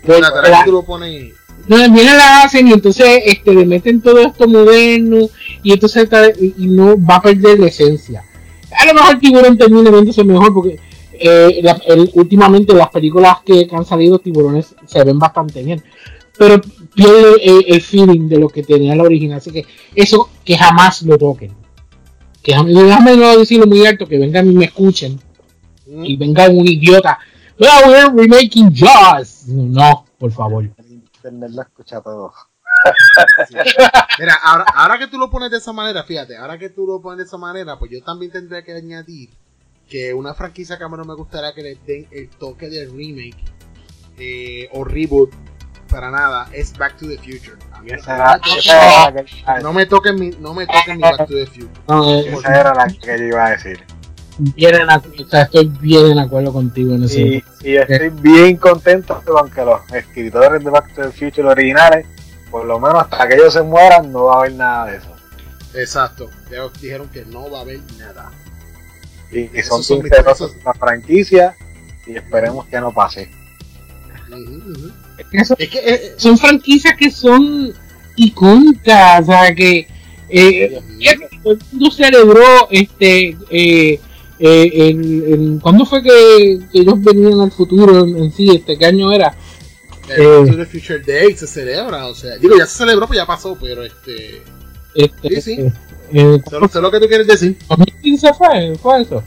La, 0.04 0.18
la, 0.20 0.64
tú 0.64 0.72
lo 0.72 0.82
pones 0.82 1.34
no, 1.68 1.76
viene 1.76 2.14
la 2.14 2.42
hacen 2.42 2.66
y 2.66 2.72
entonces 2.72 3.06
este, 3.26 3.54
le 3.54 3.66
meten 3.66 4.00
todo 4.00 4.18
esto 4.20 4.48
moderno 4.48 5.28
y 5.62 5.72
entonces 5.72 6.08
y 6.40 6.66
no 6.66 6.96
va 6.98 7.16
a 7.16 7.22
perder 7.22 7.60
la 7.60 7.66
esencia. 7.66 8.24
A 8.72 8.86
lo 8.86 8.94
mejor 8.94 9.18
Tiburón 9.18 9.58
termina 9.58 9.90
viéndose 9.90 10.24
mejor 10.24 10.54
porque 10.54 10.78
eh, 11.12 11.62
últimamente 12.14 12.74
las 12.74 12.88
películas 12.88 13.38
que, 13.44 13.68
han 13.70 13.84
salido 13.84 14.18
Tiburones 14.18 14.74
se 14.86 15.04
ven 15.04 15.18
bastante 15.18 15.62
bien. 15.62 15.82
Pero 16.38 16.58
pierde 16.94 17.64
el, 17.66 17.80
feeling 17.80 18.28
de 18.28 18.38
lo 18.38 18.48
que 18.48 18.62
tenía 18.62 18.94
la 18.94 19.04
original. 19.04 19.38
Así 19.38 19.50
que 19.50 19.66
eso 19.94 20.30
que 20.44 20.56
jamás 20.56 21.02
lo 21.02 21.16
toquen. 21.18 21.52
Que 22.42 22.52
déjame 22.52 23.16
no 23.16 23.38
decirlo 23.38 23.66
muy 23.66 23.84
alto, 23.86 24.06
que 24.06 24.18
vengan 24.18 24.50
y 24.50 24.54
me 24.54 24.66
escuchen. 24.66 25.20
Y 25.86 26.16
venga 26.16 26.48
un 26.48 26.66
idiota. 26.66 27.18
Well, 27.58 27.88
we're 27.88 28.22
remaking 28.22 28.72
Jaws. 28.74 29.48
No, 29.48 30.04
por 30.18 30.30
favor 30.32 30.68
internet 31.18 31.66
escucha 31.68 32.00
todo. 32.00 32.32
Mira, 34.18 34.34
ahora, 34.42 34.64
ahora, 34.74 34.98
que 34.98 35.08
tú 35.08 35.18
lo 35.18 35.30
pones 35.30 35.50
de 35.50 35.58
esa 35.58 35.72
manera, 35.72 36.04
fíjate, 36.04 36.36
ahora 36.36 36.58
que 36.58 36.70
tú 36.70 36.86
lo 36.86 37.00
pones 37.00 37.18
de 37.18 37.24
esa 37.24 37.38
manera, 37.38 37.78
pues 37.78 37.90
yo 37.90 38.02
también 38.02 38.30
tendría 38.30 38.62
que 38.62 38.72
añadir 38.72 39.30
que 39.88 40.12
una 40.14 40.34
franquicia 40.34 40.78
que 40.78 40.84
a 40.84 40.88
mí 40.88 40.96
no 40.96 41.04
me 41.04 41.14
gustaría 41.14 41.54
que 41.54 41.62
le 41.62 41.74
den 41.86 42.06
el 42.10 42.28
toque 42.28 42.68
de 42.68 42.86
remake 42.86 43.42
eh, 44.18 44.68
o 44.72 44.84
reboot 44.84 45.32
para 45.88 46.10
nada, 46.10 46.48
es 46.52 46.76
Back 46.76 46.96
to 46.98 47.06
the 47.08 47.16
Future. 47.18 47.56
A 47.72 47.80
mí 47.80 47.90
Esa 47.90 48.16
no, 48.16 48.22
era- 48.24 48.40
me 48.44 48.58
esa 48.58 48.72
era 48.72 49.14
la 49.14 49.22
toquen- 49.22 49.24
que- 49.56 49.62
no 49.62 49.72
me 49.72 49.86
toquen 49.86 50.14
mi, 50.18 50.30
no 50.40 50.54
me 50.54 50.66
toquen 50.66 50.96
mi 50.96 51.02
Back 51.02 51.16
to 51.18 51.34
the 51.34 51.46
Future. 51.46 51.68
No, 51.88 52.10
eh, 52.14 52.28
esa 52.32 52.60
era 52.60 52.74
la 52.74 52.86
que 52.86 53.18
yo 53.18 53.24
iba 53.24 53.46
a 53.46 53.50
decir. 53.50 53.80
bien 54.38 54.74
en 54.76 54.88
o 54.88 55.28
sea, 55.28 55.42
estoy 55.42 55.66
bien 55.80 56.06
en 56.12 56.18
acuerdo 56.20 56.52
contigo 56.52 56.94
en 56.94 57.04
ese 57.04 57.20
Y, 57.20 57.44
y 57.62 57.76
estoy 57.76 58.10
bien 58.10 58.56
contento 58.56 59.20
con 59.26 59.50
que 59.50 59.64
los 59.64 59.80
escritores 59.92 60.62
de 60.62 60.70
Back 60.70 60.94
to 60.94 61.02
the 61.02 61.10
Future 61.10 61.48
originales, 61.48 62.06
por 62.50 62.64
lo 62.64 62.78
menos 62.78 63.02
hasta 63.02 63.26
que 63.26 63.34
ellos 63.34 63.52
se 63.52 63.62
mueran, 63.62 64.12
no 64.12 64.24
va 64.24 64.34
a 64.34 64.38
haber 64.40 64.52
nada 64.52 64.86
de 64.86 64.96
eso. 64.98 65.14
Exacto. 65.74 66.30
Ya 66.50 66.62
dijeron 66.80 67.08
que 67.10 67.24
no 67.26 67.50
va 67.50 67.58
a 67.58 67.60
haber 67.62 67.80
nada. 67.98 68.30
Y, 69.30 69.46
son 69.62 69.82
son 69.82 70.00
15 70.02 70.16
mis- 70.16 70.24
pesos 70.24 70.56
la 70.64 70.72
franquicia 70.74 71.54
y 72.06 72.16
esperemos 72.16 72.64
que 72.66 72.80
no 72.80 72.92
pase. 72.92 73.30
Eso- 75.32 75.56
Es 75.58 75.68
que 75.68 75.78
eh, 75.78 76.14
son 76.16 76.38
franquicias 76.38 76.94
que 76.96 77.10
son 77.10 77.72
icónicas, 78.16 79.22
o 79.22 79.26
sea, 79.26 79.54
que 79.54 79.86
eh, 80.28 80.80
el 81.00 81.58
mundo 81.72 81.90
celebró 81.90 82.68
este 82.70 83.36
eh, 83.50 83.98
eh, 84.40 85.58
¿cuándo 85.60 85.84
fue 85.86 86.02
que, 86.02 86.60
que 86.72 86.80
ellos 86.80 87.02
venían 87.02 87.40
al 87.40 87.50
futuro 87.50 88.04
en, 88.04 88.16
en 88.16 88.32
sí? 88.32 88.48
Este, 88.50 88.76
¿Qué 88.78 88.86
año 88.86 89.12
era? 89.12 89.34
el 90.16 90.60
eh, 90.60 90.64
Future 90.66 91.00
Day 91.00 91.34
se 91.36 91.46
celebra, 91.46 92.06
o 92.06 92.14
sea, 92.14 92.36
digo, 92.38 92.56
ya 92.56 92.66
se 92.66 92.78
celebró, 92.78 93.06
pues 93.06 93.18
ya 93.18 93.26
pasó, 93.26 93.56
pero 93.60 93.84
este. 93.84 94.42
Este, 94.94 95.40
Sí, 95.40 95.56
sí. 95.56 95.72
Sé 96.10 96.58
lo, 96.58 96.68
sé 96.68 96.80
lo 96.80 96.90
que 96.90 96.98
tú 97.00 97.06
quieres 97.06 97.26
decir. 97.26 97.58
2015 97.68 98.32
fue, 98.34 98.74
fue 98.80 99.02
eso. 99.02 99.22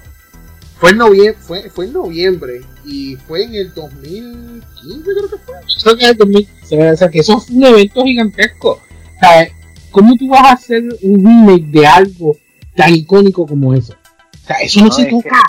Fue 0.81 0.89
en 0.89 0.97
noviembre, 0.97 1.35
fue, 1.39 1.69
fue 1.69 1.85
en 1.85 1.93
noviembre 1.93 2.61
y 2.83 3.15
fue 3.15 3.43
en 3.43 3.53
el 3.53 3.71
2015, 3.71 5.03
creo 5.03 5.29
que 5.29 5.37
fue. 5.37 5.55
Creo 5.83 5.95
que 5.95 6.03
es 6.05 6.09
el 6.09 6.17
2015, 6.17 6.91
o 6.91 6.97
sea, 6.97 7.09
que 7.09 7.19
eso 7.19 7.39
fue 7.39 7.55
un 7.55 7.63
evento 7.65 8.03
gigantesco. 8.03 8.71
O 8.71 9.19
sea, 9.19 9.47
¿cómo 9.91 10.15
tú 10.15 10.27
vas 10.27 10.41
a 10.41 10.53
hacer 10.53 10.81
un 11.03 11.23
remake 11.23 11.67
de 11.67 11.85
algo 11.85 12.35
tan 12.75 12.95
icónico 12.95 13.45
como 13.45 13.75
eso? 13.75 13.93
O 13.93 14.47
sea, 14.47 14.57
eso 14.57 14.79
no, 14.79 14.87
No, 14.87 14.91
se 14.91 15.03
es 15.03 15.09
toca. 15.09 15.39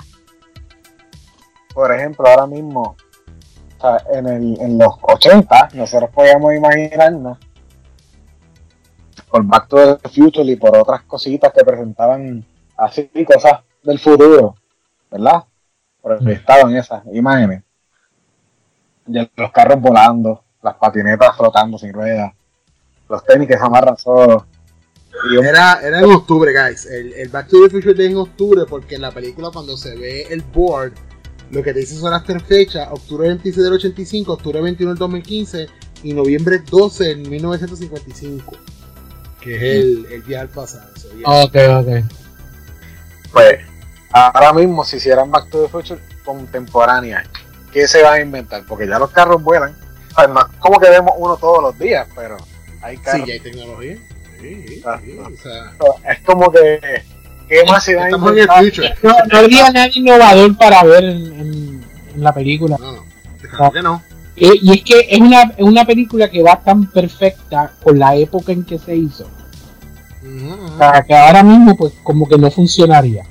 Por 1.72 1.94
ejemplo, 1.94 2.26
ahora 2.26 2.46
mismo, 2.46 2.82
o 2.82 3.80
sea, 3.80 4.04
en, 4.12 4.26
el, 4.26 4.60
en 4.60 4.76
los 4.76 4.92
80, 5.00 5.70
nosotros 5.72 6.10
podíamos 6.12 6.54
imaginarnos 6.54 7.38
por 9.30 9.44
Back 9.44 9.68
to 9.68 9.96
the 9.96 10.08
Future 10.10 10.44
y 10.44 10.56
por 10.56 10.76
otras 10.76 11.04
cositas 11.04 11.54
que 11.54 11.64
presentaban 11.64 12.44
así 12.76 13.08
cosas 13.24 13.60
del 13.82 13.98
futuro, 13.98 14.56
¿verdad? 15.12 15.44
Proyectaban 16.02 16.74
esas 16.74 17.04
imágenes. 17.12 17.62
De 19.06 19.30
los 19.36 19.52
carros 19.52 19.80
volando, 19.80 20.42
las 20.62 20.74
patinetas 20.74 21.36
flotando 21.36 21.76
sin 21.76 21.92
ruedas, 21.92 22.32
los 23.08 23.24
tenis 23.24 23.46
que 23.46 23.58
se 23.58 23.64
amarran 23.64 23.96
solos. 23.96 24.44
Era, 25.42 25.80
era 25.82 25.98
en 25.98 26.04
octubre, 26.10 26.52
guys. 26.52 26.86
El, 26.86 27.12
el 27.12 27.28
Back 27.28 27.48
to 27.48 27.62
the 27.62 27.70
Future 27.70 27.94
Day 27.94 28.06
en 28.06 28.16
octubre, 28.16 28.62
porque 28.68 28.94
en 28.94 29.02
la 29.02 29.10
película, 29.10 29.50
cuando 29.52 29.76
se 29.76 29.94
ve 29.96 30.26
el 30.30 30.40
board, 30.40 30.92
lo 31.50 31.62
que 31.62 31.74
te 31.74 31.80
dice 31.80 31.96
son 31.96 32.12
las 32.12 32.24
tres 32.24 32.42
fechas: 32.44 32.88
octubre 32.90 33.28
26 33.28 33.64
del 33.64 33.74
85, 33.74 34.32
octubre 34.32 34.62
21 34.62 34.92
del 34.92 34.98
2015 34.98 35.66
y 36.04 36.14
noviembre 36.14 36.60
12 36.68 37.04
del 37.04 37.28
1955, 37.28 38.56
que 39.40 39.56
es 39.56 39.62
el, 39.62 40.06
el 40.10 40.24
día 40.24 40.40
al 40.40 40.48
pasado. 40.48 40.88
so, 40.96 41.08
yeah. 41.14 41.28
Ok, 41.28 41.56
ok. 41.80 42.04
pues 43.32 43.71
ahora 44.12 44.52
mismo 44.52 44.84
si 44.84 44.96
hicieran 44.96 45.30
Back 45.30 45.48
to 45.50 45.62
the 45.62 45.68
Future 45.68 46.00
contemporánea, 46.24 47.24
¿qué 47.72 47.86
se 47.88 48.02
van 48.02 48.14
a 48.14 48.20
inventar? 48.20 48.62
Porque 48.66 48.86
ya 48.86 48.98
los 48.98 49.10
carros 49.10 49.42
vuelan, 49.42 49.74
además 50.14 50.46
como 50.58 50.78
que 50.78 50.90
vemos 50.90 51.12
uno 51.16 51.36
todos 51.36 51.62
los 51.62 51.78
días, 51.78 52.06
pero 52.14 52.36
hay 52.82 52.96
Sí, 52.96 53.02
carros. 53.02 53.26
ya 53.26 53.32
hay 53.34 53.40
tecnología. 53.40 53.96
Sí, 54.40 54.64
sí, 54.68 54.82
Ah, 54.84 54.98
sí, 55.02 55.16
o 55.18 55.30
sea, 55.42 56.12
Es 56.12 56.20
como 56.22 56.50
que 56.50 56.80
¿qué 57.48 57.64
más 57.68 57.84
se 57.84 57.94
van 57.94 58.12
a 58.12 58.16
inventar? 58.16 58.64
future. 58.64 58.94
No, 59.02 59.14
no 59.30 59.38
habría 59.38 59.70
nada 59.70 59.88
innovador 59.94 60.56
para 60.58 60.82
ver 60.84 61.04
en, 61.04 61.16
en- 61.40 61.84
en 62.14 62.22
la 62.22 62.32
película. 62.34 62.76
No, 62.78 62.92
no, 62.92 63.04
claro 63.56 63.72
que 63.72 63.82
no. 63.82 64.02
Eh, 64.34 64.50
y 64.62 64.72
es 64.72 64.82
que 64.82 65.06
es 65.10 65.20
una, 65.20 65.42
es 65.42 65.60
una 65.62 65.84
película 65.84 66.28
que 66.30 66.42
va 66.42 66.56
tan 66.60 66.86
perfecta 66.90 67.70
con 67.82 67.98
la 67.98 68.14
época 68.16 68.50
en 68.52 68.64
que 68.64 68.78
se 68.78 68.96
hizo. 68.96 69.28
O 70.24 70.78
sea, 70.78 71.02
que 71.02 71.14
ahora 71.14 71.42
mismo, 71.42 71.76
pues, 71.76 71.92
como 72.02 72.26
que 72.28 72.38
no 72.38 72.50
funcionaría. 72.50 73.24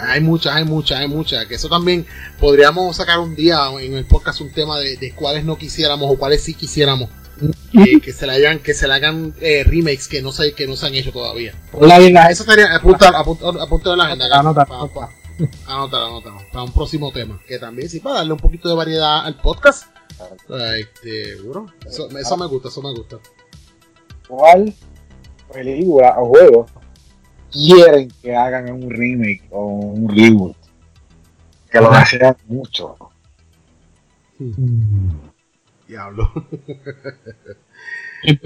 Hay 0.00 0.20
muchas, 0.20 0.54
hay 0.54 0.64
muchas, 0.64 1.00
hay 1.00 1.08
muchas. 1.08 1.46
Que 1.46 1.54
eso 1.54 1.68
también 1.68 2.06
podríamos 2.40 2.96
sacar 2.96 3.18
un 3.18 3.34
día 3.34 3.58
en 3.80 3.94
el 3.94 4.04
podcast 4.04 4.40
un 4.40 4.52
tema 4.52 4.78
de, 4.78 4.96
de 4.96 5.12
cuáles 5.12 5.44
no 5.44 5.56
quisiéramos 5.56 6.10
o 6.10 6.18
cuáles 6.18 6.42
sí 6.42 6.54
quisiéramos. 6.54 7.10
Que, 7.72 8.00
que 8.00 8.12
se 8.12 8.26
le 8.26 8.32
hagan, 8.32 8.60
que 8.60 8.72
se 8.72 8.88
le 8.88 8.94
hagan 8.94 9.34
eh, 9.40 9.62
remakes 9.64 10.08
que 10.08 10.22
no 10.22 10.32
se, 10.32 10.54
que 10.54 10.66
no 10.66 10.74
se 10.74 10.86
han 10.86 10.94
hecho 10.94 11.12
todavía. 11.12 11.54
Ponla 11.70 11.98
bien 11.98 12.16
Eso 12.16 12.44
estaría, 12.44 12.74
apunta, 12.74 13.08
apunta, 13.08 13.46
apunta 13.62 13.92
en 13.92 13.98
la 13.98 14.04
agenda. 14.06 14.38
Anota, 14.38 14.62
anota. 14.62 15.10
anótalo. 15.66 16.22
Para 16.50 16.64
un 16.64 16.72
próximo 16.72 17.12
tema. 17.12 17.38
Que 17.46 17.58
también 17.58 17.90
sí, 17.90 18.00
para 18.00 18.16
darle 18.16 18.32
un 18.32 18.38
poquito 18.38 18.68
de 18.68 18.74
variedad 18.74 19.26
al 19.26 19.36
podcast. 19.36 19.88
Este, 20.78 21.36
bro, 21.42 21.66
eso, 21.86 22.08
eso 22.16 22.36
me 22.38 22.46
gusta, 22.46 22.68
eso 22.68 22.80
me 22.80 22.92
gusta. 22.92 23.18
¿Cuál 24.26 24.74
película 25.52 26.14
o 26.18 26.28
juego 26.28 26.66
quieren 27.52 28.10
que 28.22 28.34
hagan 28.34 28.70
un 28.72 28.90
remake 28.90 29.44
o 29.50 29.66
un 29.66 30.08
reboot? 30.08 30.56
Que 31.70 31.80
lo 31.80 31.90
desean 31.90 32.36
mucho. 32.46 32.96
Mm. 34.38 35.10
Diablo. 35.88 36.30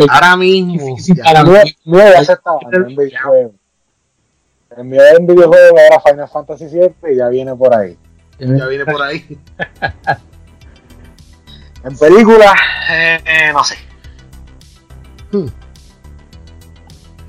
Ahora 0.08 0.36
mismo. 0.36 0.96
Para- 1.24 1.42
estaban 2.20 2.60
en. 2.72 3.58
El 4.76 4.84
mío 4.84 5.00
en 5.18 5.26
videojuego 5.26 5.78
era 5.78 6.00
Final 6.00 6.28
Fantasy 6.28 6.66
VII 6.66 7.12
y 7.12 7.16
ya 7.16 7.28
viene 7.28 7.56
por 7.56 7.74
ahí. 7.74 7.98
Ya 8.38 8.66
viene 8.66 8.84
por 8.84 9.02
ahí. 9.02 9.38
En 11.82 11.96
película, 11.96 12.54
eh, 12.90 13.18
eh, 13.24 13.52
no 13.54 13.64
sé. 13.64 13.74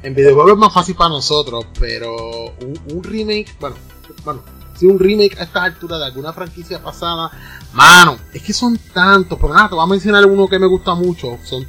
En 0.03 0.15
videojuegos 0.15 0.53
es 0.53 0.57
más 0.57 0.73
fácil 0.73 0.95
para 0.95 1.09
nosotros, 1.09 1.65
pero 1.79 2.55
un, 2.59 3.03
remake, 3.03 3.55
bueno, 3.59 3.75
bueno, 4.23 4.43
si 4.77 4.87
un 4.87 4.97
remake 4.97 5.39
a 5.39 5.43
estas 5.43 5.63
alturas 5.63 5.99
de 5.99 6.05
alguna 6.05 6.33
franquicia 6.33 6.81
pasada, 6.81 7.29
mano, 7.73 8.17
es 8.33 8.41
que 8.41 8.51
son 8.51 8.77
tantos, 8.93 9.37
pero 9.39 9.53
nada, 9.53 9.69
te 9.69 9.75
voy 9.75 9.83
a 9.83 9.87
mencionar 9.87 10.25
uno 10.25 10.47
que 10.47 10.57
me 10.57 10.65
gusta 10.65 10.95
mucho, 10.95 11.37
son 11.43 11.67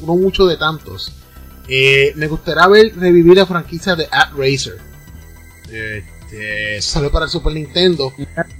uno 0.00 0.16
mucho 0.16 0.46
de 0.46 0.56
tantos. 0.56 1.12
Eh, 1.68 2.12
me 2.16 2.28
gustaría 2.28 2.66
ver 2.68 2.92
revivir 2.96 3.36
la 3.36 3.44
franquicia 3.44 3.94
de 3.94 4.08
At 4.10 4.30
Racer. 4.36 4.78
Este, 5.70 6.80
salió 6.80 7.10
para 7.10 7.26
el 7.26 7.30
Super 7.30 7.52
Nintendo. 7.52 8.12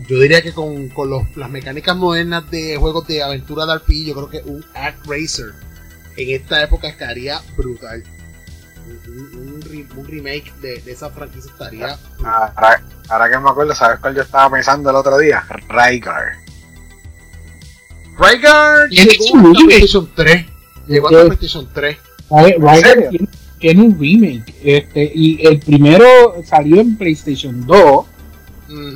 Yo 0.08 0.20
diría 0.20 0.42
que 0.42 0.52
con, 0.52 0.88
con 0.88 1.08
los- 1.08 1.36
las 1.36 1.48
mecánicas 1.50 1.96
modernas 1.96 2.50
de 2.50 2.76
juegos 2.76 3.06
de 3.06 3.22
aventura 3.22 3.64
de 3.64 3.76
RPG, 3.76 4.04
yo 4.06 4.14
creo 4.14 4.28
que 4.28 4.42
un 4.50 4.64
At 4.74 4.94
Racer 5.06 5.52
en 6.16 6.30
esta 6.30 6.62
época 6.62 6.88
estaría 6.88 7.40
brutal. 7.56 8.02
Un, 8.87 9.12
un- 9.12 9.55
un 9.55 9.62
re- 9.62 9.87
un 9.97 10.07
remake 10.07 10.53
de, 10.61 10.80
de 10.80 10.93
esa 10.93 11.11
franquicia 11.11 11.51
estaría. 11.51 11.99
Ahora, 12.24 12.82
ahora 13.09 13.30
que 13.30 13.39
me 13.39 13.51
acuerdo, 13.51 13.74
¿sabes 13.74 13.99
cuál 14.01 14.14
yo 14.14 14.22
estaba 14.22 14.51
pensando 14.51 14.91
el 14.91 14.97
otro 14.97 15.18
día? 15.18 15.45
Rygar. 15.68 16.37
Rygar 18.18 18.89
llegó 18.91 19.11
hasta. 19.12 19.53
PlayStation 19.66 20.09
3. 20.14 20.47
Llegó 20.87 21.07
hasta. 21.09 21.24
PlayStation 21.26 21.68
3. 21.72 21.97
Rygar- 22.30 22.57
Rygar 22.59 22.76
serio? 22.78 23.09
tiene, 23.11 23.28
tiene 23.59 23.82
un 23.82 23.99
remake. 24.01 24.55
Este, 24.62 25.12
y 25.14 25.47
el 25.47 25.59
primero 25.61 26.07
salió 26.45 26.80
en 26.80 26.97
PlayStation 26.97 27.66
2 27.66 27.78
Ujú. 27.78 28.07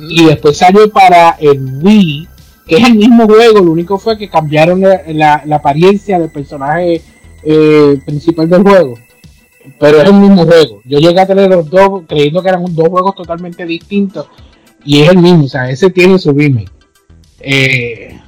y 0.09 0.25
después 0.25 0.57
salió 0.57 0.89
para 0.91 1.31
el 1.39 1.59
Wii, 1.81 2.27
que 2.67 2.75
es 2.77 2.87
el 2.87 2.95
mismo 2.95 3.25
juego, 3.25 3.59
lo 3.59 3.71
único 3.71 3.97
fue 3.99 4.17
que 4.17 4.29
cambiaron 4.29 4.81
la, 4.81 5.01
la- 5.07 5.43
la 5.45 5.55
apariencia 5.57 6.19
del 6.19 6.29
personaje 6.29 7.01
eh, 7.43 7.99
principal 8.05 8.49
del 8.49 8.63
juego. 8.63 8.97
Pero 9.79 10.01
es 10.01 10.07
el 10.09 10.13
mismo 10.13 10.45
juego. 10.45 10.81
Yo 10.85 10.99
llegué 10.99 11.19
a 11.21 11.27
tener 11.27 11.49
los 11.49 11.69
dos 11.69 12.03
creyendo 12.07 12.41
que 12.41 12.49
eran 12.49 12.63
dos 12.75 12.89
juegos 12.89 13.15
totalmente 13.15 13.65
distintos 13.65 14.27
y 14.83 15.01
es 15.01 15.09
el 15.09 15.17
mismo, 15.17 15.45
o 15.45 15.47
sea, 15.47 15.69
ese 15.69 15.89
tiene 15.89 16.17
su 16.19 16.31
remake. 16.33 16.71
Eh, 17.39 18.19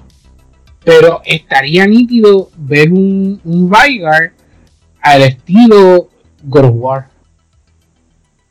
pero 0.84 1.22
estaría 1.26 1.86
nítido 1.88 2.50
ver 2.58 2.92
un, 2.92 3.40
un 3.44 3.72
Rygar 3.74 4.34
al 5.02 5.22
estilo 5.24 6.10
God 6.44 6.66
of 6.66 6.72
War, 6.76 7.10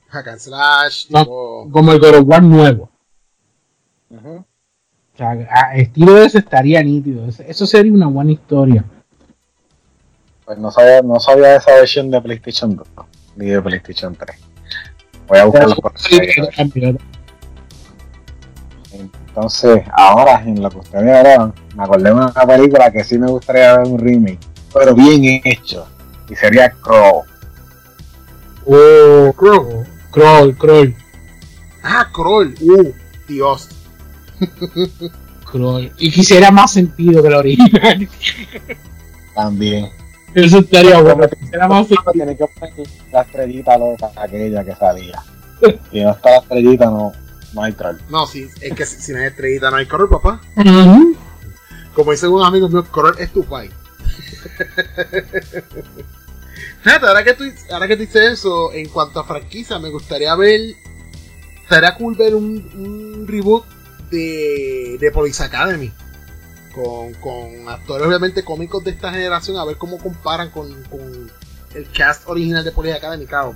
Hack 0.08 0.28
and 0.28 0.38
Slash, 0.38 1.06
No. 1.10 1.20
tipo- 1.24 1.68
como 1.70 1.92
el 1.92 2.00
God 2.00 2.14
of 2.16 2.24
War 2.26 2.42
nuevo. 2.42 2.90
Ujú. 4.10 4.28
O 5.14 5.16
sea, 5.16 5.30
a 5.50 5.76
estilo 5.76 6.14
de 6.14 6.26
ese 6.26 6.38
estaría 6.38 6.82
nítido. 6.82 7.26
Eso 7.26 7.66
sería 7.66 7.92
una 7.92 8.06
buena 8.08 8.32
historia. 8.32 8.84
Pues 10.44 10.58
no 10.58 10.70
sabía, 10.70 11.02
no 11.02 11.20
sabía 11.20 11.56
esa 11.56 11.72
versión 11.74 12.10
de 12.10 12.20
PlayStation 12.20 12.76
2 12.76 12.86
ni 13.36 13.46
de 13.46 13.62
PlayStation 13.62 14.14
3. 14.14 14.36
Voy 15.28 15.38
a 15.38 15.44
buscarlo 15.44 15.76
por 15.76 15.92
ahí. 16.10 16.98
Entonces, 18.92 19.84
ahora 19.96 20.42
en 20.42 20.62
lo 20.62 20.70
que 20.70 20.78
ustedes 20.78 21.16
hablaban, 21.16 21.54
me 21.74 21.82
acordé 21.82 22.04
de 22.04 22.12
una 22.12 22.32
película 22.32 22.90
que 22.90 23.02
sí 23.02 23.18
me 23.18 23.28
gustaría 23.28 23.78
ver 23.78 23.86
un 23.86 23.98
remake, 23.98 24.40
pero 24.74 24.94
bien 24.94 25.40
hecho. 25.44 25.86
Y 26.28 26.34
sería 26.34 26.70
Crow. 26.70 27.24
Oh, 28.66 29.32
Crow. 29.34 29.84
Kroll, 30.10 30.56
Kroll. 30.58 30.94
Ah, 31.82 32.06
Kroll. 32.12 32.54
Uh, 32.60 32.92
Dios. 33.26 33.70
Kroll. 35.50 35.90
Y 35.98 36.10
quisiera 36.10 36.50
más 36.50 36.72
sentido 36.72 37.22
que 37.22 37.30
la 37.30 37.38
original. 37.38 38.08
También. 39.34 40.01
Eso 40.34 40.58
estaría 40.58 41.00
bueno. 41.00 41.28
Que 41.28 41.36
poner 42.04 42.36
la 43.12 43.20
estrellita 43.22 43.78
loca 43.78 44.10
aquella 44.16 44.64
que 44.64 44.74
salía. 44.74 45.22
Si 45.90 46.02
no 46.02 46.10
está 46.10 46.30
la 46.30 46.36
estrellita, 46.38 46.86
no, 46.86 47.12
no 47.52 47.62
hay 47.62 47.72
troll. 47.72 47.98
No, 48.08 48.26
sí, 48.26 48.48
es 48.60 48.74
que 48.74 48.86
si, 48.86 49.12
no 49.12 49.18
hay 49.18 49.26
estrellita 49.26 49.70
no 49.70 49.76
hay 49.76 49.86
Kroll, 49.86 50.08
papá. 50.08 50.40
Como 51.94 52.10
dicen 52.10 52.30
unos 52.30 52.48
amigos 52.48 52.70
míos, 52.70 52.86
Kroll 52.90 53.14
es 53.18 53.30
tu 53.32 53.44
pai. 53.44 53.70
Fíjate, 56.82 57.06
ahora 57.06 57.22
que, 57.22 57.34
tú, 57.34 57.44
ahora 57.70 57.86
que 57.86 57.96
tú 57.96 58.02
dices 58.02 58.32
eso, 58.32 58.72
en 58.72 58.88
cuanto 58.88 59.20
a 59.20 59.24
franquicia, 59.24 59.78
me 59.78 59.90
gustaría 59.90 60.34
ver. 60.34 60.60
Estaría 61.62 61.94
cool 61.94 62.16
ver 62.16 62.34
un, 62.34 62.70
un 62.74 63.26
reboot 63.26 63.64
de, 64.10 64.96
de 64.98 65.10
Police 65.12 65.42
Academy. 65.42 65.92
Con, 66.74 67.12
con 67.14 67.68
actores, 67.68 68.06
obviamente, 68.06 68.42
cómicos 68.44 68.82
de 68.84 68.92
esta 68.92 69.10
generación, 69.12 69.58
a 69.58 69.64
ver 69.64 69.76
cómo 69.76 69.98
comparan 69.98 70.50
con, 70.50 70.72
con 70.84 71.30
el 71.74 71.90
cast 71.90 72.26
original 72.28 72.64
de 72.64 72.72
Police 72.72 72.96
Academy. 72.96 73.26
Claro, 73.26 73.54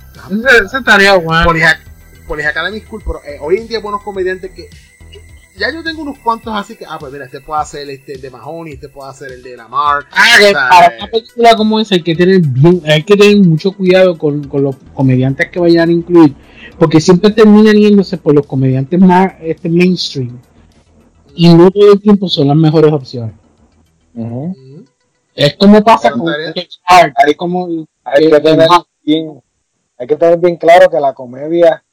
estaría 0.78 1.16
bueno. 1.16 1.44
Police, 1.46 1.66
Ac- 1.66 2.26
Police 2.28 2.48
Academy 2.48 2.78
es 2.78 2.84
cool, 2.86 3.02
pero 3.06 3.20
eh, 3.24 3.38
hoy 3.40 3.56
en 3.56 3.68
día 3.68 3.80
buenos 3.80 4.02
comediantes 4.02 4.50
que, 4.50 4.68
que- 5.10 5.20
Ya 5.58 5.72
yo 5.72 5.82
tengo 5.82 6.02
unos 6.02 6.18
cuantos 6.18 6.54
así 6.54 6.76
que, 6.76 6.84
ah, 6.86 6.98
pues 7.00 7.10
mira, 7.10 7.24
este 7.24 7.40
puede 7.40 7.62
hacer 7.62 7.88
este, 7.88 8.12
el 8.14 8.20
de 8.20 8.28
Mahoney, 8.30 8.74
este 8.74 8.90
puede 8.90 9.08
hacer 9.10 9.32
el 9.32 9.42
de 9.42 9.56
Lamar. 9.56 10.04
Ah, 10.12 10.36
que 10.38 10.52
para 10.52 10.86
eh, 10.88 10.98
una 10.98 11.06
película 11.10 11.56
como 11.56 11.80
esa 11.80 11.94
hay 11.94 12.02
que 12.02 12.14
tener 12.14 12.40
bien, 12.40 12.82
hay 12.86 13.02
que 13.02 13.16
tener 13.16 13.38
mucho 13.38 13.72
cuidado 13.72 14.18
con, 14.18 14.46
con 14.46 14.62
los 14.62 14.76
comediantes 14.94 15.48
que 15.50 15.58
vayan 15.58 15.88
a 15.88 15.92
incluir, 15.92 16.34
porque 16.78 17.00
siempre 17.00 17.30
terminan 17.30 17.76
yéndose 17.76 18.18
por 18.18 18.34
los 18.34 18.46
comediantes 18.46 19.00
más 19.00 19.32
este 19.40 19.70
mainstream 19.70 20.38
y 21.36 21.54
no 21.54 21.70
todo 21.70 21.92
el 21.92 22.00
tiempo 22.00 22.28
son 22.28 22.48
las 22.48 22.56
mejores 22.56 22.92
opciones. 22.92 23.34
Es 25.34 25.54
como 25.56 25.84
pasa 25.84 26.10
con 26.10 26.26
Hart, 26.86 27.14
es 27.26 27.36
como 27.36 27.86
Hay 28.04 28.30
que 28.30 28.40
tener 28.40 28.68
bien, 29.02 29.42
hay 29.98 30.06
que 30.06 30.16
tener 30.16 30.38
bien 30.38 30.56
claro 30.56 30.90
que 30.90 30.98
la 30.98 31.12
comedia 31.12 31.84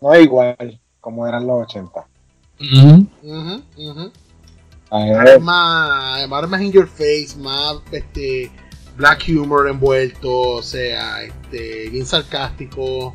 no 0.00 0.14
es 0.14 0.24
igual 0.24 0.80
como 1.00 1.26
eran 1.26 1.46
los 1.46 1.62
80. 1.62 2.06
Ujú. 2.58 3.06
ujú, 3.22 3.62
ujú. 3.76 4.12
A 4.90 4.98
Ahora 4.98 5.24
ver, 5.24 5.36
es 5.36 5.42
más, 5.42 6.30
ahora 6.30 6.46
más 6.46 6.62
in 6.62 6.72
your 6.72 6.88
face, 6.88 7.34
más 7.38 7.76
este 7.92 8.50
black 8.96 9.24
humor 9.28 9.68
envuelto, 9.68 10.30
o 10.30 10.62
sea, 10.62 11.22
este 11.22 11.90
bien 11.90 12.06
sarcástico, 12.06 13.12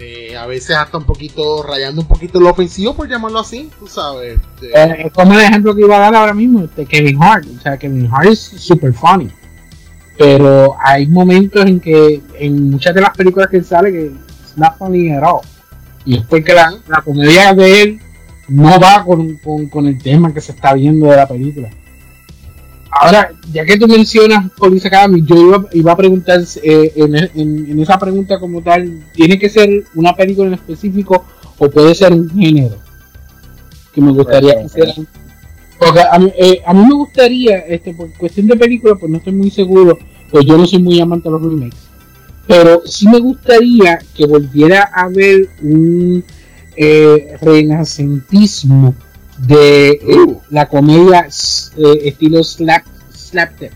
eh, 0.00 0.34
a 0.34 0.46
veces 0.46 0.76
hasta 0.76 0.96
un 0.96 1.04
poquito 1.04 1.62
rayando 1.62 2.00
un 2.00 2.08
poquito 2.08 2.40
lo 2.40 2.48
ofensivo 2.48 2.94
por 2.94 3.06
llamarlo 3.06 3.38
así, 3.38 3.70
tú 3.78 3.86
sabes. 3.86 4.38
este, 4.54 4.68
Eh, 4.68 5.06
es 5.06 5.12
como 5.12 5.34
el 5.34 5.40
ejemplo 5.40 5.74
que 5.74 5.82
iba 5.82 5.96
a 5.96 6.00
dar 6.00 6.14
ahora 6.14 6.32
mismo, 6.32 6.64
este 6.64 6.86
Kevin 6.86 7.22
Hart. 7.22 7.46
O 7.58 7.60
sea, 7.60 7.76
Kevin 7.76 8.08
Hart 8.10 8.28
es 8.30 8.38
super 8.40 8.94
funny. 8.94 9.30
Pero 10.16 10.74
hay 10.82 11.06
momentos 11.06 11.64
en 11.66 11.80
que 11.80 12.22
en 12.38 12.70
muchas 12.70 12.94
de 12.94 13.00
las 13.02 13.16
películas 13.16 13.48
que 13.50 13.62
sale 13.62 13.92
que 13.92 14.04
it's 14.06 14.56
not 14.56 14.76
funny 14.78 15.10
at 15.12 15.22
all. 15.22 15.40
Y 16.06 16.16
es 16.16 16.24
porque 16.24 16.54
la, 16.54 16.74
la 16.88 17.02
comedia 17.02 17.52
de 17.52 17.82
él 17.82 18.00
no 18.48 18.80
va 18.80 19.04
con, 19.04 19.36
con, 19.36 19.68
con 19.68 19.86
el 19.86 20.02
tema 20.02 20.32
que 20.32 20.40
se 20.40 20.52
está 20.52 20.72
viendo 20.74 21.06
de 21.10 21.16
la 21.16 21.28
película. 21.28 21.68
Ahora, 22.90 23.32
ya 23.52 23.64
que 23.64 23.78
tú 23.78 23.86
mencionas 23.86 24.50
Police 24.52 24.88
Academy, 24.88 25.22
yo 25.24 25.64
iba, 25.72 25.92
a 25.92 25.96
preguntar 25.96 26.40
eh, 26.62 26.92
en, 26.96 27.80
esa 27.80 27.98
pregunta 27.98 28.40
como 28.40 28.62
tal, 28.62 29.04
¿tiene 29.12 29.38
que 29.38 29.48
ser 29.48 29.84
una 29.94 30.14
película 30.14 30.48
en 30.48 30.54
específico 30.54 31.24
o 31.58 31.70
puede 31.70 31.94
ser 31.94 32.12
un 32.12 32.28
género? 32.28 32.76
Que 33.94 34.00
me 34.00 34.12
gustaría 34.12 34.60
que 34.62 34.68
fuera- 34.68 34.94
Porque 35.78 36.00
a 36.00 36.18
mí, 36.18 36.32
eh, 36.36 36.62
a 36.66 36.74
mí 36.74 36.84
me 36.84 36.94
gustaría, 36.94 37.58
este, 37.58 37.94
por 37.94 38.12
cuestión 38.14 38.48
de 38.48 38.56
película, 38.56 38.96
pues 38.96 39.10
no 39.10 39.18
estoy 39.18 39.34
muy 39.34 39.50
seguro, 39.50 39.96
pues 40.30 40.44
yo 40.44 40.58
no 40.58 40.66
soy 40.66 40.82
muy 40.82 41.00
amante 41.00 41.28
de 41.28 41.32
los 41.32 41.42
remakes. 41.42 41.78
Pero 42.48 42.82
sí 42.86 43.06
me 43.06 43.20
gustaría 43.20 44.00
que 44.16 44.26
volviera 44.26 44.90
a 44.92 45.02
haber 45.02 45.48
un 45.62 46.24
eh, 46.76 47.36
renacentismo 47.40 48.96
de 49.46 50.00
Uh. 50.06 50.40
la 50.50 50.68
comedia 50.68 51.26
eh, 51.76 51.98
estilo 52.04 52.42
slap, 52.44 52.84
slapstick. 53.12 53.72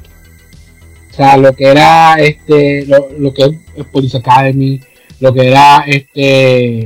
O 1.11 1.15
sea, 1.17 1.37
lo 1.37 1.53
que 1.55 1.65
era 1.67 2.15
este, 2.17 2.87
lo, 2.87 3.09
lo 3.19 3.33
que 3.33 3.61
es 3.77 3.87
Police 3.87 4.17
Academy, 4.17 4.81
lo 5.21 5.33
que 5.33 5.49
era 5.49 5.85
este 5.87 6.81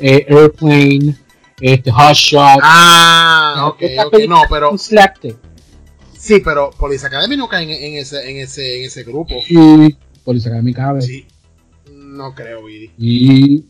eh, 0.00 0.26
Airplane, 0.28 1.14
este 1.60 1.90
Hot 1.92 2.14
Shot, 2.14 2.58
Ah, 2.62 3.68
ok, 3.72 3.82
no, 4.28 4.42
pero 4.50 4.76
slapstick. 4.76 5.36
sí, 6.18 6.40
pero 6.40 6.70
Police 6.70 7.06
Academy 7.06 7.36
no 7.36 7.48
cae 7.48 7.62
en, 7.62 7.70
en 7.70 7.98
ese, 8.00 8.28
en 8.28 8.36
ese, 8.38 8.78
en 8.80 8.86
ese 8.86 9.04
grupo. 9.04 9.36
Y 9.48 9.96
Police 10.24 10.48
Academy 10.48 10.74
cabe. 10.74 11.02
Sí. 11.02 11.26
No 11.94 12.34
creo, 12.34 12.64
Vidi. 12.64 12.90
Y 12.98 13.64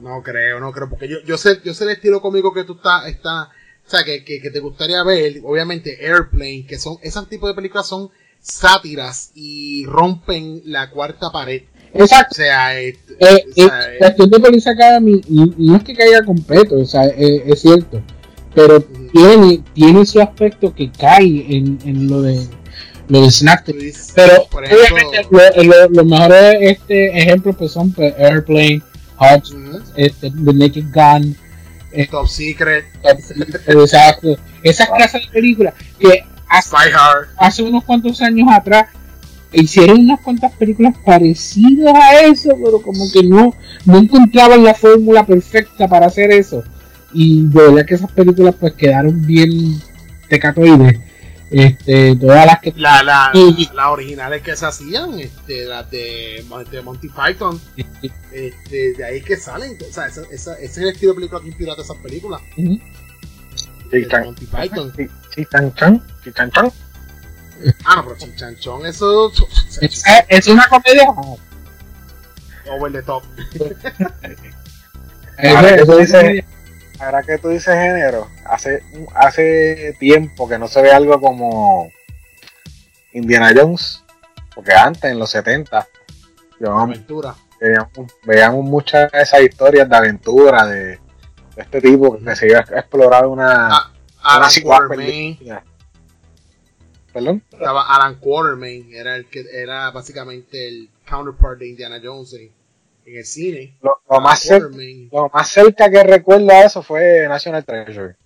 No 0.00 0.22
creo, 0.22 0.58
no 0.58 0.72
creo, 0.72 0.88
porque 0.88 1.06
yo, 1.08 1.18
yo 1.26 1.36
sé, 1.38 1.60
yo 1.64 1.74
sé 1.74 1.84
el 1.84 1.90
estilo 1.90 2.20
cómico 2.22 2.52
que 2.52 2.64
tú 2.64 2.72
estás, 2.74 3.06
está, 3.08 3.50
o 3.86 3.90
sea, 3.90 4.04
que, 4.04 4.24
que, 4.24 4.40
que 4.40 4.50
te 4.50 4.60
gustaría 4.60 5.02
ver, 5.04 5.40
obviamente 5.44 5.98
Airplane, 6.06 6.64
que 6.66 6.78
son, 6.78 6.96
ese 7.02 7.20
tipo 7.28 7.46
de 7.48 7.54
películas 7.54 7.86
son 7.86 8.10
sátiras 8.40 9.30
y 9.34 9.84
rompen 9.86 10.62
la 10.66 10.90
cuarta 10.90 11.30
pared. 11.30 11.62
exacto. 11.92 12.32
O 12.32 12.34
sea, 12.34 12.78
Eh, 12.80 12.94
o 13.18 13.52
sea, 13.54 13.92
eh, 13.94 13.98
cuestión 13.98 14.30
de 14.30 14.40
Police 14.40 14.70
Academy 14.70 15.20
no 15.28 15.76
es 15.76 15.82
que 15.84 15.94
caiga 15.94 16.22
completo, 16.24 16.76
o 16.76 16.84
sea, 16.84 17.04
eh, 17.06 17.42
es 17.46 17.60
cierto, 17.60 18.02
pero 18.54 18.80
tiene, 19.12 19.62
tiene 19.74 20.04
su 20.06 20.20
aspecto 20.20 20.74
que 20.74 20.90
cae 20.92 21.44
en, 21.56 21.78
en 21.84 22.08
lo 22.08 22.22
de 22.22 22.46
lo 23.08 23.20
de 23.20 23.26
dices, 23.26 24.12
Pero 24.14 24.46
por 24.50 24.64
ejemplo, 24.64 25.08
obviamente 25.08 25.62
lo- 25.62 25.62
lo- 25.64 25.88
los 25.90 26.06
mejores 26.06 26.56
este, 26.60 27.18
ejemplos 27.18 27.54
pues 27.58 27.72
son 27.72 27.92
pues, 27.92 28.14
Airplane, 28.18 28.82
Hot, 29.16 29.44
ujú, 29.50 29.80
este, 29.96 30.30
The 30.30 30.52
Naked 30.54 30.84
Gun, 30.92 31.36
Top 32.08 32.26
Secret, 32.26 32.86
exacto, 33.66 34.36
esas 34.62 34.88
clases 34.90 35.22
de 35.22 35.28
películas 35.32 35.74
que 35.98 36.24
hace 37.36 37.62
unos 37.62 37.84
cuantos 37.84 38.20
años 38.20 38.48
atrás 38.50 38.86
hicieron 39.52 40.00
unas 40.00 40.20
cuantas 40.20 40.52
películas 40.52 40.94
parecidas 41.04 41.94
a 41.94 42.20
eso, 42.20 42.50
pero 42.62 42.82
como 42.82 43.10
que 43.12 43.22
no, 43.22 43.54
no 43.84 43.98
encontraban 43.98 44.64
la 44.64 44.74
fórmula 44.74 45.24
perfecta 45.24 45.88
para 45.88 46.06
hacer 46.06 46.32
eso. 46.32 46.64
Y 47.12 47.46
de 47.46 47.62
verdad 47.62 47.86
que 47.86 47.94
esas 47.94 48.10
películas 48.10 48.54
pues 48.58 48.74
quedaron 48.74 49.24
bien 49.24 49.80
tecatoides. 50.28 50.98
Este, 51.56 52.16
todas 52.16 52.46
las 52.46 52.58
que 52.60 52.72
la, 52.76 53.02
la, 53.04 53.30
Sí. 53.32 53.68
las 53.74 53.86
originales 53.86 54.42
que 54.42 54.56
se 54.56 54.66
hacían, 54.66 55.20
este, 55.20 55.64
las 55.66 55.88
de, 55.90 56.44
de 56.70 56.82
Monty 56.82 57.08
Python, 57.08 57.60
este, 58.32 58.94
de 58.94 59.04
ahí 59.04 59.22
que 59.22 59.36
salen, 59.36 59.78
o 59.88 59.92
sea, 59.92 60.06
esa, 60.06 60.22
esa- 60.32 60.54
ese 60.54 60.64
es 60.64 60.76
el 60.78 60.88
estilo 60.88 61.12
de 61.12 61.16
película 61.16 61.40
que 61.40 61.46
inspiró 61.48 61.72
a 61.72 61.80
esas 61.80 61.96
películas, 61.98 62.40
Ujú. 62.56 62.80
de 63.90 64.02
Chichan- 64.08 64.24
Monty 64.24 64.46
Python. 64.46 64.92
Chichanchan, 65.34 66.02
Chichanchan. 66.24 66.72
Ah, 67.84 67.96
no, 67.96 68.04
pero 68.04 68.16
Chinchanchón, 68.18 68.86
eso. 68.86 69.30
es, 69.80 70.02
es 70.28 70.46
una 70.48 70.66
comedia. 70.68 71.06
Over 72.68 72.92
the 72.92 73.02
top. 73.02 73.22
Ahora 75.38 75.70
Es- 75.76 76.12
que 76.12 76.44
Ahora 77.00 77.22
que 77.22 77.38
tú 77.38 77.48
dices 77.48 77.74
género, 77.74 78.28
hace, 78.46 78.82
hace 79.14 79.96
tiempo 79.98 80.48
que 80.48 80.58
no 80.58 80.68
se 80.68 80.80
ve 80.80 80.92
algo 80.92 81.20
como 81.20 81.90
Indiana 83.12 83.52
Jones, 83.54 84.04
porque 84.54 84.72
antes, 84.72 85.04
en 85.10 85.18
los 85.18 85.30
70, 85.30 85.86
llevábamos- 86.60 86.94
Aventura. 86.96 87.34
veíamos, 87.60 87.90
veíamos 88.24 88.64
muchas 88.64 89.10
de 89.10 89.22
esas 89.22 89.40
historias 89.42 89.88
de 89.88 89.96
aventura 89.96 90.66
de, 90.66 90.84
de 90.84 90.98
este 91.56 91.80
tipo 91.80 92.16
que 92.18 92.36
se 92.36 92.46
iba 92.48 92.58
a 92.60 92.78
explorar 92.78 93.26
una, 93.26 93.68
Ah, 93.76 93.92
Alan 94.22 94.50
Quartermain. 94.62 95.38
¿Perdón? 97.12 97.42
Estaba 97.52 97.94
Alan 97.94 98.16
Quartermain, 98.16 98.92
era 98.92 99.16
el 99.16 99.26
que 99.26 99.44
era 99.52 99.90
básicamente 99.90 100.66
el 100.68 100.90
counterpart 101.08 101.58
de 101.58 101.68
Indiana 101.68 102.00
Jones 102.02 102.32
en, 102.34 102.50
en 103.06 103.16
el 103.18 103.24
cine. 103.24 103.76
Lo, 103.82 103.98
lo 104.10 104.20
más 104.20 104.44
cer- 104.44 104.60
Quartermain. 104.60 105.08
lo 105.12 105.30
más 105.32 105.48
cerca 105.48 105.90
que 105.90 106.02
recuerdo 106.02 106.50
a 106.50 106.62
eso 106.64 106.82
fue 106.82 107.26
National 107.28 107.64
Treasure. 107.64 108.16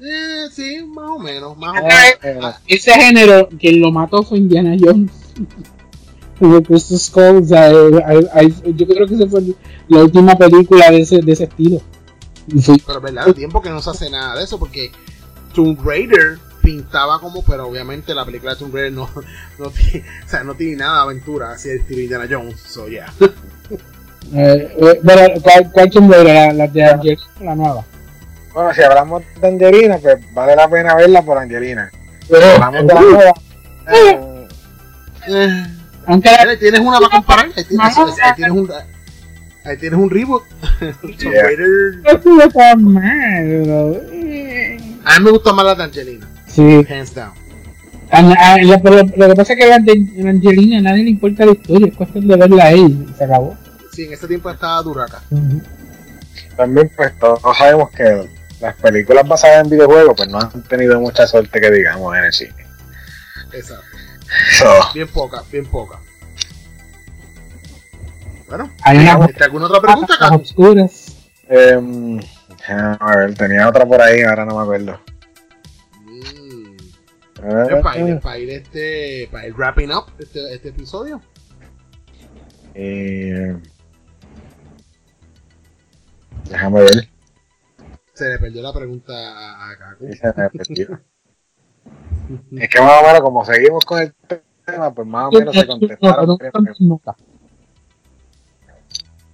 Eh, 0.00 0.46
sí, 0.52 0.82
más 0.84 1.10
o 1.10 1.18
menos, 1.18 1.56
más 1.56 1.70
o 1.80 1.86
menos. 2.22 2.54
Eh, 2.56 2.76
Ese 2.76 2.92
género, 2.92 3.48
quien 3.58 3.80
lo 3.80 3.90
mató 3.92 4.22
fue 4.22 4.38
Indiana 4.38 4.76
Jones. 4.78 5.10
Como 6.38 6.60
Crystal 6.64 6.98
Skull, 6.98 7.42
o 7.42 7.44
sea, 7.44 7.70
eh, 7.70 8.52
yo 8.74 8.86
creo 8.88 9.06
que 9.06 9.14
esa 9.14 9.26
fue 9.28 9.40
la 9.86 10.00
última 10.02 10.34
película 10.36 10.90
de 10.90 11.00
ese, 11.02 11.20
de 11.20 11.32
ese 11.32 11.44
estilo. 11.44 11.80
Fue- 12.60 12.76
Pero 12.84 12.98
es 12.98 13.02
verdad, 13.04 13.28
el 13.28 13.34
tiempo 13.34 13.62
que 13.62 13.70
no 13.70 13.80
se 13.80 13.90
hace 13.90 14.10
nada 14.10 14.36
de 14.36 14.42
eso, 14.44 14.58
porque 14.58 14.90
Tomb 15.54 15.78
Raider 15.84 16.38
pintaba 16.64 17.20
como, 17.20 17.44
pero 17.44 17.68
obviamente 17.68 18.14
la 18.14 18.24
película 18.24 18.52
de 18.52 18.58
Tomb 18.58 18.74
Raider 18.74 18.92
no, 18.92 19.08
no, 19.58 19.70
tiene, 19.70 20.04
o 20.24 20.28
sea, 20.28 20.42
no 20.42 20.54
tiene 20.54 20.76
nada 20.76 20.96
de 20.96 21.02
aventura, 21.02 21.52
así 21.52 21.68
de 21.68 21.76
estilo 21.76 22.00
Indiana 22.00 22.26
Jones, 22.28 22.60
so 22.60 22.88
yeah. 22.88 23.12
Eh, 24.32 24.74
eh, 24.80 25.00
pero, 25.04 25.40
¿cuál, 25.42 25.70
cuál 25.70 25.90
Tomb 25.90 26.10
Raider? 26.10 26.34
¿La, 26.34 26.52
la 26.54 26.66
de 26.66 26.82
Angelina 26.82 27.22
o 27.40 27.44
la 27.44 27.54
nueva? 27.54 27.84
Bueno, 28.54 28.72
si 28.72 28.82
hablamos 28.82 29.22
de 29.38 29.48
Angelina, 29.48 29.98
pues 29.98 30.16
vale 30.32 30.56
la 30.56 30.66
pena 30.66 30.94
verla 30.94 31.20
por 31.22 31.36
Angelina. 31.36 31.90
Pero, 32.28 32.40
Si 32.40 32.62
hablamos 32.62 32.86
de 32.86 32.94
la 32.94 33.00
nueva, 33.00 33.34
eh, 33.92 34.46
Eh, 35.28 35.66
aunque 36.06 36.28
Ahí 36.30 36.56
tienes 36.58 36.80
una 36.80 36.98
para 37.00 37.10
comparar, 37.10 37.46
ahí 37.54 37.64
tienes, 37.64 37.96
No, 37.96 38.06
ahí 38.06 38.34
tienes 38.34 38.52
un, 38.52 38.72
ahí 39.64 39.76
tienes 39.76 39.98
un 39.98 40.10
reboot. 40.10 40.44
Tomb. 40.80 41.34
Raider. 41.34 42.00
no 42.24 42.90
mal, 42.90 43.44
pero, 43.44 43.92
eh, 44.10 44.78
A 45.04 45.18
mí 45.18 45.24
me 45.26 45.30
gusta 45.32 45.52
más 45.52 45.66
la 45.66 45.74
de 45.74 45.82
Angelina, 45.82 46.26
Sí, 46.54 46.86
hands 46.92 47.14
down. 47.14 47.32
a- 48.10 48.52
a- 48.54 48.58
lo, 48.58 48.80
pero 48.82 48.96
lo 49.16 49.28
que 49.28 49.34
pasa 49.34 49.52
es 49.54 49.58
que 49.58 49.66
la 49.66 50.30
Angelina 50.30 50.78
a 50.78 50.82
nadie 50.82 51.04
le 51.04 51.10
importa 51.10 51.44
la 51.46 51.52
historia, 51.52 51.88
es 51.88 51.96
cuestión 51.96 52.28
de 52.28 52.36
verla 52.36 52.64
a 52.66 52.72
y 52.72 53.06
se 53.18 53.24
acabó. 53.24 53.56
Sí, 53.92 54.04
en 54.04 54.12
ese 54.12 54.26
tiempo 54.28 54.50
estaba 54.50 54.82
duraca. 54.82 55.22
también 56.56 56.90
pues 56.96 57.18
todos 57.18 57.40
sabemos 57.58 57.90
que 57.90 58.28
las 58.60 58.74
películas 58.76 59.26
basadas 59.26 59.64
en 59.64 59.70
videojuegos 59.70 60.14
pues 60.16 60.28
no 60.28 60.38
han 60.38 60.62
tenido 60.64 61.00
mucha 61.00 61.26
suerte 61.26 61.60
que 61.60 61.70
digamos 61.70 62.16
en 62.16 62.24
el 62.24 62.32
cine. 62.32 62.54
Exacto. 63.52 63.84
So, 64.58 64.66
Bien 64.94 65.08
poca, 65.08 65.42
bien 65.50 65.66
poca. 65.66 65.98
Bueno, 68.48 68.70
Hay 68.82 68.98
una 68.98 69.26
¿este 69.26 69.44
¿alguna 69.44 69.66
otra 69.66 69.80
pregunta, 69.80 70.14
Caco? 70.18 70.36
oscuras. 70.36 71.16
em, 71.48 72.20
a 72.68 73.16
ver, 73.16 73.34
tenía 73.34 73.68
otra 73.68 73.84
por 73.86 74.00
ahí, 74.00 74.22
ahora 74.22 74.44
no 74.44 74.56
me 74.56 74.62
acuerdo. 74.62 75.00
Eh, 77.46 77.80
para, 77.82 77.98
ir, 77.98 78.20
para 78.20 78.38
ir 78.38 78.50
este, 78.50 79.28
para 79.30 79.46
ir 79.46 79.54
wrapping 79.54 79.92
up 79.92 80.06
este, 80.18 80.54
este 80.54 80.70
episodio. 80.70 81.20
eh, 82.72 83.54
déjame 86.48 86.80
ver. 86.80 87.10
Se 88.14 88.30
le 88.30 88.38
perdió 88.38 88.62
la 88.62 88.72
pregunta 88.72 89.12
a 89.12 89.96
se 89.98 90.26
me 90.26 90.50
perdió. 90.50 91.00
Es 92.56 92.70
que 92.70 92.80
más 92.80 93.02
o 93.02 93.06
menos 93.06 93.20
como 93.20 93.44
seguimos 93.44 93.84
con 93.84 94.00
el 94.00 94.14
tema, 94.64 94.94
pues 94.94 95.06
más 95.06 95.26
o 95.26 95.32
menos 95.32 95.54
se 95.54 95.66
contestaron. 95.66 96.26
notas, 96.26 96.26
¿dónde 96.26 96.46
están 96.46 96.64
tus 96.64 96.80
notas? 96.80 97.16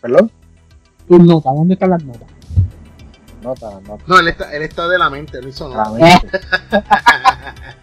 Perdón. 0.01 0.33
Tus 1.07 1.21
notas, 1.21 1.55
¿dónde 1.55 1.75
están 1.75 1.91
las 1.91 2.03
notas? 2.03 2.29
Nota, 3.43 3.81
nota. 3.83 4.05
No, 4.09 4.19
él 4.19 4.27
está, 4.27 4.53
él 4.53 4.63
está 4.63 4.89
de 4.89 4.99
la 4.99 5.09
mente, 5.09 5.41
no 5.41 5.47
hizo 5.47 5.69
nada. 5.69 5.85
Claramente. 5.85 6.41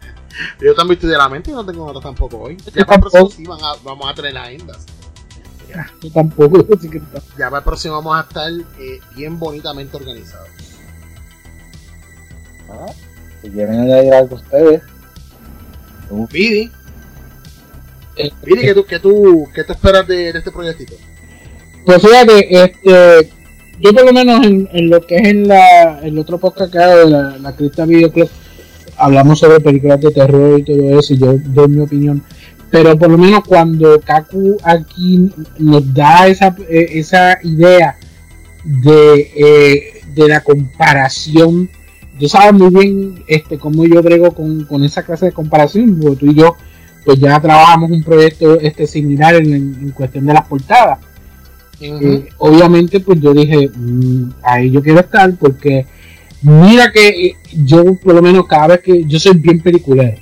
Yo 0.62 0.74
también 0.76 0.98
estoy 0.98 1.10
de 1.12 1.18
la 1.18 1.30
mente 1.30 1.52
y 1.52 1.54
no 1.54 1.66
tengo 1.66 1.86
notas 1.88 2.04
tampoco 2.04 2.38
hoy. 2.38 2.58
Ya 2.74 2.86
para 2.86 2.96
el 2.96 3.02
próximo 3.02 3.30
sí 3.32 3.44
van 3.46 3.60
a- 3.62 3.76
vamos 3.84 4.10
a 4.10 4.14
tener 4.14 4.38
agendas. 4.38 4.86
Yo 6.02 6.12
tampoco. 6.12 6.66
Ya 7.38 7.50
para 7.50 7.58
el 7.58 7.64
próximo 7.64 7.96
vamos 7.96 8.18
a 8.18 8.22
estar 8.22 8.52
eh, 8.80 9.00
bien 9.16 9.38
bonitamente 9.40 9.96
organizados. 9.98 10.48
Ah, 12.70 12.88
Si 13.42 13.50
quieren 13.50 13.80
añadir 13.82 14.14
algo 14.14 14.36
ustedes. 14.36 14.82
Vidi, 16.32 16.72
Eh, 18.16 18.32
Vidi, 18.44 18.62
¿qué 18.62 18.74
tú, 18.74 18.86
qué 18.86 19.00
tú, 19.00 19.48
qué 19.54 19.64
tú 19.64 19.74
esperas 19.74 20.08
de, 20.08 20.32
de 20.34 20.40
este 20.40 20.52
proyectito? 20.52 20.94
Pues 21.86 22.02
fíjate, 22.02 22.64
este, 22.64 23.32
yo 23.80 23.94
por 23.94 24.06
lo 24.06 24.12
menos 24.14 24.44
en, 24.46 24.68
en 24.72 24.90
lo 24.90 25.00
que 25.06 25.18
es 25.18 25.28
en 25.28 25.48
la, 25.48 26.00
el 26.00 26.18
otro 26.18 26.38
podcast 26.40 26.72
que 26.72 26.80
hago 26.80 26.98
de 26.98 27.10
la, 27.10 27.38
la 27.38 27.56
Crista 27.56 27.86
Video 27.86 28.12
Club, 28.12 28.30
hablamos 28.98 29.40
sobre 29.40 29.60
películas 29.60 30.02
de 30.02 30.12
terror 30.12 30.60
y 30.60 30.64
todo 30.64 31.00
eso, 31.00 31.14
y 31.14 31.18
yo 31.18 31.38
doy 31.38 31.68
mi 31.68 31.80
opinión. 31.82 32.24
Pero 32.70 32.98
por 32.98 33.10
lo 33.10 33.18
menos 33.18 33.42
cuando 33.48 34.00
Kaku 34.02 34.58
aquí 34.64 35.30
nos 35.58 35.94
da 35.94 36.28
esa, 36.28 36.56
eh, 36.70 36.88
esa 36.94 37.38
idea 37.44 37.96
de, 38.64 39.32
eh, 39.36 40.02
de 40.14 40.28
la 40.28 40.42
comparación, 40.42 41.70
yo 42.20 42.28
sabes 42.28 42.54
muy 42.54 42.70
bien 42.70 43.24
este 43.28 43.58
cómo 43.58 43.86
yo 43.86 44.02
brego 44.02 44.32
con, 44.32 44.66
con 44.66 44.84
esa 44.84 45.04
clase 45.04 45.28
de 45.28 45.32
comparación, 45.32 46.00
porque 46.02 46.18
tú 46.18 46.32
y 46.32 46.36
yo 46.36 46.56
pues 47.06 47.20
ya 47.20 47.40
trabajamos 47.40 47.90
un 47.92 48.04
proyecto 48.04 48.60
este 48.60 48.86
similar 48.86 49.36
en, 49.36 49.54
en 49.54 49.92
cuestión 49.92 50.26
de 50.26 50.34
las 50.34 50.46
portadas. 50.46 51.00
Eh, 51.80 52.28
obviamente 52.40 53.00
pues 53.00 53.22
yo 53.22 53.34
dije 53.34 53.70
"Mm, 53.74 54.32
ahí 54.42 54.72
yo 54.72 54.82
quiero 54.82 55.00
estar 55.00 55.32
porque 55.36 55.86
mira 56.48 56.92
que 56.92 57.08
eh, 57.08 57.36
yo 57.66 57.84
por 58.04 58.16
lo 58.16 58.22
menos 58.22 58.46
cada 58.48 58.68
vez 58.68 58.82
que 58.82 59.06
yo 59.06 59.20
soy 59.20 59.38
bien 59.38 59.62
peliculero. 59.62 60.18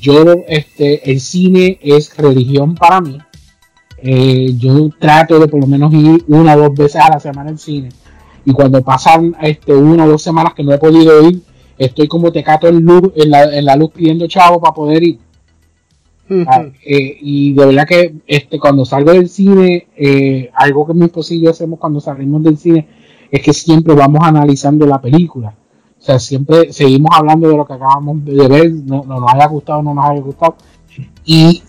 Yo 0.00 0.44
este 0.48 1.10
el 1.10 1.20
cine 1.20 1.78
es 1.82 2.16
religión 2.16 2.74
para 2.74 3.00
mí. 3.00 3.18
Eh, 4.02 4.54
yo 4.56 4.88
trato 4.98 5.38
de 5.38 5.48
por 5.48 5.60
lo 5.60 5.66
menos 5.66 5.92
ir 5.92 6.24
una 6.28 6.56
o 6.56 6.60
dos 6.60 6.74
veces 6.74 7.02
a 7.02 7.10
la 7.10 7.20
semana 7.20 7.50
al 7.50 7.58
cine. 7.58 7.90
Y 8.44 8.52
cuando 8.52 8.82
pasan 8.82 9.36
este 9.42 9.74
una 9.74 10.04
o 10.04 10.08
dos 10.08 10.22
semanas 10.22 10.54
que 10.54 10.64
no 10.64 10.72
he 10.72 10.78
podido 10.78 11.28
ir 11.28 11.42
estoy 11.80 12.06
como 12.08 12.30
tecato 12.30 12.68
en 12.68 12.80
luz 12.84 13.10
en 13.16 13.30
la, 13.30 13.56
en 13.56 13.64
la 13.64 13.74
luz 13.74 13.90
pidiendo 13.90 14.28
chavo 14.28 14.60
para 14.60 14.74
poder 14.74 15.02
ir. 15.02 15.18
Ah, 16.46 16.64
eh, 16.86 17.18
y 17.20 17.54
de 17.54 17.66
verdad 17.66 17.88
que 17.88 18.14
este 18.28 18.60
cuando 18.60 18.84
salgo 18.84 19.12
del 19.12 19.28
cine, 19.28 19.88
eh, 19.96 20.48
algo 20.54 20.86
que 20.86 20.94
mi 20.94 21.06
esposo 21.06 21.34
y 21.34 21.40
yo 21.40 21.50
hacemos 21.50 21.80
cuando 21.80 21.98
salimos 21.98 22.44
del 22.44 22.56
cine 22.56 22.86
es 23.30 23.42
que 23.42 23.52
siempre 23.52 23.94
vamos 23.94 24.20
analizando 24.22 24.86
la 24.86 25.00
película. 25.00 25.54
O 25.98 26.02
sea, 26.02 26.18
siempre 26.18 26.72
seguimos 26.72 27.10
hablando 27.14 27.48
de 27.48 27.56
lo 27.56 27.66
que 27.66 27.74
acabamos 27.74 28.24
de 28.24 28.48
ver, 28.48 28.72
no, 28.72 29.04
no 29.06 29.20
nos 29.20 29.32
haya 29.34 29.46
gustado, 29.46 29.82
no 29.82 29.94
nos 29.94 30.04
haya 30.06 30.20
gustado. 30.20 30.56
Y 31.24 31.62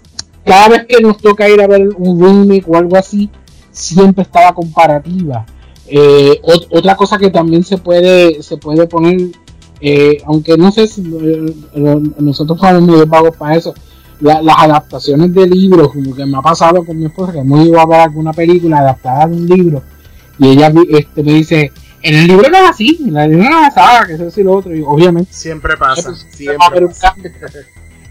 cada 0.45 0.70
vez 0.70 0.86
que 0.88 1.01
nos 1.01 1.18
toca 1.18 1.49
ir 1.49 1.62
a 1.62 1.68
ver 1.68 1.89
un 1.97 2.20
remake 2.22 2.66
o 2.68 2.78
algo 2.78 2.95
así, 2.97 3.30
siempre 3.72 4.24
está 4.24 4.41
la 4.45 4.53
comparativa. 4.53 5.45
Eh, 5.88 6.39
ot- 6.43 6.68
otra 6.72 6.95
cosa 6.95 7.18
que 7.18 7.30
también 7.30 7.64
se 7.64 7.78
puede, 7.78 8.41
se 8.41 8.55
puede 8.57 8.88
poner, 8.88 9.18
eh, 9.82 10.18
aunque 10.26 10.55
no 10.57 10.72
sé 10.72 10.88
si 10.88 11.01
eh, 11.01 11.53
nosotros 12.20 12.59
somos 12.59 12.82
medio 12.84 13.05
vagos 13.05 13.36
para 13.36 13.55
eso, 13.57 13.74
la- 14.22 14.41
las 14.41 14.55
adaptaciones 14.59 15.34
de 15.34 15.47
libros, 15.47 15.89
como 15.91 16.16
que 16.16 16.26
me 16.26 16.38
ha 16.38 16.41
pasado 16.41 16.86
con 16.86 16.97
mi 16.97 17.05
esposa, 17.05 17.34
que 17.34 17.39
hemos 17.39 17.66
ido 17.66 17.80
a 17.80 17.86
ver 17.86 17.99
alguna 17.99 18.32
película 18.32 18.80
adaptada 18.80 19.28
de 19.28 19.36
un 19.36 19.47
libro, 19.47 19.84
y 20.42 20.50
ella 20.52 20.70
vi- 20.70 20.88
este, 20.98 21.24
me 21.24 21.34
dice, 21.34 21.72
en 22.02 22.16
el 22.16 22.28
libro 22.28 22.50
no 22.50 22.58
es 22.58 22.70
así, 22.72 23.00
en 23.08 23.16
el 23.16 23.32
libro 23.32 23.50
no 23.50 23.66
es 23.68 23.74
así, 23.78 24.08
que 24.08 24.14
eso 24.16 24.28
es 24.28 24.38
lo 24.38 24.54
otro, 24.54 24.76
y 24.76 24.82
obviamente 24.86 25.32
Siempre 25.34 25.78
pasa, 25.78 26.10
va 26.10 26.16
a 26.16 26.36
siempre 26.36 26.58
haber 26.68 26.84
un 26.86 26.89
pasa. 26.89 27.14
cambio. 27.14 27.32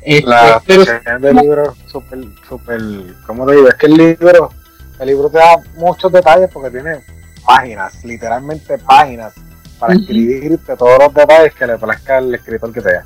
Este, 0.03 0.27
La 0.31 0.63
pero 0.67 0.81
adaptación 0.83 1.21
del 1.21 1.37
libro 1.37 1.75
súper, 1.87 2.21
súper, 2.49 2.81
¿cómo 3.27 3.45
te 3.45 3.55
digo? 3.55 3.69
Es 3.69 3.75
que 3.75 3.85
el 3.87 3.95
libro, 3.99 4.51
el 4.99 5.07
libro 5.09 5.29
te 5.29 5.37
da 5.37 5.63
muchos 5.77 6.11
detalles 6.11 6.49
porque 6.51 6.71
tiene 6.71 7.01
páginas, 7.45 8.03
literalmente 8.03 8.79
páginas, 8.79 9.35
para 9.79 9.93
escribirte 9.93 10.75
todos 10.77 10.99
los 11.01 11.13
detalles 11.13 11.53
que 11.53 11.67
le 11.67 11.77
plazca 11.77 12.17
al 12.17 12.35
escritor 12.35 12.73
que 12.73 12.81
sea. 12.81 13.05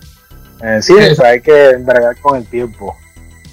Eh, 0.63 0.81
sí, 0.83 0.95
Eso. 0.97 1.13
o 1.15 1.17
sea, 1.17 1.31
hay 1.31 1.41
que 1.41 1.77
bregar 1.81 2.17
con 2.21 2.37
el 2.37 2.47
tiempo, 2.47 2.97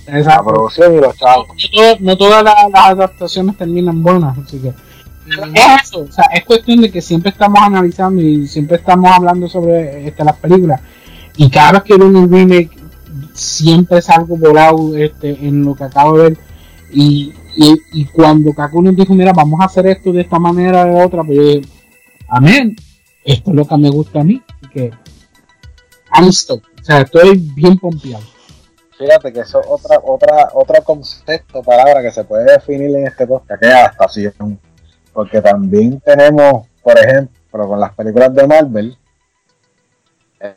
la 0.05 0.19
exacto. 0.19 0.43
producción 0.45 0.95
y 0.95 0.99
los 0.99 1.17
chavos. 1.17 1.47
no, 1.47 1.55
todo- 1.74 1.97
no 1.99 2.17
todas 2.17 2.43
las, 2.43 2.55
las 2.72 2.86
adaptaciones 2.89 3.57
terminan 3.57 4.03
buenas, 4.03 4.38
así 4.38 4.59
que 4.59 4.72
es 5.28 5.84
eso, 5.84 5.99
o 5.99 6.11
sea, 6.11 6.26
es 6.34 6.43
cuestión 6.45 6.82
de 6.82 6.91
que 6.91 7.01
siempre 7.01 7.32
estamos 7.32 7.59
analizando 7.61 8.22
y 8.22 8.47
siempre 8.47 8.78
estamos 8.78 9.11
hablando 9.11 9.47
sobre 9.47 10.07
este, 10.07 10.24
las 10.24 10.36
películas 10.38 10.82
y 11.38 11.49
cada 11.49 11.74
vez 11.74 11.84
que 11.84 11.97
veo 11.97 12.07
un 12.07 12.32
remake 12.32 12.72
siempre 13.34 13.99
es 13.99 14.09
algo 14.09 14.38
volado 14.38 14.95
este, 14.97 15.30
en 15.45 15.63
lo 15.63 15.76
que 15.76 15.84
acabo 15.84 16.17
de 16.17 16.24
ver 16.24 16.38
y, 16.91 17.34
y, 17.55 17.76
y 17.93 18.05
cuando 18.05 18.53
Kaku 18.53 18.82
nos 18.82 18.95
dijo 18.95 19.13
mira 19.13 19.32
vamos 19.32 19.61
a 19.61 19.65
hacer 19.65 19.88
esto 19.88 20.11
de 20.11 20.22
esta 20.22 20.39
manera 20.39 20.84
o 20.84 20.86
de 20.86 21.05
otra 21.05 21.24
pues 21.24 21.67
amén 22.28 22.76
esto 23.24 23.51
es 23.51 23.55
lo 23.55 23.65
que 23.65 23.78
me 23.78 23.89
gusta 23.89 24.22
a 24.22 24.24
mí 24.24 24.41
que 24.74 24.91
I'm 26.13 26.32
stoked. 26.32 26.67
o 26.82 26.84
sea 26.84 27.01
estoy 27.01 27.38
bien 27.55 27.78
pompeado 27.78 28.24
Fíjate 28.97 29.34
que 29.34 29.39
eso 29.39 29.59
es 29.59 29.65
otra, 29.67 29.99
otra, 30.03 30.49
otro 30.53 30.84
concepto, 30.84 31.63
palabra 31.63 32.03
que 32.03 32.11
se 32.11 32.24
puede 32.24 32.51
definir 32.51 32.95
en 32.95 33.07
este 33.07 33.26
podcast, 33.26 33.59
que 33.59 33.67
es 33.67 33.74
adaptación. 33.74 34.59
Porque 35.14 35.41
también 35.41 35.99
tenemos, 35.99 36.68
por 36.82 36.97
ejemplo, 36.97 37.68
con 37.68 37.80
las 37.80 37.93
películas 37.93 38.34
de 38.34 38.47
Marvel, 38.47 38.97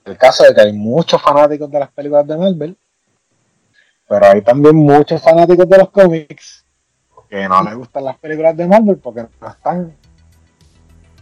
el 0.05 0.17
caso 0.17 0.45
de 0.45 0.55
que 0.55 0.61
hay 0.63 0.73
muchos 0.73 1.21
fanáticos 1.21 1.71
de 1.71 1.79
las 1.79 1.91
películas 1.91 2.27
de 2.27 2.37
Marvel, 2.37 2.77
pero 4.09 4.27
hay 4.27 4.43
también 4.43 4.77
muchos 4.77 5.21
fanáticos 5.21 5.69
de 5.69 5.79
los 5.79 5.91
cómics 5.91 6.65
que 7.29 7.49
no 7.49 7.63
les 7.63 7.75
gustan 7.75 8.05
las 8.05 8.19
películas 8.19 8.57
de 8.57 8.67
Marvel 8.67 8.97
porque 8.99 9.27
no 9.41 9.49
están 9.49 9.97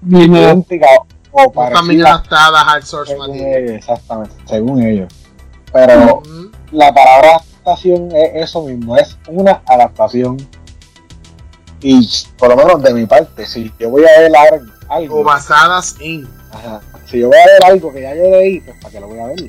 Bien, 0.02 0.34
idénticas 0.34 0.90
o 1.30 1.50
parecidas 1.52 2.10
adaptadas 2.10 2.64
al 2.68 2.82
source 2.82 3.12
según 3.12 3.28
material. 3.28 3.62
ellos, 3.62 3.72
exactamente, 3.76 4.34
según 4.44 4.82
ellos. 4.82 5.14
Pero 5.72 6.22
la 6.72 6.92
palabra 6.92 7.36
adaptación 7.36 8.10
es 8.14 8.50
eso 8.50 8.62
mismo, 8.62 8.96
es 8.96 9.16
una 9.28 9.62
adaptación. 9.66 10.36
Y 11.82 12.08
por 12.38 12.48
lo 12.50 12.56
menos 12.56 12.82
de 12.82 12.94
mi 12.94 13.06
parte, 13.06 13.44
si 13.46 13.72
yo 13.78 13.90
voy 13.90 14.04
a 14.04 14.20
ver 14.20 14.32
algo, 14.88 15.20
O 15.20 15.24
basadas 15.24 15.96
en. 16.00 16.28
ajá, 16.52 16.80
si 17.06 17.18
yo 17.18 17.28
voy 17.28 17.38
a 17.38 17.46
ver 17.46 17.64
algo 17.64 17.92
que 17.92 18.02
ya 18.02 18.14
yo 18.14 18.22
leí, 18.30 18.60
pues 18.60 18.76
para 18.78 18.92
qué 18.92 19.00
lo 19.00 19.08
voy 19.08 19.18
a 19.18 19.26
ver. 19.26 19.40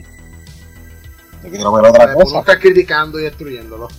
Yo 1.43 1.49
quiero 1.49 1.71
ver 1.73 1.85
otra 1.85 2.13
cosa. 2.13 2.33
no 2.33 2.39
estás 2.39 2.57
criticando 2.57 3.19
y 3.19 3.23
destruyéndolo. 3.23 3.87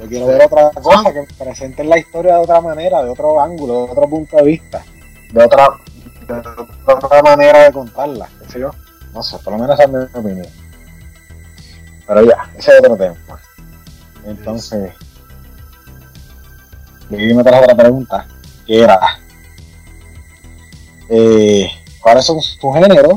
Yo 0.00 0.08
quiero 0.08 0.26
ver 0.26 0.42
otra 0.42 0.70
cosa 0.82 1.12
que 1.12 1.26
presenten 1.38 1.88
la 1.90 1.98
historia 1.98 2.36
de 2.36 2.40
otra 2.40 2.60
manera, 2.60 3.02
de 3.02 3.10
otro 3.10 3.40
ángulo, 3.40 3.84
de 3.84 3.92
otro 3.92 4.08
punto 4.08 4.36
de 4.38 4.44
vista, 4.44 4.82
de 5.32 5.44
otra, 5.44 5.68
de 6.26 6.92
otra 6.94 7.22
manera 7.22 7.64
de 7.64 7.72
contarla, 7.72 8.28
qué 8.40 8.52
sé 8.52 8.60
yo. 8.60 8.70
No 9.12 9.22
sé, 9.22 9.36
por 9.38 9.52
lo 9.52 9.58
menos 9.58 9.78
esa 9.78 9.84
es 9.84 9.90
mi 9.90 10.18
opinión. 10.18 10.46
Pero 12.06 12.24
ya, 12.24 12.50
ese 12.56 12.72
es 12.72 12.78
otro 12.78 12.96
tema. 12.96 13.16
Entonces, 14.24 14.92
Vivi 17.10 17.34
me 17.34 17.42
trajo 17.42 17.64
otra 17.64 17.76
pregunta, 17.76 18.26
que 18.66 18.80
era, 18.80 18.98
eh, 21.08 21.68
¿cuáles 22.00 22.24
son 22.24 22.38
tus 22.38 22.74
géneros 22.74 23.14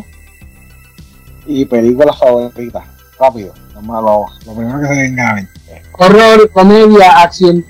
y 1.46 1.66
películas 1.66 2.18
favoritas? 2.18 2.84
Rápido, 3.20 3.54
lo, 3.76 4.02
lo, 4.02 4.26
lo 4.46 4.56
primero 4.56 4.80
que 4.82 4.88
se 4.88 4.94
venga 4.94 5.30
a 5.30 5.34
mente. 5.36 5.52
Horror, 5.94 6.50
comedia, 6.52 7.22
acción. 7.22 7.64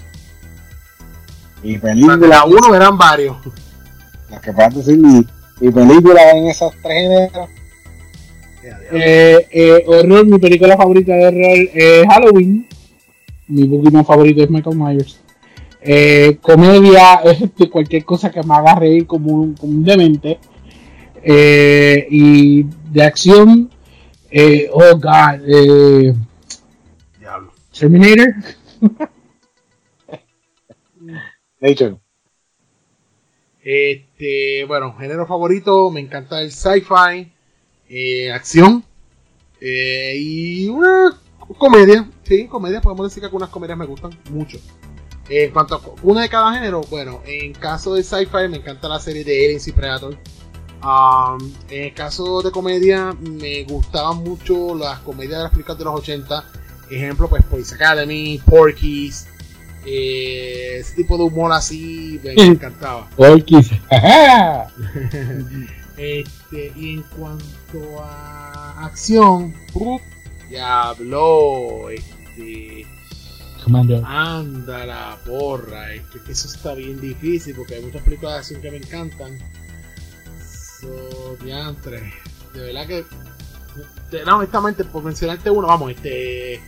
Y 1.62 1.78
cada 1.78 2.46
uno 2.46 2.76
eran 2.76 2.98
varios. 2.98 3.38
las 4.30 4.42
que 4.42 4.54
puedas 4.54 4.76
decir, 4.76 4.98
y, 4.98 5.28
y 5.68 5.72
películas 5.72 6.24
en 6.34 6.48
esos 6.48 6.74
tres 6.82 6.94
géneros. 6.94 7.50
Eh, 8.94 9.48
eh, 9.52 9.84
horror, 9.88 10.26
mi 10.26 10.40
película 10.40 10.78
favorita 10.78 11.14
de 11.14 11.28
horror 11.28 11.70
es 11.74 12.08
Halloween. 12.08 12.68
Mi 13.48 13.68
Pokémon 13.68 14.06
favorito 14.06 14.42
es 14.42 14.50
Michael 14.50 14.78
Myers. 14.78 15.20
Eh, 15.86 16.38
comedia 16.42 17.16
es 17.26 17.54
de 17.56 17.70
cualquier 17.70 18.06
cosa 18.06 18.32
que 18.32 18.42
me 18.42 18.54
haga 18.54 18.76
reír 18.76 19.06
como 19.06 19.34
un, 19.34 19.54
como 19.54 19.74
un 19.74 19.84
demente. 19.84 20.40
Eh, 21.22 22.08
y 22.10 22.64
de 22.64 23.04
acción, 23.04 23.70
eh, 24.30 24.70
oh 24.72 24.96
god, 24.98 25.42
eh, 25.46 26.14
Diablo. 27.20 27.52
Terminator. 27.78 28.34
Nature. 31.60 31.98
Este, 33.62 34.66
bueno, 34.66 34.96
género 34.98 35.26
favorito, 35.26 35.90
me 35.90 36.02
encanta 36.02 36.42
el 36.42 36.52
sci-fi, 36.52 37.32
eh, 37.88 38.32
acción 38.32 38.84
eh, 39.62 40.16
y 40.18 40.68
una 40.68 41.18
comedia. 41.58 42.10
Sí, 42.24 42.48
comedia, 42.48 42.82
podemos 42.82 43.08
decir 43.08 43.22
que 43.22 43.28
algunas 43.28 43.50
comedias 43.50 43.78
me 43.78 43.86
gustan 43.86 44.12
mucho. 44.30 44.60
En 45.36 45.52
cuanto 45.52 45.76
a 45.76 45.82
una 46.04 46.22
de 46.22 46.30
cada 46.30 46.54
género, 46.54 46.82
bueno, 46.92 47.22
en 47.26 47.54
caso 47.54 47.96
de 47.96 48.04
sci-fi 48.04 48.48
me 48.50 48.58
encanta 48.58 48.88
la 48.88 49.00
serie 49.00 49.24
de 49.24 49.46
Aliens 49.46 49.68
y 49.68 49.72
Predator. 49.72 50.16
Um, 50.84 51.52
en 51.70 51.84
el 51.86 51.94
caso 51.94 52.42
de 52.44 52.52
comedia, 52.52 53.14
me 53.20 53.64
gustaban 53.64 54.18
mucho 54.18 54.76
las 54.76 55.00
comedias 55.00 55.38
de 55.38 55.44
las 55.44 55.52
películas 55.52 55.78
de 55.80 55.86
los 55.86 55.96
80. 55.96 56.46
Ejemplo, 56.92 57.28
pues 57.28 57.44
Police 57.46 57.74
Academy, 57.74 58.40
Porky's, 58.46 59.26
eh, 59.86 60.78
ese 60.80 60.96
tipo 60.96 61.18
de 61.18 61.24
humor 61.24 61.52
así 61.52 62.20
me 62.24 62.34
encantaba. 62.38 63.10
Orkis. 63.18 63.72
Este, 65.96 66.74
y 66.76 66.96
en 66.96 67.04
cuanto 67.04 68.02
a 68.04 68.84
acción. 68.84 69.54
Diablo, 70.50 71.90
este, 71.92 72.88
Commander. 73.64 74.02
anda 74.06 74.86
la 74.86 75.18
porra, 75.26 75.94
este, 75.94 76.20
que 76.22 76.32
eso 76.34 76.48
está 76.48 76.74
bien 76.74 77.00
difícil 77.02 77.56
porque 77.56 77.76
hay 77.76 77.82
muchas 77.84 78.02
películas 78.04 78.34
de 78.34 78.40
acción 78.40 78.62
que 78.62 78.72
me 78.72 78.78
encantan. 78.78 79.38
So, 80.82 81.38
diantre, 81.44 82.14
de 82.54 82.60
verdad 82.60 82.88
que, 82.88 83.06
de- 84.12 84.26
no, 84.26 84.38
honestamente, 84.38 84.84
por 84.84 85.04
mencionarte 85.04 85.50
uno, 85.50 85.68
vamos, 85.68 85.92
este, 85.92 86.60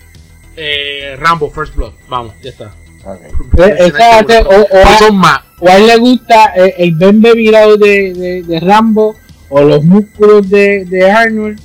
eh, 0.55 1.15
Rambo 1.19 1.49
First 1.51 1.75
Blood, 1.75 1.93
vamos, 2.09 2.33
ya 2.41 2.49
está. 2.51 2.73
Ok. 3.05 3.19
Eh, 3.59 3.91
o, 3.91 4.21
o 4.21 4.25
Pero 4.25 4.49
a, 4.89 4.97
son 4.97 5.17
más. 5.17 5.39
o 5.59 5.67
a 5.67 5.75
él 5.77 5.87
le 5.87 5.97
gusta 5.97 6.53
eh, 6.55 6.73
el 6.79 6.95
bembe 6.95 7.33
virado 7.35 7.77
de, 7.77 8.13
de, 8.13 8.43
de 8.43 8.59
Rambo 8.59 9.15
o 9.49 9.61
los 9.61 9.83
músculos 9.83 10.49
de, 10.49 10.85
de 10.85 11.11
Arnold 11.11 11.59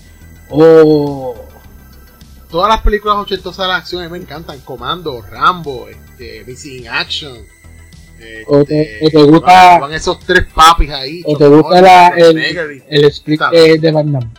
o 0.51 1.30
Todas 2.51 2.69
las 2.69 2.81
películas 2.83 3.17
ochentosas 3.17 3.67
de 3.69 3.73
acción 3.75 4.03
a 4.03 4.07
mí 4.07 4.13
me 4.13 4.19
encantan. 4.19 4.59
Comando, 4.61 5.23
Rambo, 5.23 5.89
este, 5.89 6.43
Missing 6.47 6.89
Action. 6.89 7.37
este, 8.19 8.45
O 8.49 8.65
te- 8.65 8.99
o 9.03 9.09
te 9.11 9.23
gusta- 9.23 9.79
Van 9.79 9.93
esos 9.93 10.19
tres 10.21 10.47
papis 10.55 10.91
ahí. 10.91 11.23
o 11.27 11.37
te 11.37 11.47
gusta 11.47 11.81
la, 11.81 12.09
el, 12.09 12.39
el 12.89 13.05
split 13.07 13.41
eh, 13.53 13.79
de 13.79 13.93
Van 13.93 14.11
Damme. 14.13 14.31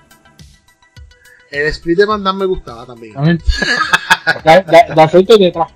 El 1.51 1.67
split 1.67 1.97
de 1.97 2.05
Van 2.05 2.23
Damme 2.23 2.39
me 2.41 2.45
gustaba 2.47 2.85
también. 2.85 3.13
También. 3.13 3.39
Da, 4.43 4.61
da, 4.61 4.93
da 4.95 5.07
frente 5.07 5.33
y 5.35 5.39
detrás. 5.45 5.69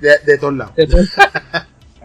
De, 0.00 0.10
de 0.24 0.38
todos 0.38 0.54
lados. 0.54 0.74
De. 0.76 0.86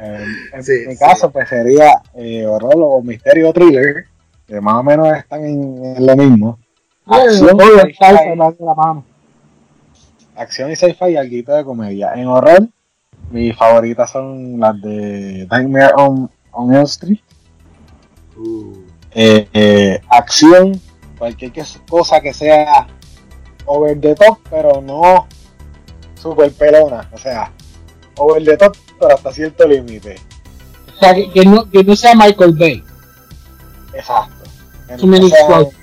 Eh, 0.04 0.26
en 0.54 0.64
Sí, 0.64 0.72
mi 0.88 0.94
sí. 0.96 1.00
caso, 1.00 1.30
pues 1.32 1.48
sería 1.48 1.92
eh, 2.16 2.44
horror 2.48 2.74
o 2.76 3.04
misterio 3.04 3.50
o 3.50 3.54
thriller, 3.54 4.08
que 4.48 4.60
más 4.60 4.74
o 4.74 4.82
menos 4.82 5.16
están 5.16 5.46
en, 5.46 5.96
en 5.96 6.04
lo 6.08 6.16
mismo. 6.18 6.60
Acción, 7.06 7.58
Todo 7.58 7.80
sci-fi, 7.80 9.04
acción 10.36 10.72
y 10.72 10.76
sci-fi 10.76 11.06
y 11.12 11.18
algo 11.18 11.56
de 11.56 11.64
comedia. 11.66 12.14
En 12.16 12.28
horror, 12.28 12.68
mis 13.32 13.56
favoritas 13.56 14.12
son 14.12 14.60
las 14.60 14.80
de 14.82 15.48
Nightmare 15.50 15.94
on, 15.98 16.30
on 16.52 16.74
Elm 16.74 16.84
Street. 16.86 17.20
Uh, 18.38 18.74
Eh, 19.14 19.46
eh, 19.54 20.02
acción, 20.08 20.80
cualquier 21.18 21.52
que- 21.52 21.66
cosa 21.90 22.22
que 22.22 22.34
sea 22.34 22.88
over 23.66 24.00
the 24.00 24.16
top, 24.16 24.38
pero 24.50 24.82
no 24.82 25.28
super 26.16 26.50
pelona. 26.54 27.10
O 27.12 27.18
sea, 27.18 27.52
over 28.18 28.42
the 28.42 28.56
top, 28.56 28.74
pero 28.98 29.16
hasta 29.16 29.34
cierto 29.34 29.68
límite. 29.68 30.16
O 30.96 30.98
sea, 31.00 31.14
que, 31.14 31.30
que 31.30 31.44
no, 31.46 31.70
que 31.70 31.84
no 31.84 31.94
sea 31.94 32.16
Michael 32.16 32.54
Bay. 32.58 32.82
Exacto. 33.94 34.46
Too 34.98 35.08
many 35.08 35.30
strokes. 35.30 35.76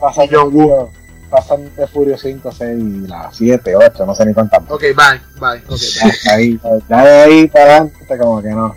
Pasa 0.00 0.22
John 0.30 0.54
Woo. 0.54 0.90
Pasan 1.30 1.70
de 1.76 1.86
Furio 1.86 2.18
5, 2.18 2.50
6, 2.50 3.08
la 3.08 3.30
7, 3.32 3.76
8, 3.76 4.04
no 4.04 4.14
sé 4.16 4.26
ni 4.26 4.34
cuántas. 4.34 4.62
ok, 4.68 4.80
bye, 4.82 5.20
bye. 5.38 5.62
Ok, 5.68 5.78
Ya, 5.80 6.04
bye. 6.06 6.32
ahí, 6.34 6.60
ya 6.88 7.04
de 7.04 7.10
ahí 7.22 7.46
para 7.46 7.64
adelante, 7.64 8.18
como 8.18 8.42
que 8.42 8.48
no. 8.48 8.74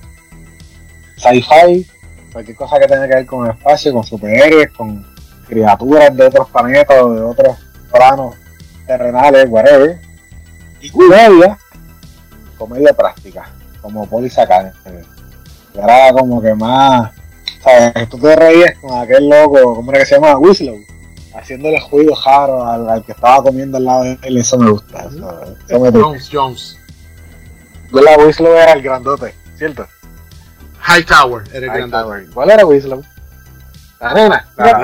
Sci-fi, 1.18 1.88
cualquier 2.32 2.56
cosa 2.58 2.80
que 2.80 2.88
tenga 2.88 3.08
que 3.08 3.16
ver 3.16 3.26
con 3.26 3.46
el 3.46 3.54
espacio, 3.54 3.92
con 3.94 4.04
superhéroes, 4.04 4.70
con 4.78 5.04
criaturas 5.48 6.16
de 6.16 6.26
otros 6.28 6.48
planetas 6.52 7.02
o 7.02 7.14
de 7.14 7.22
otros 7.22 7.58
planos 7.92 8.36
terrenales, 8.86 9.48
whatever. 9.50 10.00
Y 10.80 10.92
comedia, 10.92 11.58
comedia 12.58 12.94
práctica, 12.94 13.50
como 13.82 14.06
Police 14.08 14.40
Academy. 14.40 14.72
Era 15.74 16.14
como 16.14 16.40
que 16.40 16.54
más, 16.54 17.12
¿sabes? 17.64 18.08
Tú 18.10 18.20
te 18.20 18.36
reías 18.36 18.78
con 18.80 18.94
aquel 19.00 19.28
loco, 19.28 19.74
¿cómo 19.76 19.90
era 19.92 20.02
que 20.02 20.06
se 20.06 20.16
llama? 20.16 20.38
Winslow. 20.38 20.78
Haciéndole 21.36 21.80
juicio 21.80 22.14
jaro 22.16 22.64
al, 22.66 22.90
al 22.90 23.04
que 23.04 23.12
estaba 23.12 23.44
comiendo 23.44 23.78
al 23.78 23.86
lado 23.86 24.04
de 24.04 24.20
él, 24.22 24.38
eso 24.38 24.58
me 24.58 24.70
gusta. 24.70 25.06
Eso, 25.06 25.56
eso 25.68 25.80
me 25.80 25.90
gusta. 25.90 26.00
Jones, 26.00 26.30
Jones. 26.32 26.78
La 27.92 28.18
Winslow 28.18 28.54
era 28.54 28.74
el 28.74 28.82
grandote, 28.82 29.34
¿cierto? 29.58 29.88
Hightower 30.88 31.44
era 31.54 31.78
el 31.78 32.06
güey. 32.06 32.26
¿Cuál 32.28 32.50
era 32.50 32.66
Winslow? 32.66 33.04
La 34.00 34.14
nena. 34.14 34.48
La. 34.58 34.84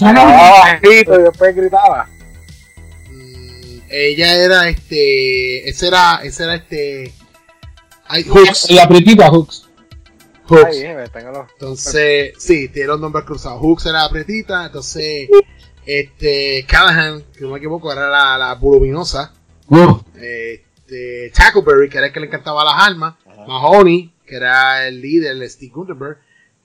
Hablaba 0.00 0.50
bajito 0.60 1.20
y 1.20 1.22
después 1.22 1.56
gritaba. 1.56 2.08
Mm, 3.10 3.78
ella 3.88 4.34
era 4.34 4.68
este. 4.68 5.68
Ese 5.68 5.88
era. 5.88 6.20
Ese 6.22 6.44
era 6.44 6.54
este. 6.56 7.14
Ay, 8.06 8.24
Hooks. 8.24 8.70
La 8.70 8.88
pretita 8.88 9.28
Hooks. 9.30 9.69
Hooks. 10.50 10.64
Ay, 10.66 10.78
eh, 10.82 11.08
téngalo. 11.12 11.46
Entonces, 11.52 12.34
sí, 12.38 12.68
tiene 12.68 12.88
los 12.88 13.00
nombres 13.00 13.24
cruzados. 13.24 13.60
Hooks 13.60 13.86
era 13.86 14.02
la 14.02 14.10
pretita, 14.10 14.66
entonces, 14.66 15.28
este, 15.86 16.64
Callahan, 16.68 17.22
que 17.32 17.40
no 17.44 17.50
me 17.50 17.58
equivoco, 17.58 17.90
era 17.92 18.08
la, 18.08 18.36
la 18.38 18.54
voluminosa. 18.54 19.32
Uh, 19.68 19.98
Este, 20.16 21.30
Tackleberry, 21.34 21.88
que 21.88 21.98
era 21.98 22.08
el 22.08 22.12
que 22.12 22.20
le 22.20 22.26
encantaba 22.26 22.64
las 22.64 22.74
armas. 22.88 23.14
Ajá. 23.26 23.46
Mahoney, 23.46 24.12
que 24.26 24.36
era 24.36 24.86
el 24.86 25.00
líder, 25.00 25.32
el 25.32 25.48
Steve 25.48 25.72
Gunterberg. 25.74 26.18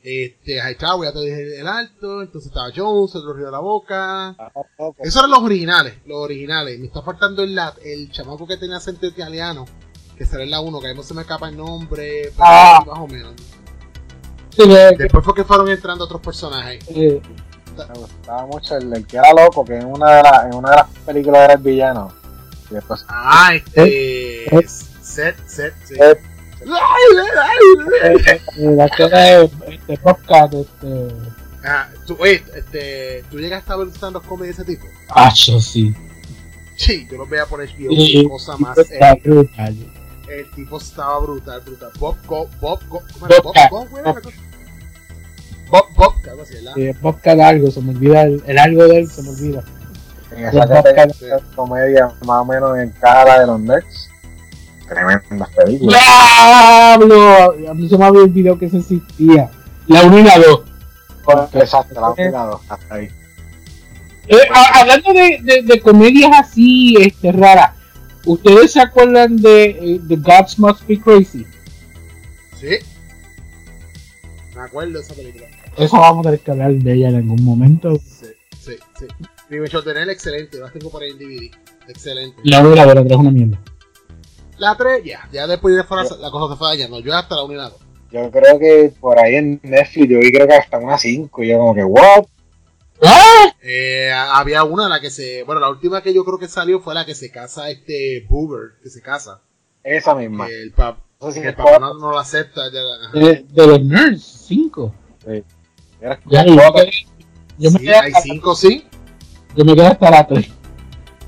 Este, 0.03 0.57
Hightower, 0.57 1.09
ya 1.09 1.13
te 1.13 1.19
dije 1.25 1.59
el 1.59 1.67
alto. 1.67 2.21
Entonces 2.21 2.49
estaba 2.51 2.69
Jones, 2.75 3.15
el 3.15 3.35
río 3.35 3.45
de 3.47 3.51
la 3.51 3.59
boca. 3.59 4.29
Ah. 4.37 4.51
Esos 4.99 5.17
eran 5.21 5.31
los 5.31 5.39
originales, 5.41 5.95
los 6.05 6.17
originales. 6.17 6.79
Me 6.79 6.87
está 6.87 7.01
faltando 7.01 7.41
el, 7.43 7.57
el 7.83 8.11
chamaco 8.11 8.45
que 8.47 8.57
tenía 8.57 8.77
acento 8.77 9.07
italiano, 9.07 9.65
que 10.17 10.25
será 10.25 10.43
en 10.43 10.51
la 10.51 10.59
1, 10.61 10.79
que 10.79 10.87
ahí 10.87 10.95
no 10.95 11.01
se 11.03 11.13
me 11.15 11.21
escapa 11.21 11.49
el 11.49 11.57
nombre, 11.57 12.31
pero 12.35 12.35
Ah. 12.39 12.83
más 12.85 12.99
o 12.99 13.07
menos. 13.07 13.33
Sí, 14.55 14.95
Después 14.97 15.23
fue 15.25 15.33
que 15.35 15.43
fueron 15.43 15.67
entrando 15.69 16.05
otros 16.05 16.21
personajes. 16.21 16.83
eh, 16.89 17.21
Me 17.77 17.99
gustaba 17.99 18.45
mucho 18.45 18.77
el, 18.77 18.93
el 18.93 19.05
que 19.05 19.17
era 19.17 19.33
loco, 19.33 19.65
que 19.65 19.75
en 19.77 19.85
una, 19.87 20.15
de 20.17 20.23
las- 20.23 20.45
en 20.45 20.55
una 20.55 20.69
de 20.71 20.75
las 20.77 20.87
películas 21.05 21.41
era 21.43 21.53
el 21.53 21.59
villano. 21.61 22.13
Y 22.71 22.75
después. 22.75 23.05
Ah, 23.09 23.51
este. 23.53 24.45
Set, 25.01 25.35
set, 25.47 25.75
set. 25.85 26.19
Eh, 26.61 26.69
la 28.57 28.89
que 28.89 29.03
era 29.03 29.41
este 29.41 29.97
podcast, 30.01 30.53
este. 30.53 31.07
Ah, 31.63 31.89
tú, 32.05 32.15
oye, 32.19 32.43
este, 32.55 33.23
¿tú 33.29 33.39
llegaste 33.39 33.73
a 33.73 33.75
ver 33.75 33.87
stand-up 33.89 34.23
comedy 34.27 34.47
de 34.47 34.53
ese 34.53 34.65
tipo? 34.65 34.85
Ah, 35.09 35.31
yo 35.35 35.59
sí. 35.59 35.93
Sí, 36.77 37.07
yo 37.09 37.17
lo 37.17 37.25
veía 37.25 37.45
por 37.45 37.59
HBO, 37.61 37.89
Sí, 37.95 38.27
cosa 38.29 38.57
más. 38.57 38.77
está 38.77 39.13
eh, 39.13 39.21
brutal. 39.23 39.75
El 40.29 40.49
tipo 40.51 40.77
estaba 40.77 41.19
brutal, 41.19 41.61
brutal. 41.61 41.89
Bob, 41.99 42.15
Go, 42.25 42.47
Bob, 42.59 42.79
Go, 42.89 43.01
¿cómo 43.13 43.27
Bob? 43.27 43.53
Bob. 43.71 43.89
Go, 43.89 44.01
la 44.01 44.13
cosa. 44.13 44.29
Bob, 45.69 45.85
Bob, 45.95 46.13
algo 46.29 46.41
así, 46.43 46.53
¿verdad? 46.55 46.77
Eh, 46.77 46.95
Bobcat 47.01 47.39
algo, 47.39 47.71
se 47.71 47.81
me 47.81 47.91
olvida 47.91 48.21
el, 48.23 48.43
el 48.45 48.57
algo 48.59 48.83
de 48.87 48.99
él, 48.99 49.09
se 49.09 49.21
me 49.23 49.29
olvida. 49.29 49.63
En 50.31 50.45
esa 50.45 50.67
categoría 50.67 51.05
de 51.37 51.41
comedia 51.55 52.11
más 52.25 52.41
o 52.41 52.45
menos 52.45 52.77
en 52.77 52.89
cara 52.91 53.39
de 53.39 53.47
los 53.47 53.59
nerds. 53.59 54.09
Tremendas 54.87 55.49
películas. 55.55 55.99
¡Diablo! 55.99 57.53
A 57.69 57.73
mí 57.73 57.89
se 57.89 57.97
me 57.97 58.05
había 58.05 58.21
olvidado 58.21 58.59
que 58.59 58.65
eso 58.67 58.77
existía. 58.77 59.49
La 59.87 60.03
1 60.03 60.19
y 60.19 60.23
la 60.23 60.37
2. 60.37 60.61
Exacto, 61.53 61.99
la 61.99 62.09
única 62.11 62.45
dos, 62.45 62.61
hasta 62.69 62.95
ahí. 62.95 63.09
Eh, 64.27 64.37
a- 64.53 64.79
hablando 64.81 65.11
de, 65.13 65.39
de, 65.41 65.61
de 65.63 65.81
comedias 65.81 66.31
así 66.39 66.95
este, 66.99 67.31
raras, 67.31 67.71
¿ustedes 68.25 68.73
se 68.73 68.81
acuerdan 68.81 69.37
de 69.37 69.65
eh, 69.69 70.01
The 70.07 70.15
Gods 70.15 70.59
Must 70.59 70.87
Be 70.87 70.99
Crazy? 70.99 71.45
Sí. 72.59 72.77
Me 74.55 74.61
acuerdo 74.61 74.93
de 74.93 74.99
esa 74.99 75.13
película. 75.13 75.45
Eso 75.77 75.97
vamos 75.97 76.25
a 76.25 76.29
tener 76.29 76.39
que 76.39 76.51
hablar 76.51 76.73
de 76.73 76.93
ella 76.93 77.09
en 77.09 77.15
algún 77.15 77.43
momento. 77.43 77.95
Sí, 77.97 78.27
sí, 78.59 78.75
sí. 78.97 79.05
The 79.49 79.93
Night, 79.93 80.09
excelente. 80.09 80.57
La 80.57 80.71
tengo 80.71 80.89
por 80.89 81.03
ahí 81.03 81.11
en 81.11 81.19
DVD. 81.19 81.51
Excelente. 81.87 82.37
La 82.43 82.61
1 82.61 82.73
y 82.73 82.75
la 82.75 82.85
2, 82.85 82.95
la 82.95 83.01
3 83.01 83.11
es 83.11 83.17
una 83.17 83.31
mierda. 83.31 83.59
La 84.57 84.75
3, 84.75 85.03
ya. 85.03 85.29
Ya 85.31 85.47
después 85.47 85.75
de 85.75 85.83
fuera, 85.83 86.03
la 86.03 86.31
cosa 86.31 86.53
se 86.53 86.57
fue 86.57 86.67
dañando. 86.69 86.99
Yo 87.01 87.13
hasta 87.13 87.35
la 87.35 87.43
1 87.43 87.53
y 87.53 87.57
la 87.57 87.69
2. 87.69 87.79
Yo 88.11 88.31
creo 88.31 88.59
que 88.59 88.93
por 88.99 89.19
ahí 89.19 89.35
en 89.35 89.59
Netflix 89.63 90.09
yo 90.09 90.19
vi 90.19 90.31
creo 90.31 90.47
que 90.47 90.53
hasta 90.53 90.77
una 90.77 90.97
5 90.97 91.43
y 91.43 91.49
yo 91.49 91.57
como 91.57 91.75
que, 91.75 91.83
what? 91.83 92.25
¡Ah! 93.03 93.53
Eh, 93.61 94.11
había 94.11 94.63
una 94.63 94.87
la 94.87 94.99
que 95.01 95.09
se. 95.09 95.43
Bueno, 95.43 95.59
la 95.61 95.69
última 95.69 96.01
que 96.01 96.13
yo 96.13 96.23
creo 96.23 96.37
que 96.39 96.47
salió 96.47 96.79
fue 96.79 96.93
la 96.93 97.05
que 97.05 97.15
se 97.15 97.31
casa 97.31 97.69
este 97.69 98.25
Booger, 98.29 98.79
que 98.81 98.89
se 98.89 99.01
casa. 99.01 99.41
Esa 99.83 100.15
misma. 100.15 100.47
El, 100.47 100.71
pap, 100.71 100.99
No 101.21 101.27
sé 101.27 101.33
si 101.35 101.41
que 101.41 101.49
el 101.49 101.55
papá 101.55 101.77
no, 101.79 101.93
no 101.95 102.11
la 102.13 102.21
acepta. 102.21 102.61
ya 102.71 102.79
la-. 102.81 103.19
De, 103.19 103.45
de 103.49 103.67
los 103.67 103.81
Nerds, 103.83 104.23
5. 104.47 104.95
Era 106.01 106.19
Ya, 106.25 106.45
yo, 106.45 106.55
cuatro. 106.55 106.91
yo 107.57 107.71
me 107.71 107.79
Sí, 107.79 107.85
quedé 107.85 107.95
hay 107.95 108.11
hasta, 108.11 108.21
5, 108.21 108.55
sí. 108.55 108.87
yo 109.55 109.65
me 109.65 109.75
quedé 109.75 109.87
hasta 109.87 110.09
la 110.11 110.27
3. 110.27 110.47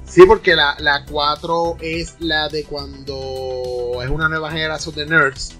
Sí, 0.06 0.24
porque 0.26 0.56
la, 0.56 0.76
la 0.80 1.06
4 1.06 1.78
es 1.82 2.16
la 2.20 2.48
de 2.50 2.64
cuando 2.64 4.02
es 4.02 4.10
una 4.10 4.30
nueva 4.30 4.52
generación 4.52 4.96
de 4.96 5.06
nerds 5.06 5.56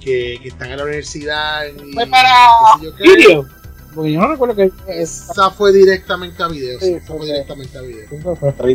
que, 0.00 0.38
que 0.42 0.48
están 0.48 0.70
en 0.72 0.78
la 0.78 0.84
universidad. 0.84 1.64
Y, 1.66 1.92
Fue 1.92 2.06
para 2.06 2.28
qué 2.80 2.84
sé 2.84 2.84
yo 2.86 2.96
qué. 3.44 3.57
Porque 3.94 4.12
yo 4.12 4.20
no 4.20 4.28
recuerdo 4.28 4.54
que. 4.54 4.70
Esa 4.86 5.50
fue 5.50 5.72
directamente 5.72 6.42
a 6.42 6.48
video. 6.48 6.78
Sí, 6.78 6.94
Sí, 6.94 7.00
fue 7.06 7.24
directamente 7.26 7.78
a 7.78 7.80
video. 7.80 8.06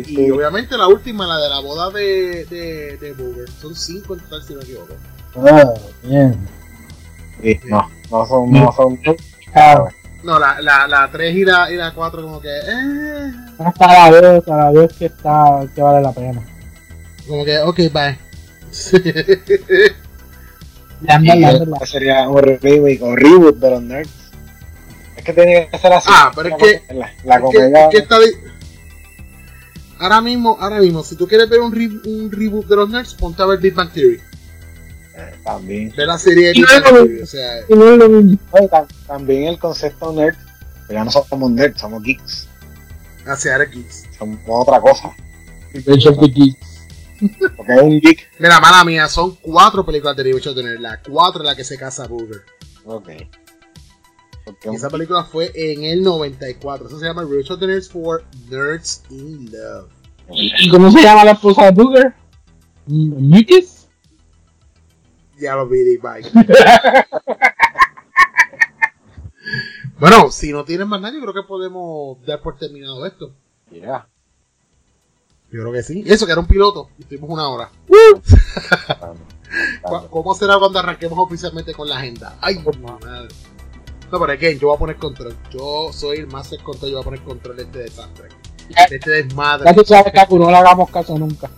Y 0.06 0.30
obviamente 0.30 0.76
la 0.76 0.88
última, 0.88 1.26
la 1.26 1.38
de 1.38 1.48
la 1.48 1.60
boda 1.60 1.90
de, 1.90 2.44
de, 2.46 2.96
de 2.98 3.12
Booger. 3.14 3.48
Son 3.50 3.74
5 3.74 4.14
en 4.14 4.20
total, 4.20 4.42
si 4.42 4.52
no 4.52 4.58
me 4.58 4.64
equivoco. 4.64 4.94
Ah, 5.36 5.74
bien. 6.02 6.38
Sí, 7.42 7.60
no, 7.64 7.90
no 8.10 8.26
son, 8.26 8.50
no 8.52 8.72
son. 8.72 9.00
Ah, 9.54 9.84
No, 10.22 10.38
la, 10.38 10.60
la, 10.60 10.86
la 10.88 11.10
3 11.10 11.34
y 11.36 11.44
la, 11.44 11.70
y 11.70 11.76
la 11.76 11.92
4 11.92 12.22
como 12.22 12.40
que... 12.40 12.48
Eh, 12.48 13.32
hasta 13.58 13.86
la 14.10 14.20
2, 14.20 14.38
hasta 14.38 14.56
la 14.56 14.72
2 14.72 14.92
que 14.94 15.06
está, 15.06 15.66
que 15.74 15.82
vale 15.82 16.00
la 16.02 16.12
pena. 16.12 16.42
como 17.28 17.44
que, 17.44 17.58
ok, 17.58 17.76
bye. 17.92 18.18
La 21.02 21.20
Y 21.22 21.42
anda. 21.44 21.86
sería 21.86 22.28
un 22.28 22.42
remake 22.42 23.00
o 23.02 23.14
reboot 23.14 23.56
de 23.56 23.70
los 23.70 23.82
nerds. 23.82 24.23
Es 25.24 25.34
que 25.34 25.40
tenía 25.40 25.70
que 25.70 25.78
ser 25.78 25.92
así. 25.92 26.08
Ah, 26.12 26.30
pero 26.34 26.48
es 26.50 26.54
que- 26.56 26.94
La, 26.94 27.12
la 27.24 27.34
Es 27.36 27.40
que- 27.40 27.46
comedia. 27.46 27.84
es 27.84 27.90
que 27.90 27.96
está 27.98 28.18
de- 28.18 28.34
Ahora 29.98 30.20
mismo, 30.20 30.56
ahora 30.60 30.80
mismo, 30.80 31.02
si 31.02 31.16
tú 31.16 31.26
quieres 31.26 31.48
ver 31.48 31.60
un, 31.60 31.72
re- 31.72 32.10
un 32.10 32.30
reboot 32.30 32.66
de 32.66 32.76
los 32.76 32.90
nerds, 32.90 33.14
ponte 33.14 33.42
a 33.42 33.46
ver 33.46 33.58
Big 33.60 33.74
Bang 33.74 33.90
Theory. 33.92 34.20
eh, 35.16 35.34
también. 35.44 35.92
Ve 35.96 36.04
la 36.06 36.18
serie 36.18 36.48
de 36.48 36.50
Y 36.50 36.60
Big 36.60 36.66
Bang 36.66 36.82
luego- 36.82 37.06
Theory. 37.06 37.22
O 37.22 37.26
sea, 37.26 37.60
Y 37.68 37.74
no 37.74 37.88
es 37.92 37.98
lo 37.98 38.08
mismo. 38.08 38.38
Oye, 38.50 38.68
tam- 38.68 38.86
también 39.06 39.44
el 39.44 39.58
concepto 39.58 40.12
nerd. 40.12 40.34
pero 40.88 40.98
ya 41.00 41.04
no 41.04 41.10
somos 41.10 41.50
nerds, 41.52 41.80
somos 41.80 42.02
geeks. 42.02 42.48
hacia 43.26 43.54
Alex 43.54 43.72
Geeks. 43.72 44.04
Somos 44.18 44.38
otra 44.46 44.80
cosa. 44.80 45.10
Revenge 45.72 46.08
of 46.08 46.18
the 46.20 46.28
Geeks. 46.28 46.86
Porque 47.56 47.72
es 47.74 47.80
un 47.82 48.00
geek. 48.00 48.28
Mira, 48.38 48.60
mala 48.60 48.84
mía, 48.84 49.08
son 49.08 49.34
cuatro 49.36 49.86
películas 49.86 50.14
de 50.16 50.24
Revenge 50.24 50.48
of 50.50 50.56
the 50.56 50.62
Nerds. 50.62 50.80
La 50.80 51.00
cuatro 51.00 51.42
es 51.42 51.46
la 51.46 51.56
que 51.56 51.64
se 51.64 51.78
casa 51.78 52.06
Booger. 52.06 52.42
Ok. 52.84 53.08
Porque 54.44 54.68
esa 54.70 54.90
película 54.90 55.24
fue 55.24 55.50
en 55.54 55.84
el 55.84 56.02
94. 56.02 56.88
Eso 56.88 56.98
se 56.98 57.06
llama 57.06 57.22
Revenge 57.22 57.50
of 57.50 57.60
the 57.60 57.66
Nerds 57.66 57.88
for 57.88 58.24
Nerds 58.50 59.02
in 59.10 59.50
Love. 59.50 59.90
¿Y, 60.30 60.68
cómo 60.70 60.90
se 60.90 61.02
llama 61.02 61.24
la 61.24 61.32
esposa 61.32 61.64
de 61.64 61.70
Booger? 61.70 62.14
¿Mucus? 62.86 63.86
Ya 65.38 65.56
lo 65.56 65.68
vi, 65.68 65.96
bye. 65.96 66.22
bueno, 69.98 70.30
si 70.30 70.52
no 70.52 70.64
tienen 70.64 70.88
más 70.88 71.00
nada, 71.00 71.14
yo 71.14 71.20
creo 71.20 71.34
que 71.34 71.42
podemos 71.42 72.24
dar 72.24 72.40
por 72.40 72.56
terminado 72.56 73.04
esto. 73.06 73.32
Yeah. 73.70 74.08
Yo 75.50 75.60
creo 75.60 75.72
que 75.72 75.82
sí. 75.82 76.02
Y 76.04 76.12
eso 76.12 76.26
que 76.26 76.32
era 76.32 76.40
un 76.40 76.46
piloto. 76.46 76.90
Y 76.98 77.02
estuvimos 77.02 77.30
una 77.30 77.48
hora. 77.48 77.70
¿Cómo 80.10 80.34
será 80.34 80.58
cuando 80.58 80.78
arranquemos 80.78 81.18
oficialmente 81.18 81.74
con 81.74 81.88
la 81.88 81.98
agenda? 81.98 82.36
Ay, 82.40 82.62
madre. 83.00 83.28
No, 84.12 84.20
pero 84.20 84.32
again, 84.32 84.58
yo 84.58 84.68
voy 84.68 84.76
a 84.76 84.78
poner 84.78 84.96
control. 84.96 85.36
Yo 85.50 85.90
soy 85.92 86.18
el 86.18 86.26
más 86.28 86.48
control, 86.62 86.90
yo 86.90 86.96
voy 86.98 87.02
a 87.02 87.04
poner 87.04 87.20
control 87.22 87.56
de 87.56 87.62
este 87.64 87.78
desastre. 87.80 88.28
De 88.68 88.96
este 88.96 89.10
desmadre. 89.10 89.64
Ya 89.66 89.74
tú 89.74 89.84
sabes, 89.84 90.12
Cacu, 90.12 90.38
no 90.38 90.50
le 90.50 90.56
hagamos 90.56 90.90
caso 90.90 91.18
nunca. 91.18 91.50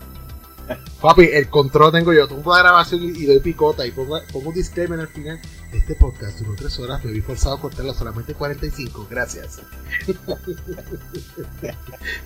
Papi, 1.00 1.24
el 1.32 1.48
control 1.48 1.92
tengo 1.92 2.12
yo. 2.12 2.28
Pongo 2.28 2.54
la 2.54 2.62
grabación 2.62 3.02
y, 3.04 3.08
y 3.08 3.26
doy 3.26 3.38
picota 3.40 3.86
y 3.86 3.90
pongo, 3.92 4.18
pongo 4.32 4.48
un 4.48 4.54
disclaimer 4.54 4.98
al 4.98 5.08
final. 5.08 5.38
Este 5.72 5.94
podcast 5.94 6.38
duró 6.38 6.54
3 6.56 6.78
horas, 6.80 7.04
me 7.04 7.12
vi 7.12 7.20
forzado 7.20 7.56
a 7.56 7.60
cortarlo 7.60 7.92
solamente 7.94 8.34
45. 8.34 9.06
Gracias. 9.10 9.60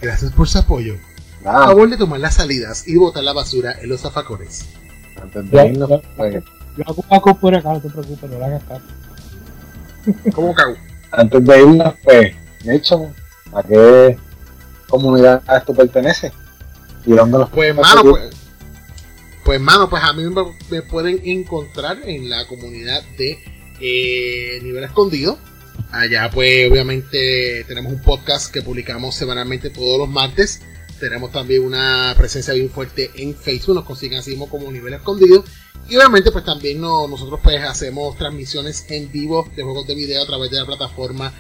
Gracias 0.01 0.33
por 0.33 0.49
su 0.49 0.59
apoyo. 0.59 0.95
A 1.45 1.66
favor 1.66 1.89
de 1.91 1.97
tomar 1.97 2.21
las 2.21 2.35
salidas 2.35 2.87
y 2.87 2.97
botar 2.97 3.25
la 3.25 3.33
basura 3.33 3.73
en 3.81 3.89
los 3.89 4.01
zafacones. 4.01 4.66
pues, 6.16 6.45
Yo 6.77 6.85
hago 6.87 7.03
Cacu 7.03 7.39
por 7.39 7.55
acá, 7.55 7.73
no 7.73 7.81
te 7.81 7.89
preocupes, 7.89 8.31
no 8.31 8.39
le 8.39 8.45
hagas 8.45 8.62
caso. 8.64 8.85
¿Cómo 10.34 10.55
cago? 10.55 10.76
antes 11.12 11.44
de 11.44 11.61
irnos, 11.62 11.94
pues, 12.05 12.34
Nation, 12.64 13.12
¿a 13.53 13.62
qué 13.62 14.16
comunidad 14.88 15.42
tú 15.66 15.74
perteneces? 15.74 16.32
¿Y 17.07 17.12
dónde 17.12 17.38
los 17.38 17.51
Pues, 17.51 17.72
puedes 17.74 17.76
mano, 17.76 18.01
seguir? 18.03 18.11
pues. 18.12 18.36
Pues, 19.44 19.61
mano, 19.61 19.88
pues 19.90 20.03
a 20.05 20.12
mí 20.12 20.22
me, 20.24 20.42
me 20.70 20.82
pueden 20.82 21.20
encontrar 21.24 21.98
en 22.05 22.28
la 22.30 22.46
comunidad 22.46 23.03
de 23.18 23.38
eh, 23.80 24.61
Nivel 24.62 24.84
Escondido. 24.84 25.38
Allá, 25.90 26.30
pues, 26.32 26.70
obviamente, 26.70 27.64
tenemos 27.66 27.92
un 27.92 28.03
podcast 28.03 28.53
que 28.53 28.62
publicamos 28.62 29.14
semanalmente 29.16 29.70
todos 29.70 29.98
los 29.98 30.09
martes. 30.09 30.61
Tenemos 31.01 31.32
también 31.32 31.64
una 31.64 32.14
presencia 32.16 32.53
bien 32.53 32.70
fuerte 32.70 33.11
en 33.16 33.34
Facebook. 33.34 33.74
Nos 33.74 33.84
consiguen 33.84 34.18
así 34.18 34.36
como 34.36 34.70
Nivel 34.70 34.92
Escondido. 34.94 35.42
Y 35.89 35.97
obviamente, 35.97 36.31
pues 36.31 36.45
también 36.45 36.81
no- 36.81 37.09
nosotros 37.09 37.41
pues 37.43 37.61
hacemos 37.62 38.16
transmisiones 38.16 38.87
en 38.91 39.11
vivo 39.11 39.49
de 39.57 39.62
juegos 39.62 39.87
de 39.87 39.95
video 39.95 40.23
a 40.23 40.27
través 40.27 40.51
de 40.51 40.59
la 40.59 40.66
plataforma 40.66 41.33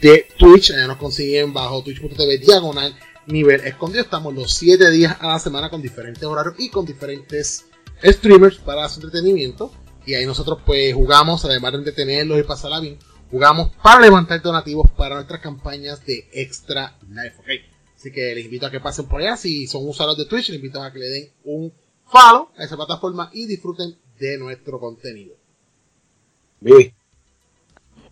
de 0.00 0.26
Twitch. 0.38 0.72
Allá 0.72 0.86
nos 0.88 0.96
consiguen 0.96 1.52
bajo 1.52 1.82
twitch.tv 1.82 2.38
diagonal 2.38 2.96
nivel 3.26 3.60
escondido. 3.60 4.02
Estamos 4.02 4.34
los 4.34 4.54
7 4.54 4.90
días 4.90 5.16
a 5.20 5.28
la 5.28 5.38
semana 5.38 5.70
con 5.70 5.80
diferentes 5.80 6.24
horarios 6.24 6.56
y 6.58 6.68
con 6.70 6.84
diferentes 6.84 7.66
streamers 8.02 8.56
para 8.58 8.88
su 8.88 9.00
entretenimiento. 9.00 9.72
Y 10.04 10.14
ahí 10.14 10.26
nosotros 10.26 10.58
pues 10.66 10.92
jugamos, 10.94 11.44
además 11.44 11.72
de 11.72 11.78
entretenerlos 11.78 12.40
y 12.40 12.42
pasarla 12.42 12.80
bien, 12.80 12.98
jugamos 13.30 13.70
para 13.80 14.00
levantar 14.00 14.42
donativos 14.42 14.90
para 14.90 15.14
nuestras 15.14 15.40
campañas 15.40 16.04
de 16.04 16.28
Extra 16.32 16.98
Life. 17.08 17.36
¿ok? 17.38 17.48
Así 17.96 18.10
que 18.10 18.34
les 18.34 18.44
invito 18.46 18.66
a 18.66 18.70
que 18.72 18.80
pasen 18.80 19.06
por 19.06 19.20
allá. 19.20 19.36
Si 19.36 19.68
son 19.68 19.88
usuarios 19.88 20.18
de 20.18 20.24
Twitch, 20.24 20.48
les 20.48 20.56
invito 20.56 20.82
a 20.82 20.92
que 20.92 20.98
le 20.98 21.08
den 21.08 21.30
un 21.44 21.72
follow 22.12 22.48
a 22.56 22.64
esa 22.64 22.76
plataforma 22.76 23.30
y 23.32 23.46
disfruten 23.46 23.96
de 24.20 24.38
nuestro 24.38 24.78
contenido. 24.78 25.34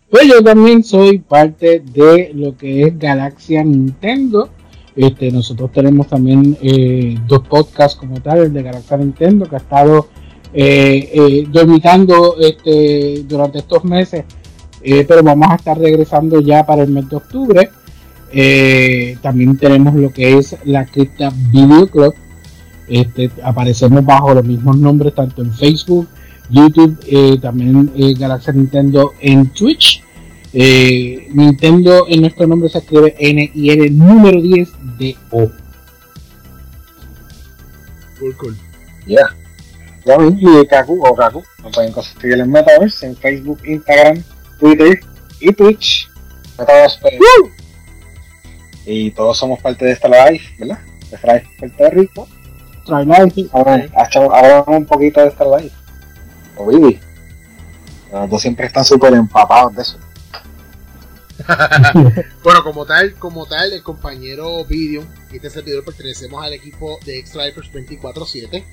Pues 0.09 0.27
yo 0.27 0.43
también 0.43 0.83
soy 0.83 1.19
parte 1.19 1.79
de 1.79 2.31
lo 2.33 2.57
que 2.57 2.83
es 2.83 2.99
Galaxia 2.99 3.63
Nintendo. 3.63 4.49
Este, 4.93 5.31
nosotros 5.31 5.71
tenemos 5.71 6.07
también 6.07 6.57
eh, 6.61 7.17
dos 7.27 7.47
podcasts 7.47 7.97
como 7.97 8.19
tal, 8.21 8.39
el 8.39 8.53
de 8.53 8.63
Galaxia 8.63 8.97
Nintendo, 8.97 9.47
que 9.47 9.55
ha 9.55 9.59
estado 9.59 10.09
eh, 10.53 11.09
eh, 11.13 11.47
dormitando 11.49 12.35
este, 12.39 13.23
durante 13.23 13.59
estos 13.59 13.85
meses, 13.85 14.25
eh, 14.81 15.05
pero 15.07 15.23
vamos 15.23 15.47
a 15.49 15.55
estar 15.55 15.77
regresando 15.77 16.41
ya 16.41 16.65
para 16.65 16.83
el 16.83 16.89
mes 16.89 17.07
de 17.07 17.15
octubre. 17.15 17.69
Eh, 18.33 19.17
también 19.21 19.57
tenemos 19.57 19.93
lo 19.93 20.11
que 20.11 20.37
es 20.37 20.57
la 20.65 20.85
Cripta 20.85 21.31
Video 21.51 21.87
Club. 21.87 22.13
Este, 22.91 23.31
aparecemos 23.41 24.03
bajo 24.03 24.33
los 24.33 24.43
mismos 24.43 24.77
nombres 24.77 25.15
tanto 25.15 25.41
en 25.41 25.53
Facebook, 25.53 26.09
YouTube, 26.49 26.99
eh, 27.07 27.37
también 27.41 27.89
eh, 27.95 28.13
Galaxia 28.19 28.51
Nintendo 28.51 29.13
en 29.21 29.47
Twitch. 29.53 30.03
Eh, 30.51 31.29
Nintendo 31.33 32.05
en 32.09 32.19
nuestro 32.19 32.45
nombre 32.45 32.67
se 32.67 32.79
escribe 32.79 33.15
N 33.17 33.49
y 33.55 33.71
N 33.71 33.89
número 33.91 34.41
10 34.41 34.69
de 34.97 35.15
O. 35.29 35.49
Cool, 38.19 38.35
cool. 38.35 38.57
Yeah. 39.07 39.33
Ya 40.03 40.17
y 40.19 40.67
Kaku 40.67 41.01
o 41.01 41.15
Kaku. 41.15 41.41
Nos 41.63 41.71
pueden 41.71 41.93
conseguir 41.93 42.41
en 42.41 42.51
Metaverse 42.51 43.05
en 43.05 43.15
Facebook, 43.15 43.59
Instagram, 43.65 44.21
Twitter 44.59 44.99
y 45.39 45.53
Twitch. 45.53 46.09
Metaverse 46.59 46.99
Y 48.85 49.11
todos 49.11 49.37
somos 49.37 49.61
parte 49.61 49.85
de 49.85 49.93
esta 49.93 50.09
live, 50.09 50.41
¿verdad? 50.59 50.79
De 51.09 51.17
Live 51.23 51.47
Puerto 51.57 51.89
Rico. 51.91 52.27
Live. 52.87 53.49
Ahora, 53.51 53.87
hablamos 53.93 54.67
un 54.67 54.85
poquito 54.85 55.21
de 55.21 55.27
esta 55.27 55.45
live. 55.45 55.71
O 56.57 56.67
Vivi. 56.67 56.99
Los 58.11 58.29
dos 58.29 58.41
siempre 58.41 58.65
están 58.67 58.83
súper 58.83 59.13
empapados 59.13 59.75
de 59.75 59.81
eso. 59.81 59.97
bueno, 62.43 62.63
como 62.63 62.85
tal, 62.85 63.15
como 63.15 63.45
tal, 63.45 63.73
el 63.73 63.81
compañero 63.81 64.63
Video 64.65 65.03
y 65.31 65.37
este 65.37 65.49
servidor 65.49 65.83
pertenecemos 65.83 66.43
al 66.43 66.53
equipo 66.53 66.99
de 67.05 67.17
Extra 67.19 67.45
24-7. 67.45 68.63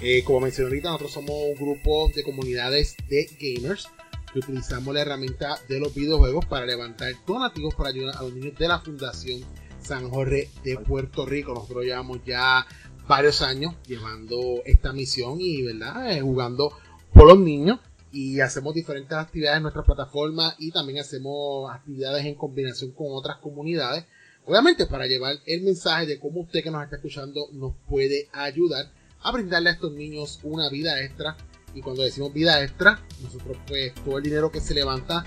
Eh, 0.00 0.24
como 0.24 0.40
mencioné 0.40 0.68
ahorita, 0.68 0.88
nosotros 0.88 1.12
somos 1.12 1.30
un 1.30 1.54
grupo 1.54 2.10
de 2.14 2.22
comunidades 2.22 2.96
de 3.08 3.28
gamers 3.38 3.88
que 4.32 4.40
utilizamos 4.40 4.92
la 4.94 5.02
herramienta 5.02 5.58
de 5.68 5.80
los 5.80 5.94
videojuegos 5.94 6.44
para 6.46 6.66
levantar 6.66 7.12
donativos 7.26 7.74
para 7.74 7.90
ayudar 7.90 8.16
a 8.16 8.22
los 8.22 8.32
niños 8.32 8.56
de 8.58 8.68
la 8.68 8.80
Fundación 8.80 9.40
San 9.80 10.10
Jorge 10.10 10.50
de 10.64 10.76
Puerto 10.78 11.26
Rico. 11.26 11.54
Nosotros 11.54 11.84
llevamos 11.84 12.18
ya 12.24 12.66
varios 13.06 13.42
años 13.42 13.74
llevando 13.86 14.62
esta 14.64 14.92
misión 14.92 15.40
y 15.40 15.62
verdad 15.62 16.10
eh, 16.12 16.20
jugando 16.20 16.72
por 17.12 17.26
los 17.26 17.38
niños 17.38 17.78
y 18.12 18.40
hacemos 18.40 18.74
diferentes 18.74 19.12
actividades 19.12 19.56
en 19.56 19.64
nuestra 19.64 19.82
plataforma 19.82 20.54
y 20.58 20.70
también 20.70 21.00
hacemos 21.00 21.70
actividades 21.72 22.24
en 22.24 22.36
combinación 22.36 22.92
con 22.92 23.08
otras 23.10 23.38
comunidades. 23.38 24.04
Obviamente 24.46 24.86
para 24.86 25.06
llevar 25.06 25.36
el 25.46 25.62
mensaje 25.62 26.06
de 26.06 26.20
cómo 26.20 26.40
usted 26.40 26.62
que 26.62 26.70
nos 26.70 26.84
está 26.84 26.96
escuchando 26.96 27.48
nos 27.52 27.74
puede 27.88 28.28
ayudar 28.32 28.90
a 29.20 29.32
brindarle 29.32 29.70
a 29.70 29.72
estos 29.72 29.92
niños 29.92 30.38
una 30.44 30.68
vida 30.68 31.02
extra. 31.02 31.36
Y 31.74 31.80
cuando 31.80 32.02
decimos 32.02 32.32
vida 32.32 32.62
extra, 32.62 33.00
nosotros 33.20 33.56
pues 33.66 33.92
todo 34.04 34.18
el 34.18 34.24
dinero 34.24 34.52
que 34.52 34.60
se 34.60 34.74
levanta 34.74 35.24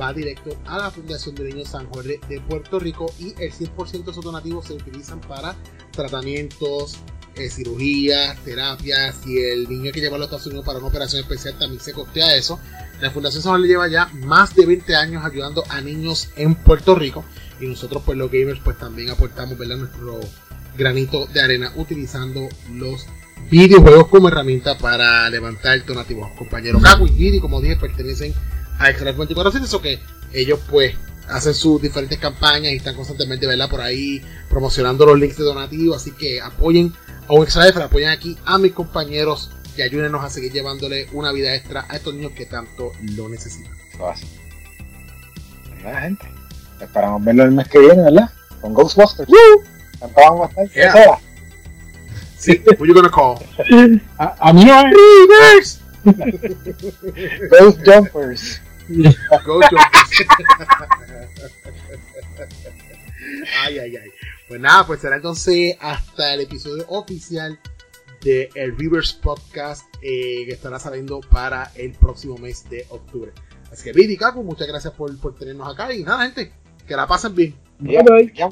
va 0.00 0.14
directo 0.14 0.56
a 0.64 0.78
la 0.78 0.90
Fundación 0.90 1.34
de 1.34 1.44
Niños 1.44 1.68
San 1.68 1.86
Jorge 1.90 2.20
de 2.28 2.40
Puerto 2.40 2.78
Rico 2.78 3.12
y 3.18 3.34
el 3.42 3.52
100% 3.52 4.04
de 4.04 4.10
esos 4.10 4.24
donativos 4.24 4.66
se 4.66 4.72
utilizan 4.72 5.20
para 5.20 5.54
tratamientos, 5.90 6.96
eh, 7.40 7.50
cirugías, 7.50 8.36
terapias, 8.44 9.16
y 9.26 9.38
el 9.38 9.68
niño 9.68 9.92
que 9.92 10.00
lleva 10.00 10.16
a 10.16 10.18
los 10.18 10.26
Estados 10.26 10.46
Unidos 10.46 10.64
para 10.64 10.78
una 10.78 10.88
operación 10.88 11.22
especial 11.22 11.54
también 11.58 11.80
se 11.80 11.92
costea 11.92 12.36
eso. 12.36 12.60
La 13.00 13.10
Fundación 13.10 13.42
San 13.42 13.60
le 13.62 13.68
lleva 13.68 13.88
ya 13.88 14.06
más 14.12 14.54
de 14.54 14.66
20 14.66 14.94
años 14.94 15.24
ayudando 15.24 15.64
a 15.68 15.80
niños 15.80 16.28
en 16.36 16.54
Puerto 16.54 16.94
Rico 16.94 17.24
y 17.60 17.66
nosotros 17.66 18.02
pues 18.04 18.18
los 18.18 18.30
gamers 18.30 18.60
pues 18.62 18.78
también 18.78 19.10
aportamos 19.10 19.56
¿verdad? 19.56 19.76
nuestro 19.76 20.20
granito 20.76 21.26
de 21.26 21.40
arena 21.40 21.72
utilizando 21.76 22.48
los 22.72 23.06
videojuegos 23.50 24.08
como 24.08 24.28
herramienta 24.28 24.76
para 24.76 25.28
levantar 25.30 25.84
donativos. 25.84 26.30
Compañero 26.36 26.80
Kaku 26.80 27.06
y 27.06 27.10
Giri, 27.10 27.40
como 27.40 27.60
dije, 27.60 27.76
pertenecen 27.76 28.34
a 28.78 28.90
Extra 28.90 29.12
24 29.12 29.64
eso 29.64 29.82
que 29.82 29.98
ellos 30.32 30.60
pues 30.68 30.94
hacen 31.30 31.54
sus 31.54 31.80
diferentes 31.80 32.18
campañas 32.18 32.72
y 32.72 32.76
están 32.76 32.94
constantemente 32.94 33.46
¿verdad? 33.46 33.68
por 33.68 33.80
ahí 33.80 34.22
promocionando 34.48 35.06
los 35.06 35.18
links 35.18 35.36
de 35.36 35.44
donativos, 35.44 35.96
así 35.96 36.12
que 36.12 36.40
apoyen 36.40 36.92
a 37.28 37.32
un 37.32 37.42
extra 37.42 37.66
extra, 37.66 37.84
apoyen 37.84 38.08
aquí 38.08 38.36
a 38.44 38.58
mis 38.58 38.72
compañeros 38.72 39.50
y 39.76 39.82
ayúdenos 39.82 40.24
a 40.24 40.30
seguir 40.30 40.52
llevándole 40.52 41.08
una 41.12 41.32
vida 41.32 41.54
extra 41.54 41.86
a 41.88 41.96
estos 41.96 42.14
niños 42.14 42.32
que 42.32 42.46
tanto 42.46 42.92
lo 43.16 43.28
necesitan. 43.28 43.72
La 45.82 46.00
gente. 46.00 46.26
Esperamos 46.80 47.24
verlo 47.24 47.44
el 47.44 47.52
mes 47.52 47.68
que 47.68 47.78
viene, 47.78 48.02
¿verdad? 48.02 48.30
Con 48.60 48.74
Ghostbusters. 48.74 49.28
¡Woo! 49.28 49.64
vamos 50.16 50.50
a 50.56 50.62
estar? 50.62 51.18
Sí, 52.36 52.62
who 52.78 52.86
you 52.86 52.94
gonna 52.94 53.10
call? 53.10 53.38
a, 54.18 54.48
a 54.48 54.52
mí 54.52 54.64
no 54.64 54.82
Reverse. 54.82 55.80
Ghost 57.50 57.80
Jumpers. 57.84 58.60
Ay, 63.62 63.78
ay, 63.78 63.96
ay. 63.96 64.10
Pues 64.48 64.60
nada, 64.60 64.86
pues 64.86 65.00
será 65.00 65.16
entonces 65.16 65.76
hasta 65.80 66.34
el 66.34 66.40
episodio 66.40 66.84
oficial 66.88 67.58
de 68.22 68.50
el 68.54 68.76
Rivers 68.76 69.12
Podcast 69.12 69.84
eh, 70.02 70.44
que 70.46 70.52
estará 70.52 70.78
saliendo 70.78 71.20
para 71.20 71.70
el 71.76 71.92
próximo 71.92 72.36
mes 72.38 72.68
de 72.68 72.86
octubre. 72.90 73.32
Así 73.70 73.84
que, 73.84 73.92
Vidi 73.92 74.16
Kaku, 74.16 74.42
muchas 74.42 74.66
gracias 74.66 74.92
por, 74.94 75.16
por 75.20 75.36
tenernos 75.36 75.72
acá 75.72 75.92
y 75.94 76.02
nada, 76.02 76.24
gente, 76.24 76.52
que 76.86 76.96
la 76.96 77.06
pasen 77.06 77.34
bien. 77.34 77.54
Bye, 77.78 78.02
bye. 78.02 78.50